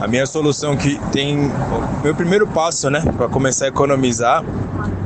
A 0.01 0.07
minha 0.07 0.25
solução 0.25 0.75
que 0.75 0.99
tem. 1.11 1.51
Meu 2.03 2.15
primeiro 2.15 2.47
passo, 2.47 2.89
né, 2.89 3.01
para 3.15 3.29
começar 3.29 3.65
a 3.65 3.67
economizar 3.69 4.43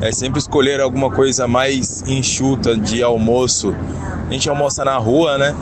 é 0.02 0.12
sempre 0.12 0.40
escolher 0.40 0.80
alguma 0.80 1.12
coisa 1.12 1.48
mais 1.48 2.02
enxuta 2.08 2.76
de 2.76 3.04
almoço. 3.04 3.76
A 4.28 4.34
gente 4.34 4.50
almoça 4.50 4.86
na 4.86 4.98
rua, 4.98 5.38
né? 5.38 5.56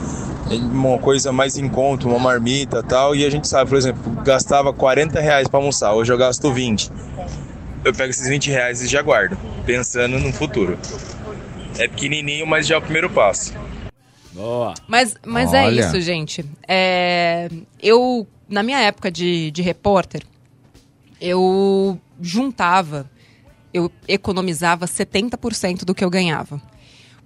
Uma 0.50 0.98
coisa 0.98 1.30
mais 1.32 1.58
em 1.58 1.68
conta, 1.68 2.06
uma 2.06 2.18
marmita 2.18 2.82
tal. 2.82 3.14
E 3.14 3.24
a 3.24 3.30
gente 3.30 3.48
sabe, 3.48 3.68
por 3.68 3.76
exemplo, 3.76 4.22
gastava 4.24 4.72
40 4.72 5.20
reais 5.20 5.48
para 5.48 5.58
almoçar, 5.58 5.92
hoje 5.92 6.12
eu 6.12 6.16
gasto 6.16 6.52
20. 6.52 6.90
Eu 7.84 7.92
pego 7.92 8.10
esses 8.10 8.28
20 8.28 8.50
reais 8.50 8.82
e 8.82 8.86
já 8.86 9.02
guardo, 9.02 9.36
pensando 9.66 10.18
no 10.18 10.32
futuro. 10.32 10.78
É 11.78 11.86
pequenininho, 11.86 12.46
mas 12.46 12.66
já 12.66 12.74
é 12.74 12.78
o 12.78 12.82
primeiro 12.82 13.08
passo. 13.08 13.54
Boa. 14.32 14.74
Mas, 14.86 15.16
mas 15.24 15.52
é 15.54 15.70
isso, 15.70 16.00
gente. 16.00 16.44
É, 16.66 17.48
eu, 17.82 18.26
na 18.48 18.62
minha 18.62 18.80
época 18.80 19.10
de, 19.10 19.50
de 19.50 19.62
repórter, 19.62 20.22
eu 21.20 21.98
juntava, 22.20 23.10
eu 23.72 23.90
economizava 24.06 24.86
70% 24.86 25.84
do 25.84 25.94
que 25.94 26.04
eu 26.04 26.10
ganhava. 26.10 26.60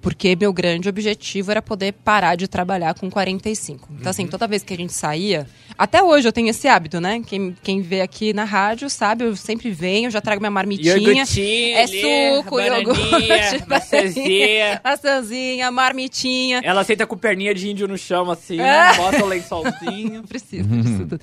Porque 0.03 0.37
meu 0.39 0.53
grande 0.53 0.89
objetivo 0.89 1.51
era 1.53 1.63
poder 1.63 1.93
parar 1.93 2.35
de 2.35 2.47
trabalhar 2.49 2.93
com 2.95 3.09
45. 3.11 3.89
Então, 3.93 4.03
Uhum. 4.05 4.11
assim, 4.11 4.27
toda 4.27 4.47
vez 4.49 4.63
que 4.63 4.75
a 4.75 4.77
gente 4.77 4.93
saía. 4.93 5.47
Até 5.79 6.03
hoje 6.03 6.29
eu 6.29 6.33
tenho 6.33 6.49
esse 6.51 6.69
hábito, 6.69 7.01
né? 7.01 7.23
Quem, 7.27 7.57
quem 7.63 7.81
vê 7.81 8.01
aqui 8.03 8.33
na 8.35 8.45
rádio 8.45 8.91
sabe, 8.91 9.25
eu 9.25 9.35
sempre 9.37 9.71
venho, 9.71 10.11
já 10.11 10.21
trago 10.21 10.41
minha 10.41 10.51
marmitinha. 10.51 10.97
Iogurtinho 10.97 11.77
É 11.77 11.87
suco, 11.87 12.61
iogurte, 12.61 13.63
maçãzinha. 13.71 14.81
maçãzinha, 14.85 15.71
marmitinha. 15.71 16.61
Ela 16.65 16.85
senta 16.85 17.07
com 17.07 17.17
perninha 17.17 17.55
de 17.55 17.71
índio 17.71 17.87
no 17.89 17.97
chão, 17.97 18.31
assim, 18.31 18.61
É. 18.61 18.95
bota 18.97 19.25
o 19.25 19.27
lençolzinho. 19.29 20.23
Precisa 20.29 20.65
disso 20.69 20.99
tudo. 20.99 21.21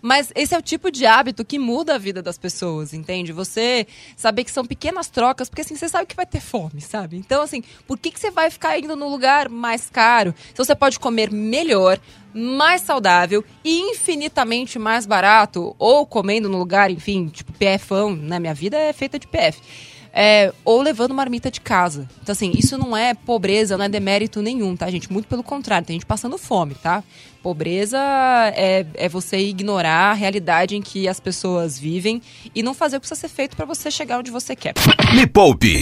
Mas 0.00 0.32
esse 0.34 0.54
é 0.54 0.58
o 0.58 0.62
tipo 0.62 0.90
de 0.90 1.04
hábito 1.06 1.44
que 1.44 1.58
muda 1.58 1.94
a 1.94 1.98
vida 1.98 2.22
das 2.22 2.38
pessoas, 2.38 2.92
entende? 2.94 3.30
Você 3.32 3.86
saber 4.16 4.44
que 4.44 4.50
são 4.50 4.64
pequenas 4.64 5.08
trocas, 5.08 5.48
porque 5.48 5.60
assim, 5.62 5.76
você 5.76 5.88
sabe 5.88 6.06
que 6.06 6.16
vai 6.16 6.26
ter 6.26 6.40
fome, 6.40 6.80
sabe? 6.80 7.16
Então, 7.16 7.42
assim, 7.42 7.62
por 7.86 7.98
que, 7.98 8.10
que 8.10 8.18
você 8.22 8.30
vai 8.30 8.50
ficar 8.50 8.78
indo 8.78 8.94
no 8.94 9.08
lugar 9.08 9.48
mais 9.48 9.90
caro? 9.90 10.32
Se 10.54 10.64
você 10.64 10.76
pode 10.76 11.00
comer 11.00 11.32
melhor, 11.32 11.98
mais 12.32 12.80
saudável 12.82 13.44
e 13.64 13.80
infinitamente 13.90 14.78
mais 14.78 15.06
barato, 15.06 15.74
ou 15.76 16.06
comendo 16.06 16.48
no 16.48 16.56
lugar, 16.56 16.88
enfim, 16.88 17.26
tipo 17.26 17.52
PFão, 17.52 18.14
né? 18.14 18.38
Minha 18.38 18.54
vida 18.54 18.78
é 18.78 18.92
feita 18.92 19.18
de 19.18 19.26
PF. 19.26 19.60
É, 20.12 20.52
ou 20.64 20.82
levando 20.82 21.14
marmita 21.14 21.50
de 21.50 21.60
casa. 21.60 22.08
Então, 22.22 22.32
assim, 22.32 22.52
isso 22.54 22.76
não 22.76 22.94
é 22.94 23.14
pobreza, 23.14 23.78
não 23.78 23.84
é 23.84 23.88
demérito 23.88 24.42
nenhum, 24.42 24.76
tá, 24.76 24.90
gente? 24.90 25.10
Muito 25.10 25.26
pelo 25.26 25.42
contrário, 25.42 25.86
tem 25.86 25.94
gente 25.94 26.06
passando 26.06 26.36
fome, 26.36 26.74
tá? 26.74 27.02
Pobreza 27.42 27.98
é, 28.54 28.86
é 28.94 29.08
você 29.08 29.38
ignorar 29.38 30.10
a 30.10 30.12
realidade 30.12 30.76
em 30.76 30.82
que 30.82 31.08
as 31.08 31.18
pessoas 31.18 31.76
vivem 31.76 32.22
e 32.54 32.62
não 32.62 32.72
fazer 32.72 32.96
o 32.96 33.00
que 33.00 33.08
precisa 33.08 33.28
ser 33.28 33.34
feito 33.34 33.56
pra 33.56 33.66
você 33.66 33.90
chegar 33.90 34.20
onde 34.20 34.30
você 34.30 34.54
quer. 34.54 34.74
Me 35.12 35.26
Poupe 35.26 35.80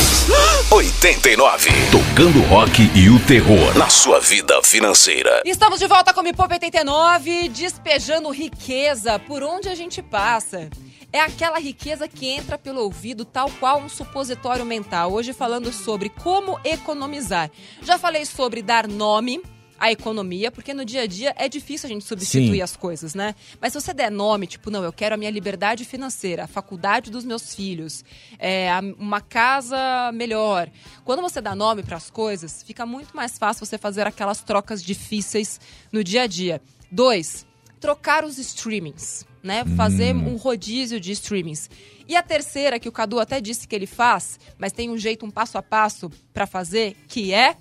89. 0.71 1.71
Tocando 1.91 2.41
rock 2.49 2.91
e 2.95 3.11
o 3.11 3.19
terror 3.27 3.77
na 3.77 3.91
sua 3.91 4.21
vida 4.21 4.63
financeira. 4.63 5.43
Estamos 5.45 5.79
de 5.79 5.87
volta 5.87 6.15
com 6.15 6.21
o 6.21 6.25
Me 6.25 6.33
Poupe 6.33 6.55
89, 6.55 7.51
despejando 7.51 8.31
riqueza 8.31 9.19
por 9.19 9.43
onde 9.43 9.69
a 9.69 9.75
gente 9.75 10.01
passa. 10.01 10.71
É 11.13 11.21
aquela 11.21 11.59
riqueza 11.59 12.07
que 12.07 12.29
entra 12.29 12.57
pelo 12.57 12.83
ouvido, 12.83 13.25
tal 13.25 13.51
qual 13.59 13.81
um 13.81 13.89
supositório 13.89 14.65
mental. 14.65 15.13
Hoje 15.13 15.33
falando 15.33 15.73
sobre 15.73 16.09
como 16.09 16.61
economizar. 16.65 17.51
Já 17.83 17.99
falei 17.99 18.25
sobre 18.25 18.63
dar 18.63 18.87
nome 18.87 19.43
à 19.77 19.91
economia, 19.91 20.53
porque 20.53 20.73
no 20.73 20.85
dia 20.85 21.03
a 21.03 21.07
dia 21.09 21.35
é 21.37 21.49
difícil 21.49 21.89
a 21.89 21.93
gente 21.93 22.05
substituir 22.05 22.57
Sim. 22.57 22.63
as 22.63 22.77
coisas, 22.77 23.15
né? 23.15 23.35
Mas 23.61 23.73
se 23.73 23.81
você 23.81 23.93
der 23.93 24.09
nome, 24.09 24.47
tipo, 24.47 24.71
não, 24.71 24.85
eu 24.85 24.93
quero 24.93 25.17
a 25.17 25.19
minha 25.19 25.31
liberdade 25.31 25.85
financeira, 25.85 26.45
a 26.45 26.47
faculdade 26.47 27.11
dos 27.11 27.25
meus 27.25 27.57
filhos, 27.57 28.05
é, 28.39 28.69
uma 28.97 29.21
casa 29.21 30.13
melhor. 30.13 30.71
Quando 31.05 31.23
você 31.23 31.41
dá 31.41 31.57
nome 31.57 31.83
para 31.83 31.97
as 31.97 32.09
coisas, 32.09 32.63
fica 32.63 32.87
muito 32.87 33.17
mais 33.17 33.37
fácil 33.37 33.67
você 33.67 33.77
fazer 33.77 34.07
aquelas 34.07 34.43
trocas 34.43 34.81
difíceis 34.81 35.59
no 35.91 36.05
dia 36.05 36.23
a 36.23 36.27
dia. 36.29 36.63
Dois, 36.93 37.47
trocar 37.81 38.25
os 38.25 38.39
streamings, 38.39 39.25
né? 39.43 39.65
Fazer 39.77 40.15
um 40.15 40.37
rodízio 40.37 41.01
de 41.01 41.13
streamings. 41.13 41.71
E 42.07 42.17
a 42.17 42.23
terceira, 42.23 42.79
que 42.79 42.89
o 42.89 42.93
Cadu 42.93 43.19
até 43.19 43.41
disse 43.41 43.67
que 43.67 43.75
ele 43.75 43.87
faz, 43.87 44.39
mas 44.59 44.73
tem 44.73 44.91
um 44.91 44.99
jeito, 44.99 45.25
um 45.25 45.31
passo 45.31 45.57
a 45.59 45.63
passo 45.63 46.11
para 46.33 46.47
fazer, 46.47 46.97
que 47.09 47.33
é 47.33 47.57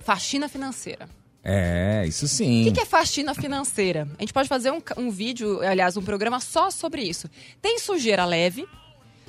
faxina 0.00 0.48
financeira. 0.48 1.08
É, 1.42 2.04
isso 2.06 2.24
O 2.24 2.28
sim. 2.28 2.64
que, 2.64 2.72
que 2.72 2.80
é 2.80 2.84
faxina 2.84 3.32
financeira? 3.34 4.08
A 4.18 4.22
gente 4.22 4.32
pode 4.32 4.48
fazer 4.48 4.72
um, 4.72 4.80
um 4.96 5.10
vídeo, 5.10 5.60
aliás, 5.60 5.96
um 5.96 6.02
programa 6.02 6.40
só 6.40 6.70
sobre 6.70 7.02
isso. 7.02 7.28
Tem 7.62 7.78
sujeira 7.78 8.24
leve, 8.24 8.66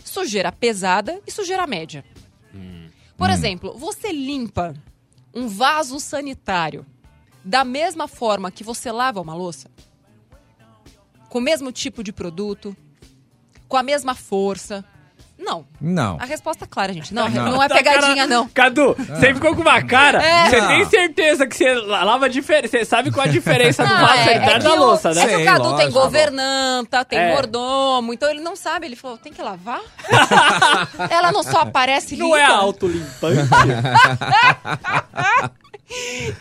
sujeira 0.03 0.51
pesada 0.51 1.21
e 1.27 1.31
sujeira 1.31 1.67
média. 1.67 2.03
Por 3.15 3.29
exemplo, 3.29 3.75
você 3.77 4.11
limpa 4.11 4.75
um 5.33 5.47
vaso 5.47 5.99
sanitário 5.99 6.85
da 7.43 7.63
mesma 7.63 8.07
forma 8.07 8.51
que 8.51 8.63
você 8.63 8.91
lava 8.91 9.21
uma 9.21 9.33
louça? 9.33 9.69
Com 11.29 11.39
o 11.39 11.41
mesmo 11.41 11.71
tipo 11.71 12.03
de 12.03 12.11
produto? 12.11 12.75
Com 13.67 13.77
a 13.77 13.83
mesma 13.83 14.15
força? 14.15 14.83
Não. 15.39 15.67
Não. 15.79 16.17
A 16.19 16.25
resposta 16.25 16.65
é 16.65 16.67
clara, 16.67 16.91
gente. 16.91 17.13
Não, 17.13 17.29
Não. 17.29 17.51
não, 17.51 17.63
é 17.63 17.67
Tá, 17.69 17.75
pegadinha, 17.75 18.15
cara- 18.15 18.27
não. 18.27 18.49
Cadu, 18.49 18.95
você 18.97 19.35
ficou 19.35 19.53
com 19.55 19.61
uma 19.61 19.83
cara. 19.83 20.19
É. 20.19 20.49
Você 20.49 20.59
Não. 20.61 20.67
tem 20.69 20.85
certeza 20.85 21.45
que 21.45 21.55
você 21.55 21.75
la- 21.75 22.03
lava 22.03 22.27
diferente. 22.27 22.69
Você 22.71 22.83
sabe 22.83 23.11
qual 23.11 23.27
a 23.27 23.29
diferença 23.29 23.85
do 23.85 23.93
Não, 23.93 24.01
vaso 24.01 24.19
é- 24.21 24.25
sanitário 24.25 24.55
é 24.55 24.59
da 24.59 24.73
o- 24.73 24.79
louça, 24.79 25.13
né? 25.13 25.21
É 25.21 25.27
que 25.27 25.35
o 25.35 25.45
Cadu 25.45 25.63
tem 25.63 25.71
lógico. 25.85 25.91
governanta, 25.99 27.05
tem 27.05 27.19
É. 27.19 27.33
mordomo, 27.35 28.13
então 28.13 28.27
ele 28.31 28.41
não 28.41 28.55
sabe. 28.55 28.87
Ele 28.87 28.95
falou, 28.95 29.15
tem 29.19 29.31
que 29.31 29.41
lavar? 29.41 29.81
Ela 31.11 31.31
não 31.31 31.43
só 31.43 31.59
aparece 31.59 32.15
limpa. 32.15 32.27
Não 32.29 32.35
é 32.35 32.43
autolimpante. 32.45 33.37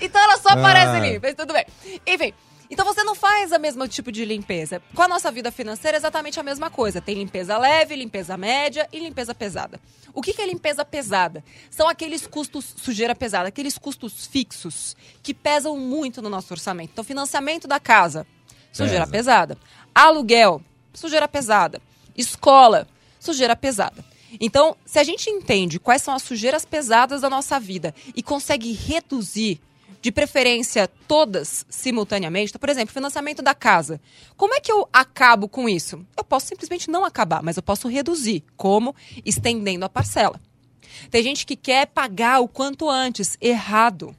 Então 0.01 0.21
ela 0.21 0.37
só 0.39 0.49
aparece 0.51 0.97
Ah. 0.97 1.01
limpa, 1.01 1.21
mas 1.29 1.35
tudo 1.37 1.53
bem. 1.53 1.65
Enfim, 2.07 2.33
então 2.71 2.85
você 2.85 3.03
não 3.05 3.15
faz 3.15 3.53
o 3.53 3.59
mesmo 3.59 3.87
tipo 3.87 4.11
de 4.11 4.25
limpeza. 4.25 4.83
Com 4.95 5.03
a 5.03 5.09
nossa 5.09 5.31
vida 5.31 5.51
financeira 5.53 5.97
é 5.97 5.99
exatamente 5.99 6.39
a 6.41 6.43
mesma 6.43 6.71
coisa. 6.71 7.01
Tem 7.01 7.15
limpeza 7.15 7.57
leve, 7.59 7.95
limpeza 7.97 8.37
média 8.37 8.89
e 8.93 8.99
limpeza 8.99 9.35
pesada. 9.35 9.81
O 10.13 10.23
que 10.23 10.33
que 10.33 10.43
é 10.43 10.47
limpeza 10.47 10.85
pesada? 10.85 11.45
São 11.71 11.89
aqueles 11.89 12.27
custos, 12.27 12.75
sujeira 12.77 13.15
pesada, 13.15 13.49
aqueles 13.49 13.79
custos 13.79 14.27
fixos 14.27 14.97
que 15.23 15.35
pesam 15.35 15.79
muito 15.79 16.23
no 16.23 16.29
nosso 16.29 16.53
orçamento. 16.53 16.91
Então, 16.93 17.05
financiamento 17.05 17.69
da 17.69 17.79
casa, 17.79 18.27
sujeira 18.73 19.07
Pesa. 19.07 19.13
pesada. 19.13 19.59
Aluguel, 19.95 20.63
sujeira 20.93 21.29
pesada. 21.29 21.81
Escola, 22.17 22.89
sujeira 23.21 23.55
pesada. 23.55 24.05
Então, 24.41 24.77
se 24.85 24.99
a 24.99 25.05
gente 25.05 25.31
entende 25.31 25.79
quais 25.79 26.03
são 26.03 26.15
as 26.15 26.23
sujeiras 26.23 26.65
pesadas 26.65 27.21
da 27.21 27.31
nossa 27.31 27.59
vida 27.61 27.95
e 28.15 28.23
consegue 28.23 28.73
reduzir, 28.73 29.61
de 30.07 30.13
preferência 30.13 30.89
todas 31.09 31.67
simultaneamente, 31.69 32.51
então, 32.51 32.61
por 32.61 32.69
exemplo, 32.69 32.95
financiamento 32.95 33.43
da 33.43 33.57
casa. 33.57 34.01
Como 34.37 34.55
é 34.55 34.61
que 34.61 34.71
eu 34.71 34.89
acabo 34.93 35.49
com 35.49 35.69
isso? 35.69 36.07
Eu 36.17 36.23
posso 36.23 36.47
simplesmente 36.47 36.89
não 36.89 37.05
acabar, 37.05 37.43
mas 37.43 37.57
eu 37.57 37.63
posso 37.65 37.89
reduzir. 37.89 38.45
Como? 38.57 38.95
Estendendo 39.25 39.85
a 39.85 39.89
parcela. 39.89 40.41
Tem 41.11 41.25
gente 41.25 41.45
que 41.45 41.57
quer 41.57 41.89
pagar 41.89 42.39
o 42.39 42.47
quanto 42.47 42.89
antes. 42.89 43.37
Errado. 43.41 44.15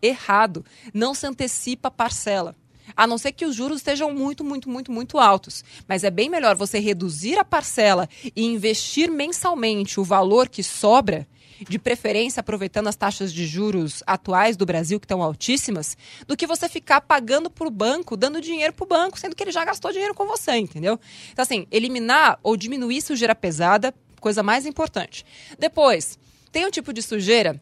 Errado. 0.00 0.64
Não 0.94 1.12
se 1.12 1.26
antecipa 1.26 1.88
a 1.88 1.90
parcela. 1.90 2.54
A 2.96 3.04
não 3.04 3.18
ser 3.18 3.32
que 3.32 3.44
os 3.44 3.56
juros 3.56 3.78
estejam 3.78 4.14
muito, 4.14 4.44
muito, 4.44 4.70
muito, 4.70 4.92
muito 4.92 5.18
altos. 5.18 5.64
Mas 5.88 6.04
é 6.04 6.10
bem 6.10 6.30
melhor 6.30 6.54
você 6.54 6.78
reduzir 6.78 7.36
a 7.36 7.44
parcela 7.44 8.08
e 8.36 8.44
investir 8.44 9.10
mensalmente 9.10 9.98
o 9.98 10.04
valor 10.04 10.48
que 10.48 10.62
sobra 10.62 11.26
de 11.60 11.78
preferência 11.78 12.40
aproveitando 12.40 12.88
as 12.88 12.96
taxas 12.96 13.32
de 13.32 13.46
juros 13.46 14.02
atuais 14.06 14.56
do 14.56 14.66
Brasil, 14.66 14.98
que 14.98 15.04
estão 15.04 15.22
altíssimas, 15.22 15.96
do 16.26 16.36
que 16.36 16.46
você 16.46 16.68
ficar 16.68 17.00
pagando 17.00 17.50
para 17.50 17.66
o 17.66 17.70
banco, 17.70 18.16
dando 18.16 18.40
dinheiro 18.40 18.72
para 18.72 18.84
o 18.84 18.88
banco, 18.88 19.18
sendo 19.18 19.36
que 19.36 19.42
ele 19.42 19.52
já 19.52 19.64
gastou 19.64 19.92
dinheiro 19.92 20.14
com 20.14 20.26
você, 20.26 20.56
entendeu? 20.56 20.98
Então, 21.32 21.42
assim, 21.42 21.66
eliminar 21.70 22.38
ou 22.42 22.56
diminuir 22.56 23.00
sujeira 23.02 23.34
pesada, 23.34 23.94
coisa 24.20 24.42
mais 24.42 24.66
importante. 24.66 25.24
Depois, 25.58 26.18
tem 26.50 26.66
um 26.66 26.70
tipo 26.70 26.92
de 26.92 27.02
sujeira 27.02 27.60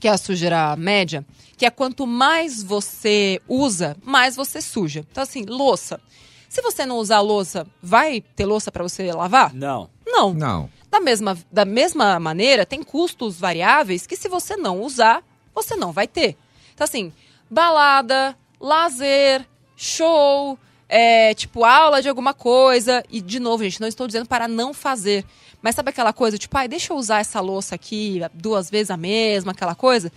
que 0.00 0.08
é 0.08 0.10
a 0.10 0.18
sujeira 0.18 0.76
média, 0.76 1.24
que 1.56 1.64
é 1.64 1.70
quanto 1.70 2.06
mais 2.06 2.62
você 2.62 3.40
usa, 3.48 3.96
mais 4.04 4.36
você 4.36 4.60
suja. 4.60 5.04
Então, 5.10 5.22
assim, 5.22 5.44
louça. 5.46 6.00
Se 6.48 6.60
você 6.62 6.86
não 6.86 6.98
usar 6.98 7.20
louça, 7.20 7.66
vai 7.82 8.20
ter 8.20 8.44
louça 8.44 8.70
para 8.70 8.82
você 8.82 9.10
lavar? 9.12 9.54
Não. 9.54 9.90
Não. 10.06 10.34
Não. 10.34 10.70
Da 10.96 11.00
mesma, 11.00 11.38
da 11.52 11.64
mesma 11.66 12.18
maneira, 12.18 12.64
tem 12.64 12.82
custos 12.82 13.38
variáveis 13.38 14.06
que 14.06 14.16
se 14.16 14.30
você 14.30 14.56
não 14.56 14.80
usar, 14.80 15.22
você 15.54 15.76
não 15.76 15.92
vai 15.92 16.08
ter. 16.08 16.38
Então, 16.72 16.86
assim, 16.86 17.12
balada, 17.50 18.34
lazer, 18.58 19.46
show, 19.76 20.58
é, 20.88 21.34
tipo, 21.34 21.66
aula 21.66 22.00
de 22.00 22.08
alguma 22.08 22.32
coisa. 22.32 23.04
E, 23.10 23.20
de 23.20 23.38
novo, 23.38 23.62
gente, 23.62 23.78
não 23.78 23.86
estou 23.86 24.06
dizendo 24.06 24.26
para 24.26 24.48
não 24.48 24.72
fazer. 24.72 25.22
Mas 25.60 25.74
sabe 25.74 25.90
aquela 25.90 26.14
coisa, 26.14 26.38
tipo, 26.38 26.56
ai, 26.56 26.66
deixa 26.66 26.94
eu 26.94 26.96
usar 26.96 27.20
essa 27.20 27.40
louça 27.40 27.74
aqui 27.74 28.22
duas 28.32 28.70
vezes 28.70 28.90
a 28.90 28.96
mesma, 28.96 29.52
aquela 29.52 29.74
coisa? 29.74 30.10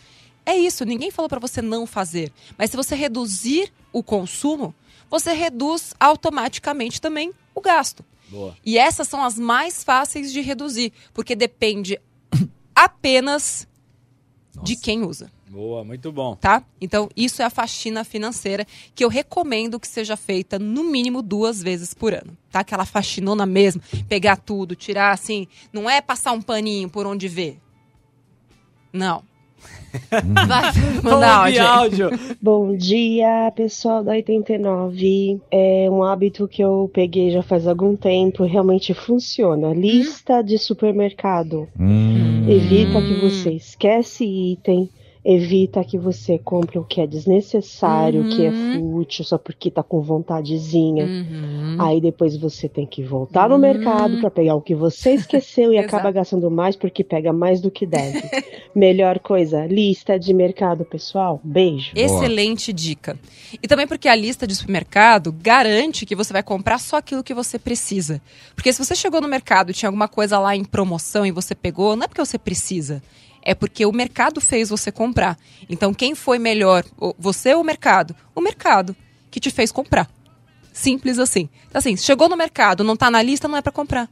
É 0.46 0.56
isso, 0.56 0.86
ninguém 0.86 1.12
falou 1.12 1.28
para 1.28 1.42
você 1.42 1.62
não 1.62 1.86
fazer. 1.86 2.32
Mas 2.58 2.72
se 2.72 2.78
você 2.78 2.96
reduzir 2.96 3.70
o 3.92 4.02
consumo, 4.02 4.74
você 5.10 5.34
reduz 5.34 5.94
automaticamente 6.00 7.02
também 7.02 7.34
o 7.54 7.60
gasto. 7.60 8.06
Boa. 8.30 8.56
E 8.66 8.78
essas 8.78 9.08
são 9.08 9.24
as 9.24 9.38
mais 9.38 9.84
fáceis 9.84 10.32
de 10.32 10.42
reduzir, 10.42 10.94
porque 11.14 11.36
depende 11.36 12.00
apenas 12.76 13.68
de 14.64 14.76
quem 14.76 15.04
usa, 15.04 15.32
Boa, 15.48 15.84
muito 15.84 16.12
bom. 16.12 16.36
tá? 16.36 16.64
Então, 16.80 17.10
isso 17.16 17.42
é 17.42 17.46
a 17.46 17.50
faxina 17.50 18.04
financeira 18.04 18.66
que 18.94 19.04
eu 19.04 19.10
recomendo 19.10 19.80
que 19.80 19.88
seja 19.88 20.16
feita 20.18 20.60
no 20.60 20.84
mínimo 20.84 21.22
duas 21.22 21.62
vezes 21.62 21.94
por 21.94 22.14
ano, 22.14 22.38
tá? 22.52 22.60
Aquela 22.60 22.86
faxinona 22.86 23.46
mesmo, 23.46 23.82
pegar 24.08 24.36
tudo, 24.36 24.76
tirar 24.76 25.12
assim, 25.12 25.48
não 25.72 25.90
é 25.90 26.02
passar 26.02 26.34
um 26.34 26.42
paninho 26.42 26.90
por 26.90 27.08
onde 27.08 27.28
vê. 27.28 27.58
Não. 28.92 29.24
Vai, 30.10 31.02
mandar 31.04 31.46
áudio. 31.46 31.68
áudio. 31.68 32.10
Bom 32.42 32.76
dia, 32.76 33.52
pessoal 33.56 34.04
da 34.04 34.12
89. 34.12 35.42
É 35.52 35.88
um 35.90 36.04
hábito 36.04 36.48
que 36.48 36.62
eu 36.62 36.90
peguei 36.94 37.32
já 37.32 37.42
faz 37.42 37.68
algum 37.68 37.96
tempo, 37.96 38.44
realmente 38.44 38.94
funciona. 38.94 39.74
Lista 39.74 40.42
de 40.42 40.58
supermercado. 40.58 41.68
Hum. 41.80 42.46
Evita 42.48 43.02
que 43.02 43.20
você 43.22 43.52
esquece 43.54 44.26
item, 44.26 44.90
evita 45.24 45.84
que 45.84 45.98
você 45.98 46.38
compre 46.38 46.80
o 46.80 46.84
que 46.84 47.02
é 47.02 47.08
desnecessário, 47.08 48.22
o 48.22 48.30
que 48.30 48.46
é 48.46 48.52
fútil, 48.52 49.26
só 49.26 49.38
porque 49.38 49.70
tá 49.70 49.84
com 49.84 50.02
vontadezinha. 50.02 51.06
Uhum. 51.06 51.78
Aí 51.80 52.00
depois 52.00 52.38
você 52.38 52.70
tem 52.70 52.86
que 52.86 53.04
voltar 53.04 53.50
no 53.50 53.58
mercado 53.58 54.20
para 54.22 54.32
pegar 54.32 54.56
o 54.56 54.62
que 54.62 54.74
você 54.74 55.14
esqueceu 55.16 55.74
e 55.74 55.78
acaba 55.80 56.10
gastando 56.12 56.50
mais 56.50 56.76
porque 56.76 57.04
pega 57.04 57.34
mais 57.34 57.60
do 57.60 57.70
que 57.70 57.86
deve. 57.86 58.22
Melhor 58.74 59.20
coisa, 59.20 59.66
lista 59.66 60.18
de 60.18 60.34
mercado, 60.34 60.86
pessoal. 60.86 61.42
Beijo. 61.44 61.92
Excelente 61.96 62.72
dica. 62.72 63.20
E 63.62 63.68
também 63.68 63.88
porque 63.88 64.08
a 64.08 64.16
lista 64.16 64.48
de 64.48 64.56
supermercado 64.56 65.36
garante 65.42 66.06
que 66.06 66.16
você 66.16 66.32
vai 66.32 66.44
comprar 66.44 66.80
só 66.80 66.98
aquilo 66.98 67.24
que 67.24 67.34
você 67.34 67.60
precisa. 67.60 68.22
Porque 68.56 68.72
se 68.72 68.84
você 68.84 68.96
chegou 68.96 69.20
no 69.20 69.28
mercado 69.28 69.72
e 69.72 69.74
tinha 69.74 69.90
alguma 69.90 70.08
coisa 70.08 70.40
lá 70.40 70.56
em 70.56 70.64
promoção 70.64 71.26
e 71.26 71.32
você 71.32 71.54
pegou, 71.54 71.96
não 71.96 72.06
é 72.06 72.08
porque 72.08 72.24
você 72.24 72.38
precisa. 72.38 73.02
É 73.50 73.56
porque 73.56 73.84
o 73.84 73.92
mercado 73.92 74.40
fez 74.40 74.70
você 74.70 74.92
comprar. 74.92 75.36
Então, 75.68 75.92
quem 75.92 76.14
foi 76.14 76.38
melhor? 76.38 76.86
Você 77.18 77.52
ou 77.56 77.62
o 77.62 77.64
mercado? 77.64 78.16
O 78.36 78.42
mercado 78.42 78.96
que 79.32 79.40
te 79.40 79.50
fez 79.50 79.72
comprar. 79.72 80.08
Simples 80.72 81.18
assim. 81.18 81.50
Então, 81.68 81.80
assim, 81.80 81.98
chegou 81.98 82.30
no 82.30 82.38
mercado, 82.38 82.84
não 82.84 82.96
tá 82.96 83.10
na 83.10 83.24
lista, 83.24 83.48
não 83.48 83.58
é 83.58 83.62
para 83.64 83.72
comprar. 83.72 84.08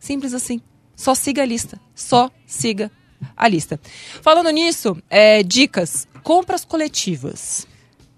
Simples 0.00 0.34
assim. 0.34 0.60
Só 0.96 1.14
siga 1.14 1.42
a 1.42 1.46
lista. 1.46 1.80
Só 1.94 2.32
siga 2.44 2.90
a 3.36 3.46
lista. 3.46 3.78
Falando 4.22 4.50
nisso, 4.50 5.00
é, 5.08 5.44
dicas. 5.44 6.08
Compras 6.24 6.64
coletivas. 6.64 7.68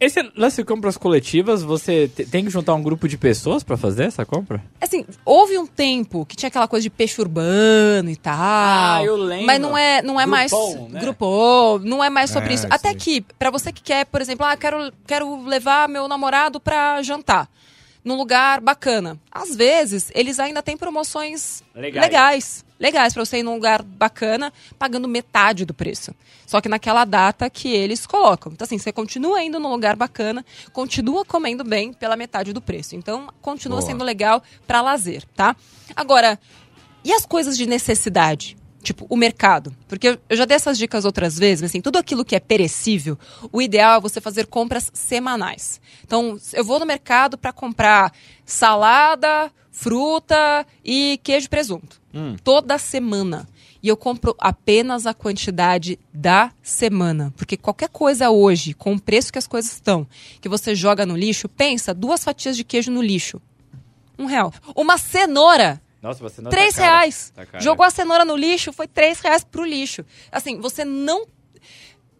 Esse 0.05 0.21
lance 0.37 0.57
de 0.57 0.65
compras 0.65 0.97
coletivas, 0.97 1.63
você 1.63 2.09
te- 2.09 2.27
tem 2.27 2.45
que 2.45 2.51
juntar 2.51 2.75
um 2.75 2.83
grupo 2.83 3.07
de 3.07 3.17
pessoas 3.17 3.63
pra 3.63 3.77
fazer 3.77 4.05
essa 4.05 4.25
compra? 4.27 4.61
Assim, 4.81 5.05
houve 5.25 5.57
um 5.57 5.67
tempo 5.67 6.27
que 6.27 6.35
tinha 6.35 6.49
aquela 6.49 6.67
coisa 6.67 6.83
de 6.83 6.91
peixe 6.91 7.21
urbano 7.21 8.11
e 8.11 8.17
tal. 8.17 8.35
Ah, 8.37 9.01
eu 9.05 9.17
lembro. 9.17 9.47
Mas 9.47 9.61
não 9.61 9.79
é, 9.79 10.03
não 10.03 10.21
é 10.21 10.27
mais. 10.27 10.51
Groupon, 10.51 10.89
né? 10.89 11.01
Grupom, 11.01 11.79
não 11.79 12.03
é 12.03 12.11
mais 12.11 12.31
sobre 12.31 12.51
É, 12.51 12.55
isso. 12.55 12.67
Até 12.69 12.93
que, 12.95 13.21
pra 13.39 13.51
você 13.51 13.73
que 13.73 13.81
quer, 13.83 14.05
por 14.07 14.21
exemplo, 14.21 14.45
ah, 14.45 14.57
quero, 14.57 14.93
quero 15.07 15.45
levar 15.45 15.89
meu 15.89 16.09
namorado 16.09 16.59
pra 16.59 17.01
jantar 17.03 17.49
num 18.05 18.17
lugar 18.17 18.61
bacana. 18.61 19.19
Às 19.31 19.55
vezes, 19.55 20.11
eles 20.15 20.39
ainda 20.41 20.63
têm 20.63 20.77
promoções 20.77 21.63
Legais. 21.75 22.05
legais. 22.05 22.65
Legais 22.79 23.15
pra 23.15 23.25
você 23.25 23.39
ir 23.39 23.43
num 23.45 23.55
lugar 23.55 23.83
bacana, 23.83 24.53
pagando 24.77 25.07
metade 25.07 25.65
do 25.65 25.73
preço. 25.73 26.13
Só 26.45 26.61
que 26.61 26.69
naquela 26.69 27.05
data 27.05 27.49
que 27.49 27.69
eles 27.73 28.07
colocam. 28.07 28.53
Então, 28.53 28.65
assim, 28.65 28.77
você 28.77 28.93
continua 28.93 29.43
indo 29.43 29.61
num 29.61 29.71
lugar 29.71 29.95
bacana, 29.95 30.45
continua 30.73 31.25
comendo 31.25 31.63
bem 31.63 31.93
pela 31.93 32.17
metade 32.17 32.53
do 32.53 32.61
preço. 32.61 32.97
Então, 32.97 33.29
continua 33.41 33.79
Boa. 33.79 33.91
sendo 33.91 34.05
legal 34.05 34.43
pra 34.67 34.83
lazer, 34.83 35.25
tá? 35.37 35.55
Agora, 35.95 36.39
e 37.05 37.13
as 37.13 37.25
coisas 37.25 37.57
de 37.57 37.67
necessidade? 37.67 38.57
Tipo, 38.83 39.07
o 39.09 39.17
mercado. 39.17 39.73
Porque 39.87 40.09
eu- 40.09 40.19
já 40.37 40.45
dei 40.45 40.57
essas 40.57 40.77
dicas 40.77 41.05
outras 41.05 41.39
vezes, 41.39 41.63
mas 41.63 41.71
assim, 41.71 41.81
tudo 41.81 41.99
aquilo 41.99 42.25
que 42.25 42.35
é 42.35 42.41
perecível, 42.41 43.17
o 43.53 43.63
ideal 43.63 43.99
é 43.99 44.01
você 44.01 44.21
fazer 44.21 44.47
compras 44.47 44.91
semanais. 44.93 45.81
Então, 46.05 46.37
eu 46.53 46.65
vou 46.65 46.81
no 46.81 46.85
mercado 46.87 47.39
para 47.39 47.53
comprar 47.53 48.13
salada, 48.45 49.51
fruta 49.71 50.67
e 50.85 51.19
queijo 51.23 51.47
e 51.47 51.49
presunto. 51.49 52.01
Toda 52.45 52.77
semana. 52.79 53.49
E 53.83 53.89
eu 53.89 53.97
compro 53.97 54.35
apenas 54.39 55.07
a 55.07 55.15
quantidade 55.15 55.99
da 56.15 56.53
semana. 56.63 57.33
Porque 57.37 57.57
qualquer 57.57 57.89
coisa 57.89 58.31
hoje, 58.31 58.75
com 58.75 58.95
o 58.95 59.01
preço 59.01 59.33
que 59.33 59.39
as 59.39 59.47
coisas 59.49 59.73
estão, 59.73 60.07
que 60.41 60.49
você 60.49 60.73
joga 60.75 61.05
no 61.05 61.17
lixo, 61.17 61.49
pensa, 61.49 61.93
duas 61.93 62.23
fatias 62.23 62.57
de 62.57 62.63
queijo 62.63 62.93
no 62.93 63.03
lixo. 63.03 63.41
Um 64.17 64.27
real. 64.27 64.53
Uma 64.77 64.99
cenoura. 64.99 65.82
Nossa, 66.03 66.21
você 66.21 66.43
não 66.43 66.51
Três 66.51 66.75
tá 66.75 66.83
reais. 66.83 67.33
Tá. 67.35 67.61
Jogou 67.61 67.87
a 67.87 67.91
cenoura 67.91 68.25
no 68.25 68.37
lixo, 68.37 68.73
foi 68.73 68.89
três 68.89 69.21
reais 69.21 69.45
pro 69.45 69.65
lixo. 69.65 70.05
Assim, 70.33 70.61
você 70.61 70.85
não, 70.85 71.27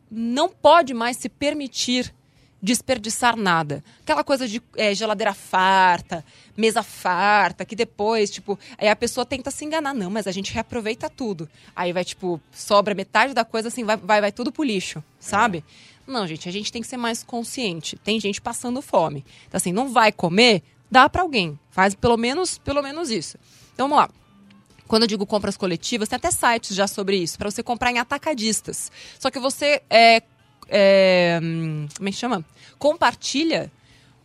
não 0.09 0.49
pode 0.49 0.95
mais 0.95 1.17
se 1.17 1.29
permitir 1.29 2.15
desperdiçar 2.63 3.37
nada. 3.37 3.83
Aquela 4.03 4.23
coisa 4.23 4.47
de 4.47 4.63
é, 4.77 4.95
geladeira 4.95 5.35
farta, 5.35 6.25
mesa 6.57 6.81
farta, 6.81 7.65
que 7.65 7.75
depois, 7.75 8.31
tipo, 8.31 8.57
aí 8.79 8.89
a 8.89 8.95
pessoa 8.95 9.27
tenta 9.27 9.51
se 9.51 9.65
enganar. 9.65 9.93
Não, 9.93 10.09
mas 10.09 10.29
a 10.29 10.33
gente 10.33 10.55
reaproveita 10.55 11.11
tudo. 11.11 11.49
Aí 11.75 11.93
vai, 11.93 12.05
tipo, 12.05 12.41
sobra 12.53 12.95
metade 12.95 13.35
da 13.35 13.45
coisa, 13.45 13.67
assim, 13.67 13.83
vai, 13.83 13.97
vai, 13.97 14.21
vai 14.21 14.31
tudo 14.31 14.53
pro 14.53 14.63
lixo, 14.63 15.03
sabe? 15.19 15.65
Não, 16.07 16.25
gente, 16.25 16.49
a 16.49 16.53
gente 16.53 16.71
tem 16.71 16.83
que 16.83 16.89
ser 16.89 16.97
mais 16.97 17.25
consciente. 17.25 17.97
Tem 17.97 18.21
gente 18.21 18.41
passando 18.41 18.81
fome. 18.81 19.25
Então, 19.49 19.59
assim, 19.59 19.73
não 19.73 19.93
vai 19.93 20.13
comer, 20.13 20.63
dá 20.89 21.09
pra 21.09 21.23
alguém. 21.23 21.59
Faz 21.69 21.97
pelo 21.97 22.17
menos, 22.17 22.59
pelo 22.59 22.81
menos 22.81 23.11
isso. 23.11 23.37
Então, 23.75 23.89
vamos 23.89 24.05
lá. 24.05 24.11
Quando 24.87 25.03
eu 25.05 25.09
digo 25.09 25.25
compras 25.25 25.57
coletivas, 25.57 26.09
tem 26.09 26.17
até 26.17 26.31
sites 26.31 26.77
já 26.77 26.87
sobre 26.87 27.17
isso, 27.17 27.39
para 27.39 27.51
você 27.51 27.63
comprar 27.63 27.91
em 27.91 27.99
atacadistas. 27.99 28.93
Só 29.19 29.31
que 29.31 29.39
você 29.39 29.83
é, 29.89 30.23
é, 30.69 31.41
hum, 31.43 31.89
como 31.97 32.09
é 32.09 32.13
que 32.13 32.19
chama? 32.19 32.45
Compartilha 32.79 33.73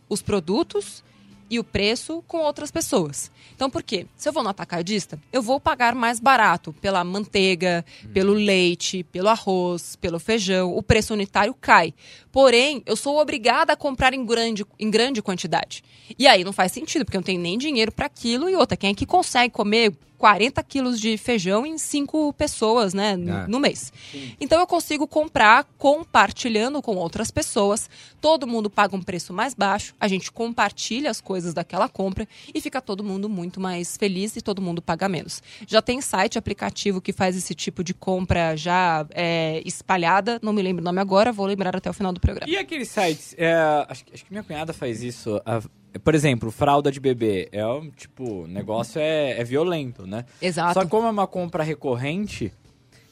os 0.08 0.20
produtos 0.20 1.02
e 1.50 1.58
o 1.58 1.64
preço 1.64 2.22
com 2.26 2.38
outras 2.38 2.70
pessoas. 2.70 3.30
Então, 3.54 3.68
por 3.68 3.82
quê? 3.82 4.06
Se 4.16 4.28
eu 4.28 4.32
vou 4.32 4.42
no 4.42 4.48
atacadista, 4.48 5.18
eu 5.32 5.42
vou 5.42 5.58
pagar 5.58 5.94
mais 5.94 6.20
barato 6.20 6.72
pela 6.74 7.02
manteiga, 7.02 7.84
pelo 8.12 8.32
leite, 8.32 9.02
pelo 9.04 9.28
arroz, 9.28 9.96
pelo 9.96 10.18
feijão. 10.18 10.76
O 10.76 10.82
preço 10.82 11.12
unitário 11.12 11.54
cai. 11.54 11.92
Porém, 12.30 12.82
eu 12.86 12.94
sou 12.94 13.18
obrigada 13.18 13.72
a 13.72 13.76
comprar 13.76 14.14
em 14.14 14.24
grande, 14.24 14.64
em 14.78 14.90
grande 14.90 15.22
quantidade. 15.22 15.82
E 16.18 16.26
aí 16.26 16.44
não 16.44 16.52
faz 16.52 16.72
sentido, 16.72 17.04
porque 17.04 17.16
eu 17.16 17.20
não 17.20 17.26
tenho 17.26 17.40
nem 17.40 17.58
dinheiro 17.58 17.90
para 17.90 18.06
aquilo 18.06 18.48
e 18.48 18.54
outra. 18.54 18.76
Quem 18.76 18.90
é 18.90 18.94
que 18.94 19.06
consegue 19.06 19.52
comer 19.52 19.92
40 20.18 20.60
quilos 20.64 21.00
de 21.00 21.16
feijão 21.16 21.64
em 21.64 21.78
cinco 21.78 22.32
pessoas, 22.34 22.92
né, 22.92 23.16
no, 23.16 23.32
É. 23.32 23.46
no 23.46 23.60
mês. 23.60 23.92
Então 24.40 24.58
eu 24.60 24.66
consigo 24.66 25.06
comprar 25.06 25.64
compartilhando 25.78 26.82
com 26.82 26.96
outras 26.96 27.30
pessoas. 27.30 27.88
Todo 28.20 28.46
mundo 28.46 28.68
paga 28.68 28.96
um 28.96 29.02
preço 29.02 29.32
mais 29.32 29.54
baixo, 29.54 29.94
a 30.00 30.08
gente 30.08 30.32
compartilha 30.32 31.10
as 31.10 31.20
coisas 31.20 31.54
daquela 31.54 31.88
compra 31.88 32.26
e 32.52 32.60
fica 32.60 32.80
todo 32.80 33.04
mundo 33.04 33.28
muito 33.28 33.60
mais 33.60 33.96
feliz 33.96 34.34
e 34.36 34.40
todo 34.40 34.60
mundo 34.60 34.82
paga 34.82 35.08
menos. 35.08 35.40
Já 35.66 35.80
tem 35.80 36.00
site, 36.00 36.36
aplicativo 36.38 37.00
que 37.00 37.12
faz 37.12 37.36
esse 37.36 37.54
tipo 37.54 37.84
de 37.84 37.94
compra 37.94 38.56
já 38.56 39.06
é, 39.10 39.62
espalhada, 39.64 40.40
não 40.42 40.52
me 40.52 40.62
lembro 40.62 40.82
o 40.82 40.84
nome 40.84 41.00
agora, 41.00 41.30
vou 41.32 41.46
lembrar 41.46 41.76
até 41.76 41.88
o 41.88 41.92
final 41.92 42.12
do 42.12 42.18
programa. 42.20 42.50
E 42.50 42.56
aqueles 42.56 42.88
sites, 42.88 43.34
é, 43.38 43.54
acho, 43.88 44.04
que- 44.04 44.14
acho 44.14 44.24
que 44.24 44.30
minha 44.32 44.42
cunhada 44.42 44.72
faz 44.72 45.02
isso. 45.02 45.40
a- 45.46 45.62
por 46.02 46.14
exemplo, 46.14 46.50
fralda 46.50 46.90
de 46.90 47.00
bebê. 47.00 47.48
É 47.52 47.66
um, 47.66 47.90
tipo, 47.90 48.42
o 48.42 48.46
negócio 48.46 49.00
é, 49.00 49.40
é 49.40 49.44
violento, 49.44 50.06
né? 50.06 50.24
Exato. 50.40 50.74
Só 50.74 50.84
que 50.84 50.90
como 50.90 51.06
é 51.06 51.10
uma 51.10 51.26
compra 51.26 51.62
recorrente, 51.62 52.52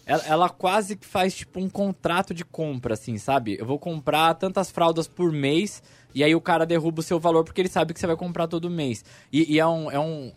ela, 0.04 0.22
ela 0.26 0.48
quase 0.48 0.96
que 0.96 1.06
faz 1.06 1.34
tipo 1.34 1.58
um 1.58 1.68
contrato 1.68 2.32
de 2.32 2.44
compra, 2.44 2.94
assim, 2.94 3.18
sabe? 3.18 3.56
Eu 3.58 3.66
vou 3.66 3.78
comprar 3.78 4.34
tantas 4.34 4.70
fraldas 4.70 5.08
por 5.08 5.32
mês 5.32 5.82
e 6.14 6.22
aí 6.22 6.34
o 6.34 6.40
cara 6.40 6.64
derruba 6.64 7.00
o 7.00 7.02
seu 7.02 7.18
valor 7.18 7.44
porque 7.44 7.60
ele 7.60 7.68
sabe 7.68 7.92
que 7.92 8.00
você 8.00 8.06
vai 8.06 8.16
comprar 8.16 8.46
todo 8.46 8.70
mês. 8.70 9.04
E, 9.32 9.54
e 9.54 9.58
é 9.58 9.66
um. 9.66 9.90
É 9.90 9.98
um 9.98 10.32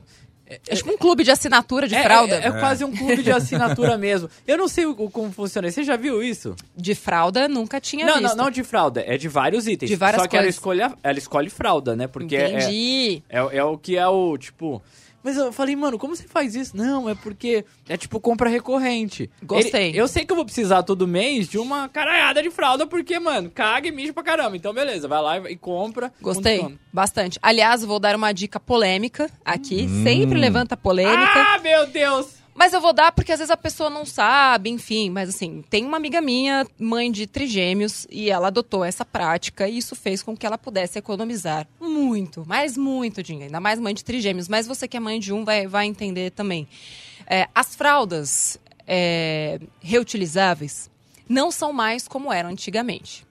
É 0.68 0.76
tipo 0.76 0.92
um 0.92 0.98
clube 0.98 1.24
de 1.24 1.32
assinatura 1.32 1.88
de 1.88 1.96
é, 1.96 2.02
fralda. 2.04 2.36
é- 2.36 2.48
é 2.48 2.52
quase 2.52 2.84
um 2.84 2.92
clube 2.96 3.22
de 3.22 3.32
assinatura 3.32 3.96
mesmo. 4.00 4.30
Eu 4.48 4.58
não 4.58 4.68
sei 4.68 4.86
o, 4.86 4.96
como 5.10 5.32
funciona. 5.32 5.70
Você 5.70 5.84
já 5.84 5.96
viu 5.96 6.24
isso? 6.24 6.56
De 6.76 6.96
fralda, 6.96 7.48
nunca 7.48 7.80
tinha 7.80 8.06
Não, 8.06 8.20
visto. 8.20 8.36
não, 8.36 8.46
não 8.46 8.52
de 8.52 8.64
fralda. 8.64 9.04
É 9.06 9.18
de 9.18 9.28
vários 9.28 9.68
itens. 9.68 9.90
De 9.90 9.96
várias 9.96 10.22
Só 10.22 10.28
que 10.28 10.36
ela 10.36 10.48
escolhe, 10.48 10.82
ela 10.82 11.18
escolhe 11.18 11.50
fralda, 11.50 11.96
né? 11.96 12.08
Porque 12.08 12.36
é- 12.36 12.50
Entendi. 12.50 13.24
é, 13.30 13.38
é, 13.40 13.58
é 13.58 13.64
o 13.64 13.78
que 13.78 13.96
é 13.98 14.08
o, 14.08 14.38
tipo... 14.38 14.82
Mas 15.24 15.36
eu 15.38 15.52
falei, 15.52 15.76
mano, 15.76 15.98
como 16.00 16.16
você 16.16 16.28
faz 16.28 16.56
isso? 16.56 16.76
Não, 16.78 17.10
é 17.10 17.16
porque 17.16 17.66
é 17.88 17.98
tipo 17.98 18.20
compra 18.20 18.50
recorrente. 18.50 19.30
Gostei. 19.44 19.90
Ele- 19.90 19.98
eu 20.00 20.08
sei 20.08 20.26
que 20.26 20.32
eu 20.32 20.36
vou 20.36 20.46
precisar 20.46 20.84
todo 20.84 21.08
mês 21.08 21.48
de 21.48 21.58
uma 21.58 21.90
caralhada 21.90 22.42
de 22.42 22.50
fralda, 22.50 22.88
porque, 22.88 23.20
mano, 23.20 23.50
caga 23.50 23.88
e 23.88 23.92
mija 23.92 24.14
pra 24.14 24.24
caramba. 24.24 24.56
Então, 24.56 24.74
beleza, 24.74 25.08
vai 25.08 25.22
lá 25.22 25.38
e, 25.40 25.54
e 25.54 25.56
compra. 25.58 26.12
Gostei 26.22 26.78
bastante. 26.94 27.38
Aliás, 27.42 27.84
vou 27.84 28.00
dar 28.00 28.16
uma 28.16 28.32
dica 28.32 28.60
polêmica 28.60 29.30
aqui. 29.44 29.88
Sempre 30.04 30.40
levanta 30.40 30.78
polêmica. 30.78 31.20
Ah, 31.36 31.60
meu 31.60 31.86
Deus! 31.88 32.39
Mas 32.60 32.74
eu 32.74 32.82
vou 32.82 32.92
dar 32.92 33.14
porque 33.14 33.32
às 33.32 33.40
vezes 33.40 33.52
a 33.52 33.56
pessoa 33.56 33.90
não 33.90 34.06
sabe, 34.06 34.70
enfim. 34.70 35.10
Mas 35.10 35.30
assim, 35.30 35.64
tem 35.70 35.86
uma 35.86 35.96
amiga 35.96 36.20
minha, 36.20 36.68
mãe 36.78 37.10
de 37.10 37.26
trigêmeos, 37.26 38.06
e 38.12 38.30
ela 38.30 38.48
adotou 38.48 38.84
essa 38.84 39.06
prática 39.06 39.66
e 39.66 39.78
isso 39.78 39.96
fez 39.96 40.22
com 40.22 40.36
que 40.36 40.46
ela 40.46 40.58
pudesse 40.58 41.00
economizar 41.00 41.66
muito, 41.80 42.44
mas 42.46 42.76
muito 42.76 43.24
dinheiro. 43.24 43.46
Ainda 43.46 43.62
mais 43.62 43.80
mãe 43.80 43.94
de 43.94 44.04
trigêmeos. 44.04 44.50
Mas 44.50 44.68
você 44.68 44.90
que 44.90 44.98
é 44.98 45.00
mãe 45.00 45.22
de 45.22 45.32
um 45.32 45.46
vai, 45.46 45.68
vai 45.68 45.86
entender 45.86 46.32
também. 46.32 46.68
É, 47.26 47.48
as 47.56 47.78
fraldas 47.78 48.60
é, 48.86 49.58
reutilizáveis 49.80 50.92
não 51.30 51.52
são 51.52 51.72
mais 51.72 52.10
como 52.10 52.34
eram 52.34 52.50
antigamente. 52.50 53.26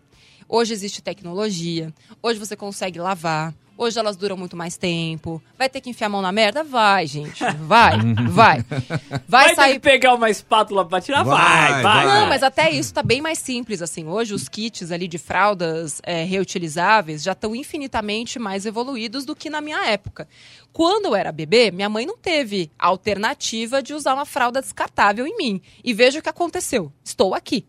Hoje 0.49 0.73
existe 0.73 1.03
tecnologia, 1.03 1.93
hoje 2.23 2.39
você 2.39 2.57
consegue 2.57 2.99
lavar, 2.99 3.55
hoje 3.79 3.99
elas 3.99 4.17
duram 4.17 4.37
muito 4.37 4.57
mais 4.57 4.77
tempo. 4.77 5.41
Vai 5.57 5.69
ter 5.71 5.81
que 5.81 5.89
enfiar 5.89 6.09
a 6.09 6.11
mão 6.11 6.21
na 6.21 6.33
merda? 6.33 6.63
Vai, 6.63 7.07
gente. 7.07 7.43
Vai, 7.61 7.97
vai. 8.31 8.63
Vai, 8.63 9.21
Vai, 9.29 9.49
ter 9.51 9.55
sair. 9.55 9.73
que 9.75 9.81
pegar 9.81 10.15
uma 10.15 10.29
espátula 10.29 10.85
pra 10.85 11.01
tirar? 11.01 11.23
Vai, 11.23 11.39
Vai, 11.73 11.83
vai. 11.83 12.07
vai. 12.07 12.21
Não, 12.21 12.27
mas 12.27 12.43
até 12.43 12.71
isso 12.71 12.93
tá 12.93 13.03
bem 13.03 13.23
mais 13.23 13.39
simples, 13.39 13.81
assim. 13.81 14.07
Hoje 14.07 14.35
os 14.35 14.49
kits 14.49 14.91
ali 14.91 15.07
de 15.09 15.17
fraldas 15.19 16.01
é, 16.03 16.25
reutilizáveis 16.25 17.23
já 17.23 17.33
estão 17.33 17.55
infinitamente 17.55 18.39
mais 18.39 18.67
evoluídos 18.67 19.25
do 19.25 19.37
que 19.37 19.49
na 19.49 19.61
minha 19.61 19.87
época. 19.87 20.29
Quando 20.73 21.07
eu 21.07 21.15
era 21.15 21.33
bebê, 21.33 21.71
minha 21.71 21.89
mãe 21.89 22.05
não 22.05 22.17
teve 22.19 22.71
a 22.79 22.89
alternativa 22.89 23.83
de 23.83 23.95
usar 23.95 24.15
uma 24.15 24.27
fralda 24.27 24.61
descartável 24.61 25.27
em 25.27 25.37
mim. 25.37 25.63
E 25.83 25.95
veja 25.95 26.19
o 26.19 26.23
que 26.23 26.29
aconteceu. 26.29 26.93
Estou 27.05 27.35
aqui. 27.35 27.67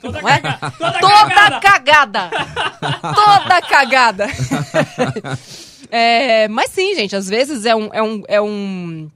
Toda 0.00 0.18
é? 0.18 0.22
caga- 0.22 0.58
toda 0.78 1.00
Toda 1.00 1.60
cagada! 1.60 2.30
Toda 3.14 3.62
cagada! 3.62 4.26
É, 5.90 6.48
mas 6.48 6.70
sim, 6.70 6.94
gente, 6.94 7.16
às 7.16 7.28
vezes 7.28 7.64
é, 7.64 7.74
um, 7.74 7.88
é, 7.92 8.02
um, 8.02 8.22
é, 8.28 8.40
um, 8.40 9.10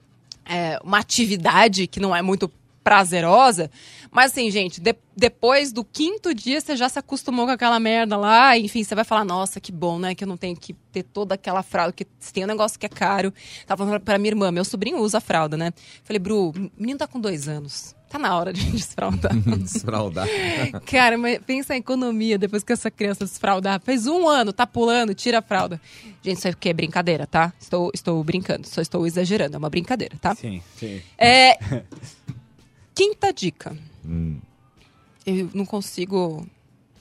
é 0.47 0.79
uma 0.83 0.99
atividade 0.99 1.87
que 1.87 2.01
não 2.01 2.15
é 2.17 2.23
muito 2.23 2.51
prazerosa. 2.83 3.71
Mas 4.11 4.33
assim, 4.33 4.51
gente, 4.51 4.81
de- 4.81 4.95
depois 5.17 5.73
do 5.73 5.85
quinto 5.85 6.35
dia 6.35 6.61
você 6.61 6.75
já 6.77 6.89
se 6.89 6.99
acostumou 6.99 7.47
com 7.47 7.53
aquela 7.53 7.79
merda 7.81 8.17
lá. 8.17 8.57
Enfim, 8.59 8.83
você 8.85 8.95
vai 8.95 9.05
falar, 9.05 9.25
nossa, 9.25 9.61
que 9.61 9.71
bom, 9.73 9.99
né? 9.99 10.15
Que 10.15 10.25
eu 10.25 10.29
não 10.29 10.37
tenho 10.37 10.57
que 10.57 10.75
ter 10.93 11.03
toda 11.03 11.35
aquela 11.35 11.63
fralda. 11.63 11.93
Que 11.93 12.07
se 12.19 12.33
tem 12.33 12.45
um 12.45 12.49
negócio 12.49 12.79
que 12.79 12.85
é 12.87 12.89
caro. 12.89 13.33
Tava 13.67 13.85
falando 13.85 14.01
pra 14.03 14.19
minha 14.19 14.31
irmã, 14.33 14.51
meu 14.51 14.65
sobrinho 14.65 14.99
usa 14.99 15.21
fralda, 15.21 15.57
né? 15.57 15.73
Falei, 16.05 16.19
Bru, 16.19 16.51
o 16.51 16.71
menino 16.77 16.99
tá 16.99 17.07
com 17.07 17.21
dois 17.21 17.49
anos. 17.49 17.95
Tá 18.13 18.19
na 18.19 18.37
hora 18.37 18.53
de 18.53 18.63
desfraldar. 18.71 19.33
Desfraldar. 19.59 20.29
Cara, 20.85 21.17
mas 21.17 21.39
pensa 21.39 21.75
em 21.75 21.79
economia 21.79 22.37
depois 22.37 22.63
que 22.63 22.71
essa 22.71 22.91
criança 22.91 23.25
desfraldar. 23.25 23.81
Fez 23.81 24.07
um 24.07 24.29
ano, 24.29 24.53
tá 24.53 24.67
pulando, 24.67 25.15
tira 25.15 25.39
a 25.39 25.43
fralda. 25.43 25.81
Gente, 26.23 26.37
isso 26.37 26.49
aqui 26.49 26.69
é 26.69 26.75
brincadeira, 26.75 27.27
tá? 27.27 27.55
Estou, 27.59 27.91
estou 27.95 28.23
brincando, 28.23 28.69
só 28.69 28.83
estou 28.83 29.07
exagerando. 29.07 29.57
É 29.57 29.59
uma 29.59 29.71
brincadeira, 29.71 30.15
tá? 30.21 30.35
Sim, 30.35 30.63
sim. 30.77 31.01
É. 31.17 31.57
Quinta 32.95 33.33
dica. 33.33 33.75
Hum. 34.05 34.39
Eu 35.25 35.49
não 35.55 35.65
consigo. 35.65 36.47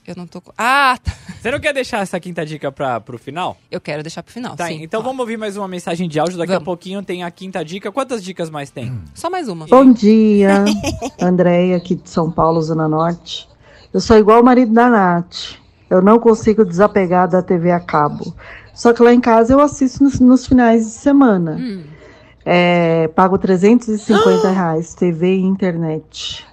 Eu 0.06 0.14
não 0.16 0.26
tô. 0.26 0.40
com- 0.40 0.52
Ah, 0.58 0.96
tá. 1.02 1.12
Você 1.40 1.50
não 1.50 1.60
quer 1.60 1.72
deixar 1.72 2.00
essa 2.00 2.18
quinta 2.18 2.44
dica 2.44 2.70
pra, 2.72 3.00
pro 3.00 3.18
final? 3.18 3.56
Eu 3.70 3.80
quero 3.80 4.02
deixar 4.02 4.22
pro 4.22 4.32
final. 4.32 4.56
Tá, 4.56 4.66
sim. 4.66 4.82
então 4.82 5.02
vamos 5.02 5.20
ouvir 5.20 5.36
mais 5.36 5.56
uma 5.56 5.68
mensagem 5.68 6.08
de 6.08 6.18
áudio. 6.18 6.38
Daqui 6.38 6.48
Vamos. 6.52 6.62
a 6.62 6.64
pouquinho 6.64 7.02
tem 7.02 7.22
a 7.22 7.30
quinta 7.30 7.64
dica. 7.64 7.90
Quantas 7.92 8.22
dicas 8.22 8.50
mais 8.50 8.70
tem? 8.70 8.92
Só 9.14 9.30
mais 9.30 9.48
uma. 9.48 9.66
Bom 9.66 9.92
dia, 9.92 10.64
Andréia 11.20 11.76
aqui 11.76 11.94
de 11.94 12.08
São 12.10 12.30
Paulo, 12.30 12.60
Zona 12.62 12.88
Norte. 12.88 13.48
Eu 13.92 14.00
sou 14.00 14.16
igual 14.18 14.40
o 14.40 14.44
marido 14.44 14.72
da 14.72 14.88
Nath. 14.88 15.56
Eu 15.88 16.00
não 16.02 16.18
consigo 16.18 16.64
desapegar 16.64 17.28
da 17.28 17.42
TV 17.42 17.70
a 17.70 17.78
cabo. 17.78 18.34
Só 18.74 18.92
que 18.94 19.02
lá 19.02 19.12
em 19.12 19.20
casa 19.20 19.52
eu 19.52 19.60
assisto 19.60 20.02
nos, 20.02 20.18
nos 20.18 20.46
finais 20.46 20.84
de 20.86 20.90
semana. 20.92 21.52
Hum. 21.60 21.84
É, 22.44 23.06
pago 23.08 23.36
350 23.38 24.50
reais, 24.50 24.94
TV 24.94 25.36
e 25.36 25.42
internet. 25.42 26.44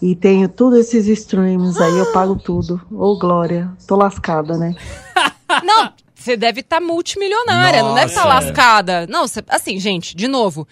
E 0.00 0.14
tenho 0.14 0.48
todos 0.48 0.78
esses 0.78 1.06
streams 1.06 1.80
aí, 1.80 1.96
eu 1.98 2.12
pago 2.12 2.36
tudo. 2.36 2.80
Ô, 2.90 3.18
Glória, 3.18 3.70
tô 3.86 3.96
lascada, 3.96 4.56
né? 4.58 4.74
Não, 5.64 5.92
você 6.14 6.36
deve 6.36 6.60
estar 6.60 6.80
multimilionária, 6.80 7.82
não 7.82 7.94
deve 7.94 8.06
estar 8.10 8.24
Nossa. 8.24 8.46
lascada. 8.46 9.06
Não, 9.06 9.26
cê- 9.28 9.44
assim, 9.48 9.78
gente, 9.78 10.14
de 10.14 10.26
novo. 10.28 10.66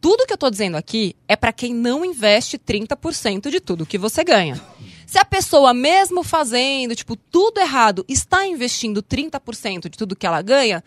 Tudo 0.00 0.26
que 0.26 0.32
eu 0.32 0.38
tô 0.38 0.50
dizendo 0.50 0.76
aqui 0.76 1.16
é 1.26 1.34
pra 1.36 1.52
quem 1.52 1.72
não 1.74 2.04
investe 2.04 2.58
30% 2.58 3.50
de 3.50 3.60
tudo 3.60 3.86
que 3.86 3.96
você 3.96 4.22
ganha. 4.22 4.60
Se 5.06 5.18
a 5.18 5.24
pessoa, 5.24 5.72
mesmo 5.72 6.22
fazendo, 6.22 6.94
tipo, 6.94 7.16
tudo 7.16 7.60
errado, 7.60 8.04
está 8.08 8.46
investindo 8.46 9.02
30% 9.02 9.88
de 9.88 9.96
tudo 9.98 10.14
que 10.16 10.26
ela 10.26 10.42
ganha, 10.42 10.82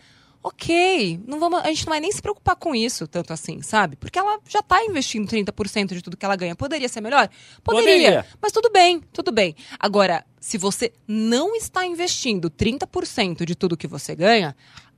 ok. 0.46 1.20
Não 1.26 1.40
vamos, 1.40 1.60
a 1.60 1.66
gente 1.66 1.84
não 1.86 1.90
vai 1.90 2.00
nem 2.00 2.12
se 2.12 2.22
preocupar 2.22 2.54
com 2.56 2.74
isso, 2.74 3.06
tanto 3.08 3.32
assim, 3.32 3.60
sabe? 3.62 3.96
Porque 3.96 4.18
ela 4.18 4.38
já 4.48 4.62
tá 4.62 4.84
investindo 4.84 5.28
30% 5.28 5.94
de 5.94 6.02
tudo 6.02 6.16
que 6.16 6.24
ela 6.24 6.36
ganha. 6.36 6.54
Poderia 6.54 6.88
ser 6.88 7.00
melhor? 7.00 7.28
Poderia. 7.64 7.94
Poderia. 7.96 8.26
Mas 8.40 8.52
tudo 8.52 8.70
bem, 8.70 9.00
tudo 9.12 9.32
bem. 9.32 9.56
Agora, 9.78 10.24
se 10.40 10.56
você 10.56 10.92
não 11.06 11.56
está 11.56 11.84
investindo 11.84 12.48
30% 12.48 13.44
de 13.44 13.56
tudo 13.56 13.76
que 13.76 13.88
você 13.88 14.14
ganha, 14.14 14.54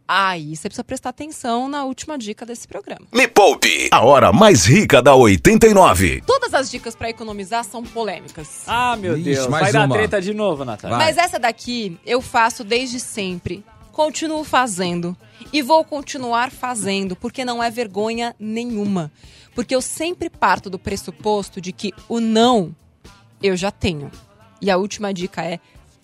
aí 0.06 0.54
você 0.54 0.68
precisa 0.68 0.84
prestar 0.84 1.10
atenção 1.10 1.66
na 1.66 1.84
última 1.84 2.18
dica 2.18 2.44
desse 2.44 2.68
programa. 2.68 3.06
Me 3.12 3.26
Poupe, 3.26 3.88
a 3.90 4.04
hora 4.04 4.30
mais 4.32 4.66
rica 4.66 5.00
da 5.00 5.14
89. 5.14 6.22
Todas 6.26 6.52
as 6.52 6.70
dicas 6.70 6.94
para 6.94 7.08
economizar 7.08 7.64
são 7.64 7.82
polêmicas. 7.82 8.64
Ah, 8.66 8.96
meu 8.96 9.16
Ixi, 9.16 9.24
Deus. 9.24 9.46
mais 9.46 9.64
Vai 9.64 9.72
dar 9.72 9.86
uma. 9.86 9.94
treta 9.94 10.20
de 10.20 10.34
novo, 10.34 10.64
Natália. 10.64 10.96
Vai. 10.96 11.06
Mas 11.06 11.16
essa 11.16 11.38
daqui 11.38 11.98
eu 12.04 12.20
faço 12.20 12.62
desde 12.62 13.00
sempre, 13.00 13.64
continuo 13.98 14.44
fazendo 14.44 15.16
e 15.52 15.60
vou 15.60 15.82
continuar 15.82 16.52
fazendo, 16.52 17.16
porque 17.16 17.44
não 17.44 17.60
é 17.60 17.68
vergonha 17.68 18.32
nenhuma. 18.38 19.10
Porque 19.56 19.74
eu 19.74 19.82
sempre 19.82 20.30
parto 20.30 20.70
do 20.70 20.78
pressuposto 20.78 21.60
de 21.60 21.72
que 21.72 21.92
o 22.08 22.20
não 22.20 22.72
eu 23.42 23.56
já 23.56 23.72
tenho. 23.72 24.08
E 24.62 24.70
a 24.70 24.76
última 24.76 25.12
dica 25.12 25.42
é 25.42 25.58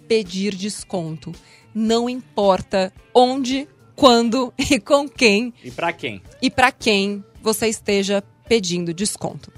pedir 0.09 0.57
desconto. 0.57 1.31
Não 1.73 2.11
importa 2.11 2.93
onde, 3.15 3.69
quando 3.95 4.53
e 4.59 4.81
com 4.81 5.09
quem 5.09 5.55
E 5.63 5.71
pra 5.71 5.93
quem? 5.93 6.21
e 6.43 6.51
para 6.51 6.73
quem 6.73 7.25
você 7.41 7.69
esteja 7.69 8.25
pedindo 8.49 8.93
desconto. 8.93 9.53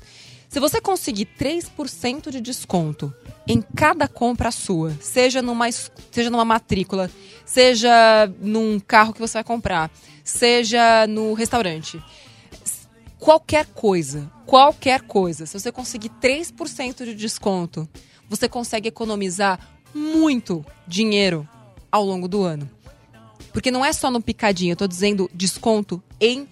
Se 0.57 0.61
você 0.61 0.81
conseguir 0.81 1.29
3% 1.39 2.31
de 2.31 2.41
desconto 2.41 3.15
em 3.47 3.61
cada 3.61 4.09
compra 4.09 4.51
sua, 4.51 4.97
seja 5.03 5.43
numa, 5.43 5.71
seja 5.71 6.31
numa 6.31 6.47
matrícula, 6.47 7.11
seja 7.45 7.93
num 8.41 8.81
carro 8.81 9.13
que 9.13 9.21
você 9.21 9.35
vai 9.35 9.45
comprar, 9.45 9.91
seja 10.25 11.07
no 11.09 11.35
restaurante, 11.35 12.03
qualquer 13.19 13.67
coisa, 13.67 14.33
qualquer 14.47 15.03
coisa, 15.03 15.45
se 15.45 15.61
você 15.61 15.71
conseguir 15.71 16.09
3% 16.23 17.05
de 17.05 17.15
desconto, 17.15 17.87
você 18.27 18.49
consegue 18.49 18.89
economizar 18.89 19.61
muito 19.95 20.65
dinheiro 20.89 21.47
ao 21.93 22.03
longo 22.03 22.27
do 22.27 22.45
ano. 22.45 22.67
Porque 23.53 23.71
não 23.71 23.85
é 23.85 23.93
só 23.93 24.11
no 24.11 24.23
picadinho, 24.23 24.73
eu 24.73 24.77
tô 24.77 24.87
dizendo 24.87 25.31
desconto 25.35 26.03
em 26.19 26.49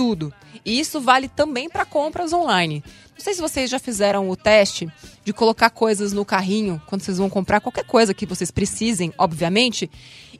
tudo. 0.00 0.32
E 0.64 0.80
isso 0.80 0.98
vale 0.98 1.28
também 1.28 1.68
para 1.68 1.84
compras 1.84 2.32
online. 2.32 2.82
Não 3.14 3.22
sei 3.22 3.34
se 3.34 3.40
vocês 3.42 3.68
já 3.68 3.78
fizeram 3.78 4.30
o 4.30 4.34
teste 4.34 4.90
de 5.22 5.30
colocar 5.30 5.68
coisas 5.68 6.14
no 6.14 6.24
carrinho 6.24 6.80
quando 6.86 7.02
vocês 7.02 7.18
vão 7.18 7.28
comprar 7.28 7.60
qualquer 7.60 7.84
coisa 7.84 8.14
que 8.14 8.24
vocês 8.24 8.50
precisem, 8.50 9.12
obviamente, 9.18 9.90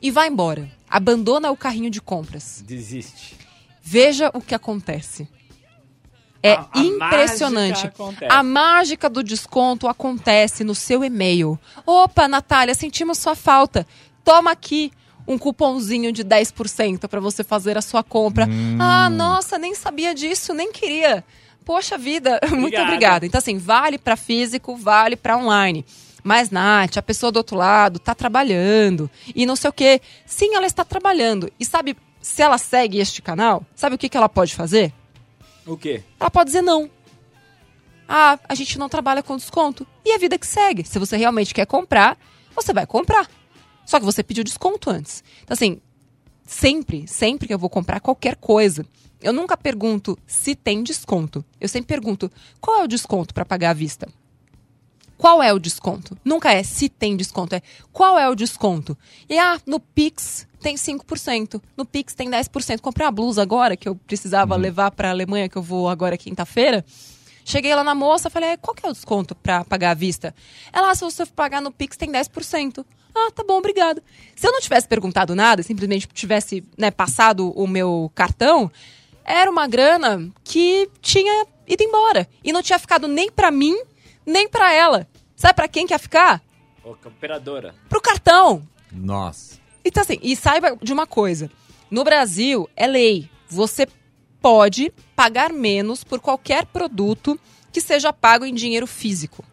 e 0.01 0.09
vai 0.09 0.29
embora. 0.29 0.67
Abandona 0.89 1.51
o 1.51 1.55
carrinho 1.57 1.91
de 1.91 2.01
compras. 2.01 2.63
Desiste. 2.65 3.37
Veja 3.83 4.31
o 4.33 4.41
que 4.41 4.55
acontece. 4.55 5.27
É 6.41 6.53
A- 6.53 6.67
a 6.73 6.79
impressionante. 6.79 7.83
mágica. 7.99 8.27
A 8.33 8.41
mágica 8.41 9.07
do 9.07 9.23
desconto 9.23 9.87
acontece 9.87 10.63
no 10.63 10.73
seu 10.73 11.03
e-mail. 11.03 11.59
Opa, 11.85 12.27
Natália, 12.27 12.73
sentimos 12.73 13.19
sua 13.19 13.35
falta. 13.35 13.85
Toma 14.23 14.49
aqui 14.49 14.91
um 15.31 15.37
cupomzinho 15.37 16.11
de 16.11 16.23
10% 16.23 17.07
para 17.07 17.19
você 17.19 17.43
fazer 17.43 17.77
a 17.77 17.81
sua 17.81 18.03
compra. 18.03 18.47
Ah, 18.79 19.09
nossa, 19.09 19.57
nem 19.57 19.73
sabia 19.73 20.13
disso, 20.13 20.53
nem 20.53 20.71
queria. 20.71 21.23
Poxa 21.63 21.97
vida, 21.97 22.39
muito 22.49 22.57
Obrigada. 22.65 22.83
obrigada. 22.85 23.25
Então, 23.25 23.39
assim, 23.39 23.57
vale 23.57 23.97
para 23.97 24.15
físico, 24.15 24.75
vale 24.75 25.15
para 25.15 25.37
online. 25.37 25.85
Mas, 26.23 26.49
Nath, 26.51 26.97
a 26.97 27.01
pessoa 27.01 27.31
do 27.31 27.37
outro 27.37 27.55
lado 27.57 27.97
tá 27.99 28.13
trabalhando 28.13 29.09
e 29.35 29.45
não 29.45 29.55
sei 29.55 29.69
o 29.69 29.73
quê. 29.73 30.01
Sim, 30.25 30.55
ela 30.55 30.67
está 30.67 30.83
trabalhando. 30.85 31.51
E 31.59 31.65
sabe, 31.65 31.97
se 32.21 32.41
ela 32.41 32.57
segue 32.57 32.99
este 32.99 33.21
canal, 33.21 33.65
sabe 33.75 33.95
o 33.95 33.97
que, 33.97 34.09
que 34.09 34.17
ela 34.17 34.29
pode 34.29 34.53
fazer? 34.53 34.93
O 35.65 35.75
quê? 35.77 36.03
Ela 36.19 36.29
pode 36.29 36.47
dizer 36.47 36.61
não. 36.61 36.89
Ah, 38.07 38.37
a 38.47 38.55
gente 38.55 38.77
não 38.77 38.89
trabalha 38.89 39.23
com 39.23 39.37
desconto. 39.37 39.87
E 40.03 40.11
a 40.13 40.17
vida 40.17 40.37
que 40.37 40.45
segue. 40.45 40.83
Se 40.83 40.99
você 40.99 41.15
realmente 41.17 41.53
quer 41.53 41.65
comprar, 41.65 42.17
você 42.55 42.73
vai 42.73 42.85
comprar. 42.85 43.27
Só 43.91 43.99
que 43.99 44.05
você 44.05 44.23
pediu 44.23 44.41
desconto 44.41 44.89
antes. 44.89 45.21
Então, 45.43 45.53
assim, 45.53 45.81
sempre, 46.45 47.05
sempre 47.09 47.45
que 47.45 47.53
eu 47.53 47.59
vou 47.59 47.69
comprar 47.69 47.99
qualquer 47.99 48.37
coisa, 48.37 48.85
eu 49.21 49.33
nunca 49.33 49.57
pergunto 49.57 50.17
se 50.25 50.55
tem 50.55 50.81
desconto. 50.81 51.43
Eu 51.59 51.67
sempre 51.67 51.87
pergunto 51.89 52.31
qual 52.61 52.79
é 52.79 52.83
o 52.85 52.87
desconto 52.87 53.33
para 53.33 53.43
pagar 53.43 53.71
à 53.71 53.73
vista. 53.73 54.07
Qual 55.17 55.43
é 55.43 55.51
o 55.51 55.59
desconto? 55.59 56.17
Nunca 56.23 56.53
é 56.53 56.63
se 56.63 56.87
tem 56.87 57.17
desconto, 57.17 57.53
é 57.53 57.61
qual 57.91 58.17
é 58.17 58.29
o 58.29 58.33
desconto. 58.33 58.97
E 59.29 59.37
ah, 59.37 59.59
no 59.65 59.77
Pix 59.77 60.47
tem 60.61 60.75
5%, 60.75 61.61
no 61.75 61.85
Pix 61.85 62.13
tem 62.13 62.31
10%. 62.31 62.79
Comprei 62.79 63.05
uma 63.05 63.11
blusa 63.11 63.41
agora 63.41 63.75
que 63.75 63.89
eu 63.89 63.95
precisava 63.95 64.55
levar 64.55 64.91
para 64.91 65.09
a 65.09 65.11
Alemanha, 65.11 65.49
que 65.49 65.57
eu 65.57 65.61
vou 65.61 65.89
agora 65.89 66.17
quinta-feira. 66.17 66.85
Cheguei 67.51 67.75
lá 67.75 67.83
na 67.83 67.93
moça, 67.93 68.29
falei, 68.29 68.55
qual 68.55 68.73
que 68.73 68.85
é 68.85 68.89
o 68.89 68.93
desconto 68.93 69.35
para 69.35 69.65
pagar 69.65 69.91
à 69.91 69.93
vista? 69.93 70.33
Ela, 70.71 70.89
ah, 70.89 70.95
se 70.95 71.03
você 71.03 71.25
for 71.25 71.33
pagar 71.33 71.61
no 71.61 71.69
Pix 71.69 71.97
tem 71.97 72.09
10%. 72.09 72.85
Ah, 73.13 73.29
tá 73.35 73.43
bom, 73.43 73.57
obrigado. 73.57 74.01
Se 74.37 74.47
eu 74.47 74.53
não 74.53 74.61
tivesse 74.61 74.87
perguntado 74.87 75.35
nada, 75.35 75.61
simplesmente 75.61 76.07
tivesse 76.07 76.63
né, 76.77 76.89
passado 76.91 77.51
o 77.51 77.67
meu 77.67 78.09
cartão, 78.15 78.71
era 79.25 79.51
uma 79.51 79.67
grana 79.67 80.31
que 80.45 80.89
tinha 81.01 81.45
ido 81.67 81.83
embora. 81.83 82.25
E 82.41 82.53
não 82.53 82.63
tinha 82.63 82.79
ficado 82.79 83.05
nem 83.05 83.29
pra 83.29 83.51
mim, 83.51 83.77
nem 84.25 84.47
pra 84.47 84.73
ela. 84.73 85.05
Sabe 85.35 85.53
pra 85.53 85.67
quem 85.67 85.85
quer 85.85 85.99
ficar? 85.99 86.41
Ô, 86.81 86.91
operadora. 86.91 87.75
Pro 87.89 87.99
cartão. 87.99 88.65
Nossa. 88.89 89.59
Então, 89.83 90.01
assim, 90.03 90.19
e 90.21 90.37
saiba 90.37 90.77
de 90.81 90.93
uma 90.93 91.05
coisa: 91.05 91.51
no 91.89 92.05
Brasil 92.05 92.69
é 92.77 92.87
lei. 92.87 93.29
Você 93.49 93.85
pode 94.41 94.91
pagar 95.15 95.53
menos 95.53 96.03
por 96.03 96.19
qualquer 96.19 96.65
produto 96.65 97.39
que 97.71 97.79
seja 97.79 98.11
pago 98.11 98.45
em 98.45 98.53
dinheiro 98.53 98.87
físico. 98.87 99.43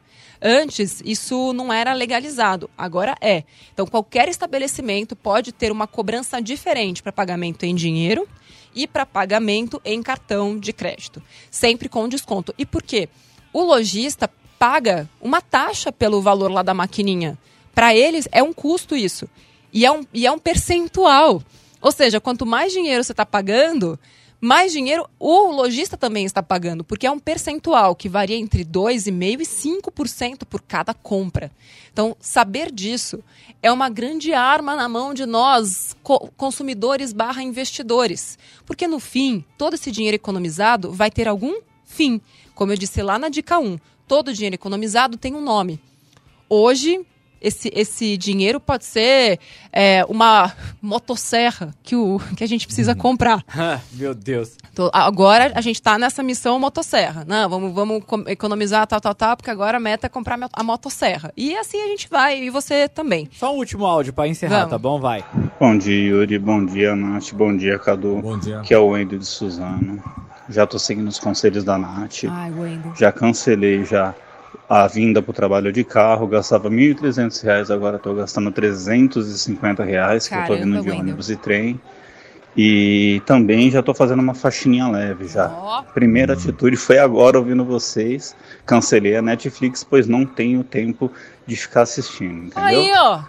Antes, 0.41 1.03
isso 1.05 1.53
não 1.53 1.73
era 1.73 1.93
legalizado, 1.93 2.71
agora 2.79 3.17
é. 3.21 3.43
Então, 3.73 3.87
qualquer 3.87 4.29
estabelecimento 4.29 5.17
pode 5.17 5.53
ter 5.53 5.73
uma 5.73 5.87
cobrança 5.87 6.41
diferente 6.41 7.03
para 7.03 7.13
pagamento 7.13 7.65
em 7.65 7.75
dinheiro 7.75 8.27
e 8.75 8.87
para 8.87 9.05
pagamento 9.05 9.81
em 9.85 10.01
cartão 10.01 10.59
de 10.59 10.73
crédito, 10.73 11.23
sempre 11.51 11.89
com 11.89 12.09
desconto. 12.09 12.55
E 12.57 12.65
por 12.65 12.83
quê? 12.83 13.09
O 13.53 13.63
lojista 13.63 14.31
paga 14.59 15.09
uma 15.21 15.41
taxa 15.41 15.91
pelo 15.91 16.23
valor 16.23 16.51
lá 16.51 16.63
da 16.63 16.75
maquininha. 16.75 17.37
Para 17.75 17.95
eles 17.95 18.29
é 18.31 18.43
um 18.43 18.53
custo 18.53 18.97
isso. 18.97 19.29
E 19.73 19.85
é 19.85 19.91
um, 19.91 20.05
e 20.15 20.27
é 20.27 20.31
um 20.31 20.39
percentual. 20.39 21.43
Ou 21.81 21.93
seja, 21.93 22.21
quanto 22.21 22.47
mais 22.47 22.73
dinheiro 22.73 23.03
você 23.03 23.13
está 23.13 23.27
pagando, 23.27 23.99
mais 24.41 24.73
dinheiro 24.73 25.09
o 25.19 25.51
lojista 25.51 25.97
também 25.97 26.25
está 26.25 26.43
pagando, 26.43 26.85
porque 26.85 27.07
é 27.07 27.11
um 27.11 27.19
percentual 27.19 27.95
que 27.97 28.09
varia 28.09 28.37
entre 28.37 28.65
2,5% 28.65 29.41
e 29.41 29.81
5% 29.83 30.45
por 30.49 30.61
cada 30.63 30.95
compra. 30.95 31.51
Então, 31.93 32.17
saber 32.21 32.71
disso 32.71 33.23
é 33.61 33.73
uma 33.73 33.89
grande 33.89 34.33
arma 34.33 34.77
na 34.77 34.89
mão 34.89 35.13
de 35.13 35.27
nós, 35.27 35.97
co- 36.03 36.31
consumidores 36.37 37.13
barra 37.13 37.43
investidores. 37.43 38.39
Porque 38.65 38.87
no 38.87 39.01
fim, 39.01 39.45
todo 39.57 39.75
esse 39.75 39.91
dinheiro 39.91 40.15
economizado 40.15 40.93
vai 40.93 41.11
ter 41.11 41.27
algum 41.27 41.61
fim. 41.85 42.21
Como 42.55 42.73
eu 42.73 42.77
disse 42.77 43.03
lá 43.03 43.19
na 43.19 43.29
dica 43.29 43.59
1, 43.59 43.79
todo 44.07 44.33
dinheiro 44.33 44.55
economizado 44.55 45.17
tem 45.19 45.35
um 45.35 45.41
nome. 45.41 45.81
Hoje, 46.49 47.05
esse, 47.41 47.71
esse 47.75 48.17
dinheiro 48.17 48.59
pode 48.61 48.85
ser 48.85 49.39
é, 49.73 50.05
uma 50.09 50.53
motosserra 50.81 51.75
que, 51.83 51.95
o, 51.97 52.21
que 52.37 52.43
a 52.43 52.47
gente 52.49 52.67
precisa 52.67 52.95
comprar. 52.95 53.45
Ah, 53.61 53.81
Meu 53.93 54.15
Deus. 54.15 54.57
Tô- 54.75 54.91
agora 54.93 55.53
a 55.55 55.61
gente 55.61 55.77
está 55.77 55.99
nessa 55.99 56.23
missão 56.23 56.59
motosserra. 56.59 57.25
Não, 57.27 57.49
vamos, 57.49 57.75
vamos 57.75 58.03
economizar 58.29 58.87
tal, 58.87 59.01
tal, 59.01 59.15
tal, 59.15 59.37
porque 59.37 59.51
agora 59.51 59.77
a 59.77 59.81
meta 59.81 60.07
é 60.07 60.09
comprar 60.09 60.35
a 60.35 60.39
mo- 60.39 60.49
a 60.53 60.63
motosserra. 60.63 61.33
E 61.37 61.57
assim 61.57 61.81
a 61.83 61.87
gente 61.89 62.09
vai, 62.09 62.41
e 62.43 62.51
você 62.51 62.89
também. 62.89 63.29
Só 63.33 63.53
um 63.53 63.57
último 63.59 63.85
áudio 63.85 64.13
pra 64.13 64.29
encerrar, 64.29 64.59
Vamos. 64.61 64.71
tá 64.71 64.79
bom? 64.79 65.01
Vai. 65.01 65.25
Bom 65.59 65.77
dia, 65.77 66.09
Yuri. 66.09 66.39
Bom 66.39 66.65
dia, 66.65 66.95
Nath. 66.95 67.33
Bom 67.33 67.57
dia, 67.57 67.79
Cadu. 67.79 68.21
Bom 68.23 68.39
dia. 68.39 68.61
Que 68.61 68.73
é 68.73 68.79
o 68.79 68.89
Wendel 68.89 69.19
de 69.19 69.27
Suzano. 69.27 70.03
Já 70.49 70.67
tô 70.67 70.79
seguindo 70.79 71.09
os 71.09 71.19
conselhos 71.19 71.65
da 71.65 71.77
Nath. 71.77 72.25
Ai, 72.31 72.51
Wendel. 72.53 72.93
Já 72.97 73.11
cancelei 73.13 73.85
já 73.85 74.15
a 74.69 74.87
vinda 74.87 75.23
pro 75.23 75.33
trabalho 75.33 75.73
de 75.73 75.83
carro. 75.83 76.27
Gastava 76.27 76.69
1.300 76.69 77.43
reais, 77.43 77.71
agora 77.71 77.99
tô 77.99 78.15
gastando 78.15 78.51
350 78.51 79.83
reais, 79.83 80.29
que 80.29 80.35
eu 80.35 80.41
tô 80.43 80.49
Caramba, 80.49 80.65
vindo 80.65 80.83
de 80.83 80.91
ônibus 80.91 81.31
e 81.31 81.37
trem. 81.37 81.81
E 82.57 83.23
também 83.25 83.71
já 83.71 83.83
tô 83.83 83.95
fazendo 83.95 84.21
uma 84.21 84.35
faxininha 84.35 84.89
leve 84.89 85.29
já. 85.29 85.49
Primeira 85.95 86.33
atitude 86.33 86.77
foi 86.77 86.99
agora 86.99 87.39
ouvindo 87.39 87.65
vocês. 87.65 88.35
Cancelei 88.67 89.17
a 89.17 89.23
Netflix, 89.23 89.85
pois 89.85 90.09
não 90.09 90.27
tenho 90.27 90.65
tempo 90.65 91.11
de 91.47 91.55
ficar 91.55 91.83
assistindo, 91.83 92.47
entendeu? 92.47 92.81
Aí, 92.81 92.93
ó. 92.97 93.21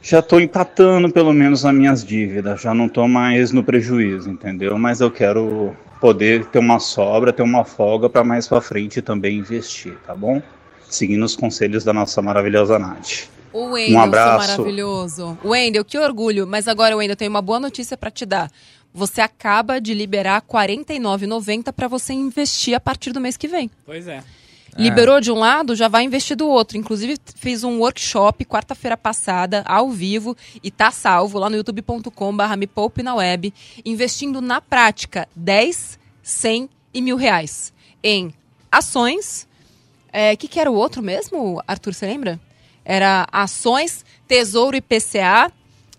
Já 0.00 0.22
tô 0.22 0.38
empatando 0.38 1.10
pelo 1.10 1.32
menos 1.32 1.66
as 1.66 1.74
minhas 1.74 2.04
dívidas, 2.04 2.60
já 2.60 2.72
não 2.72 2.88
tô 2.88 3.08
mais 3.08 3.50
no 3.50 3.64
prejuízo, 3.64 4.30
entendeu? 4.30 4.78
Mas 4.78 5.00
eu 5.00 5.10
quero 5.10 5.74
poder 6.00 6.46
ter 6.46 6.58
uma 6.58 6.78
sobra, 6.78 7.32
ter 7.32 7.42
uma 7.42 7.64
folga 7.64 8.08
para 8.08 8.22
mais 8.24 8.46
para 8.46 8.60
frente 8.60 9.00
também 9.02 9.38
investir, 9.38 9.96
tá 10.06 10.14
bom? 10.14 10.42
Seguindo 10.88 11.24
os 11.24 11.34
conselhos 11.34 11.84
da 11.84 11.92
nossa 11.92 12.20
maravilhosa 12.22 12.78
Nath. 12.78 13.28
O 13.52 13.70
Wendel, 13.72 13.96
Um 13.96 14.00
abraço. 14.00 14.46
seu 14.46 14.58
maravilhoso. 14.58 15.38
Wendel, 15.44 15.84
que 15.84 15.98
orgulho. 15.98 16.46
Mas 16.46 16.68
agora, 16.68 16.96
Wendel, 16.96 17.12
eu 17.12 17.16
tenho 17.16 17.30
uma 17.30 17.42
boa 17.42 17.58
notícia 17.58 17.96
para 17.96 18.10
te 18.10 18.26
dar. 18.26 18.50
Você 18.92 19.20
acaba 19.20 19.80
de 19.80 19.94
liberar 19.94 20.42
R$ 20.42 20.48
49,90 20.48 21.72
para 21.72 21.88
você 21.88 22.12
investir 22.12 22.74
a 22.74 22.80
partir 22.80 23.12
do 23.12 23.20
mês 23.20 23.36
que 23.36 23.48
vem. 23.48 23.70
Pois 23.84 24.06
é. 24.08 24.22
Liberou 24.78 25.20
de 25.20 25.30
um 25.32 25.38
lado, 25.38 25.74
já 25.74 25.88
vai 25.88 26.04
investir 26.04 26.36
do 26.36 26.46
outro. 26.48 26.76
Inclusive, 26.76 27.16
fiz 27.34 27.64
um 27.64 27.78
workshop 27.78 28.44
quarta-feira 28.44 28.96
passada, 28.96 29.62
ao 29.66 29.90
vivo, 29.90 30.36
e 30.62 30.70
tá 30.70 30.90
salvo 30.90 31.38
lá 31.38 31.48
no 31.48 31.56
youtube.com.br 31.56 32.56
me 32.58 32.66
poupe 32.66 33.02
na 33.02 33.14
web, 33.14 33.52
investindo 33.84 34.40
na 34.40 34.60
prática 34.60 35.28
10, 35.34 35.98
100 36.22 36.68
e 36.92 37.02
mil 37.02 37.16
reais 37.16 37.72
em 38.02 38.32
ações. 38.70 39.48
O 40.32 40.36
que, 40.36 40.48
que 40.48 40.60
era 40.60 40.70
o 40.70 40.74
outro 40.74 41.02
mesmo, 41.02 41.62
Arthur, 41.66 41.94
você 41.94 42.06
lembra? 42.06 42.40
Era 42.84 43.26
ações, 43.32 44.04
tesouro 44.26 44.76
IPCA 44.76 45.52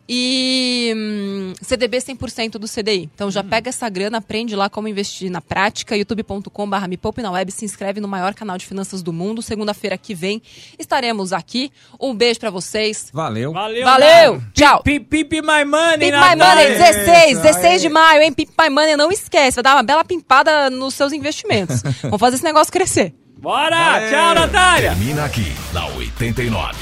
e 0.07 0.93
hum, 0.95 1.53
CDB 1.61 1.97
100% 1.97 2.51
do 2.51 2.67
CDI. 2.67 3.09
Então 3.13 3.29
já 3.29 3.43
pega 3.43 3.69
essa 3.69 3.89
grana, 3.89 4.19
aprende 4.19 4.55
lá 4.55 4.69
como 4.69 4.87
investir 4.87 5.29
na 5.29 5.41
prática, 5.41 5.97
youtube.com.br 5.97 6.87
me 6.87 6.97
poupe 6.97 7.21
na 7.21 7.31
web, 7.31 7.51
se 7.51 7.65
inscreve 7.65 7.99
no 7.99 8.07
maior 8.07 8.33
canal 8.33 8.57
de 8.57 8.65
finanças 8.65 9.01
do 9.01 9.11
mundo. 9.11 9.41
Segunda-feira 9.41 9.97
que 9.97 10.15
vem 10.15 10.41
estaremos 10.79 11.33
aqui. 11.33 11.71
Um 11.99 12.15
beijo 12.15 12.39
pra 12.39 12.49
vocês. 12.49 13.09
Valeu. 13.13 13.51
Valeu. 13.51 13.83
Valeu. 13.83 14.41
Tchau. 14.53 14.81
Pip, 14.83 15.05
pip, 15.05 15.29
pip 15.29 15.45
my 15.45 15.65
money, 15.65 16.11
Pimp 16.11 16.13
My. 16.13 16.35
Money, 16.35 16.77
16, 16.77 17.39
16 17.39 17.81
de 17.81 17.89
maio, 17.89 18.21
hein? 18.21 18.33
Pimp 18.33 18.49
My 18.59 18.69
Money, 18.69 18.95
não 18.95 19.11
esquece. 19.11 19.55
Vai 19.55 19.63
dar 19.63 19.75
uma 19.75 19.83
bela 19.83 20.05
pimpada 20.05 20.69
nos 20.69 20.93
seus 20.93 21.11
investimentos. 21.11 21.81
Vamos 22.03 22.19
fazer 22.19 22.35
esse 22.35 22.43
negócio 22.43 22.71
crescer. 22.71 23.13
Bora! 23.39 24.09
Tchau, 24.09 24.33
Natália! 24.33 24.89
Termina 24.89 25.25
aqui, 25.25 25.53
na 25.73 25.85
89. 25.87 26.75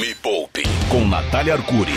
Me 0.00 0.14
Poupe, 0.16 0.62
com 0.90 1.06
Natália 1.06 1.54
Arcuri. 1.54 1.94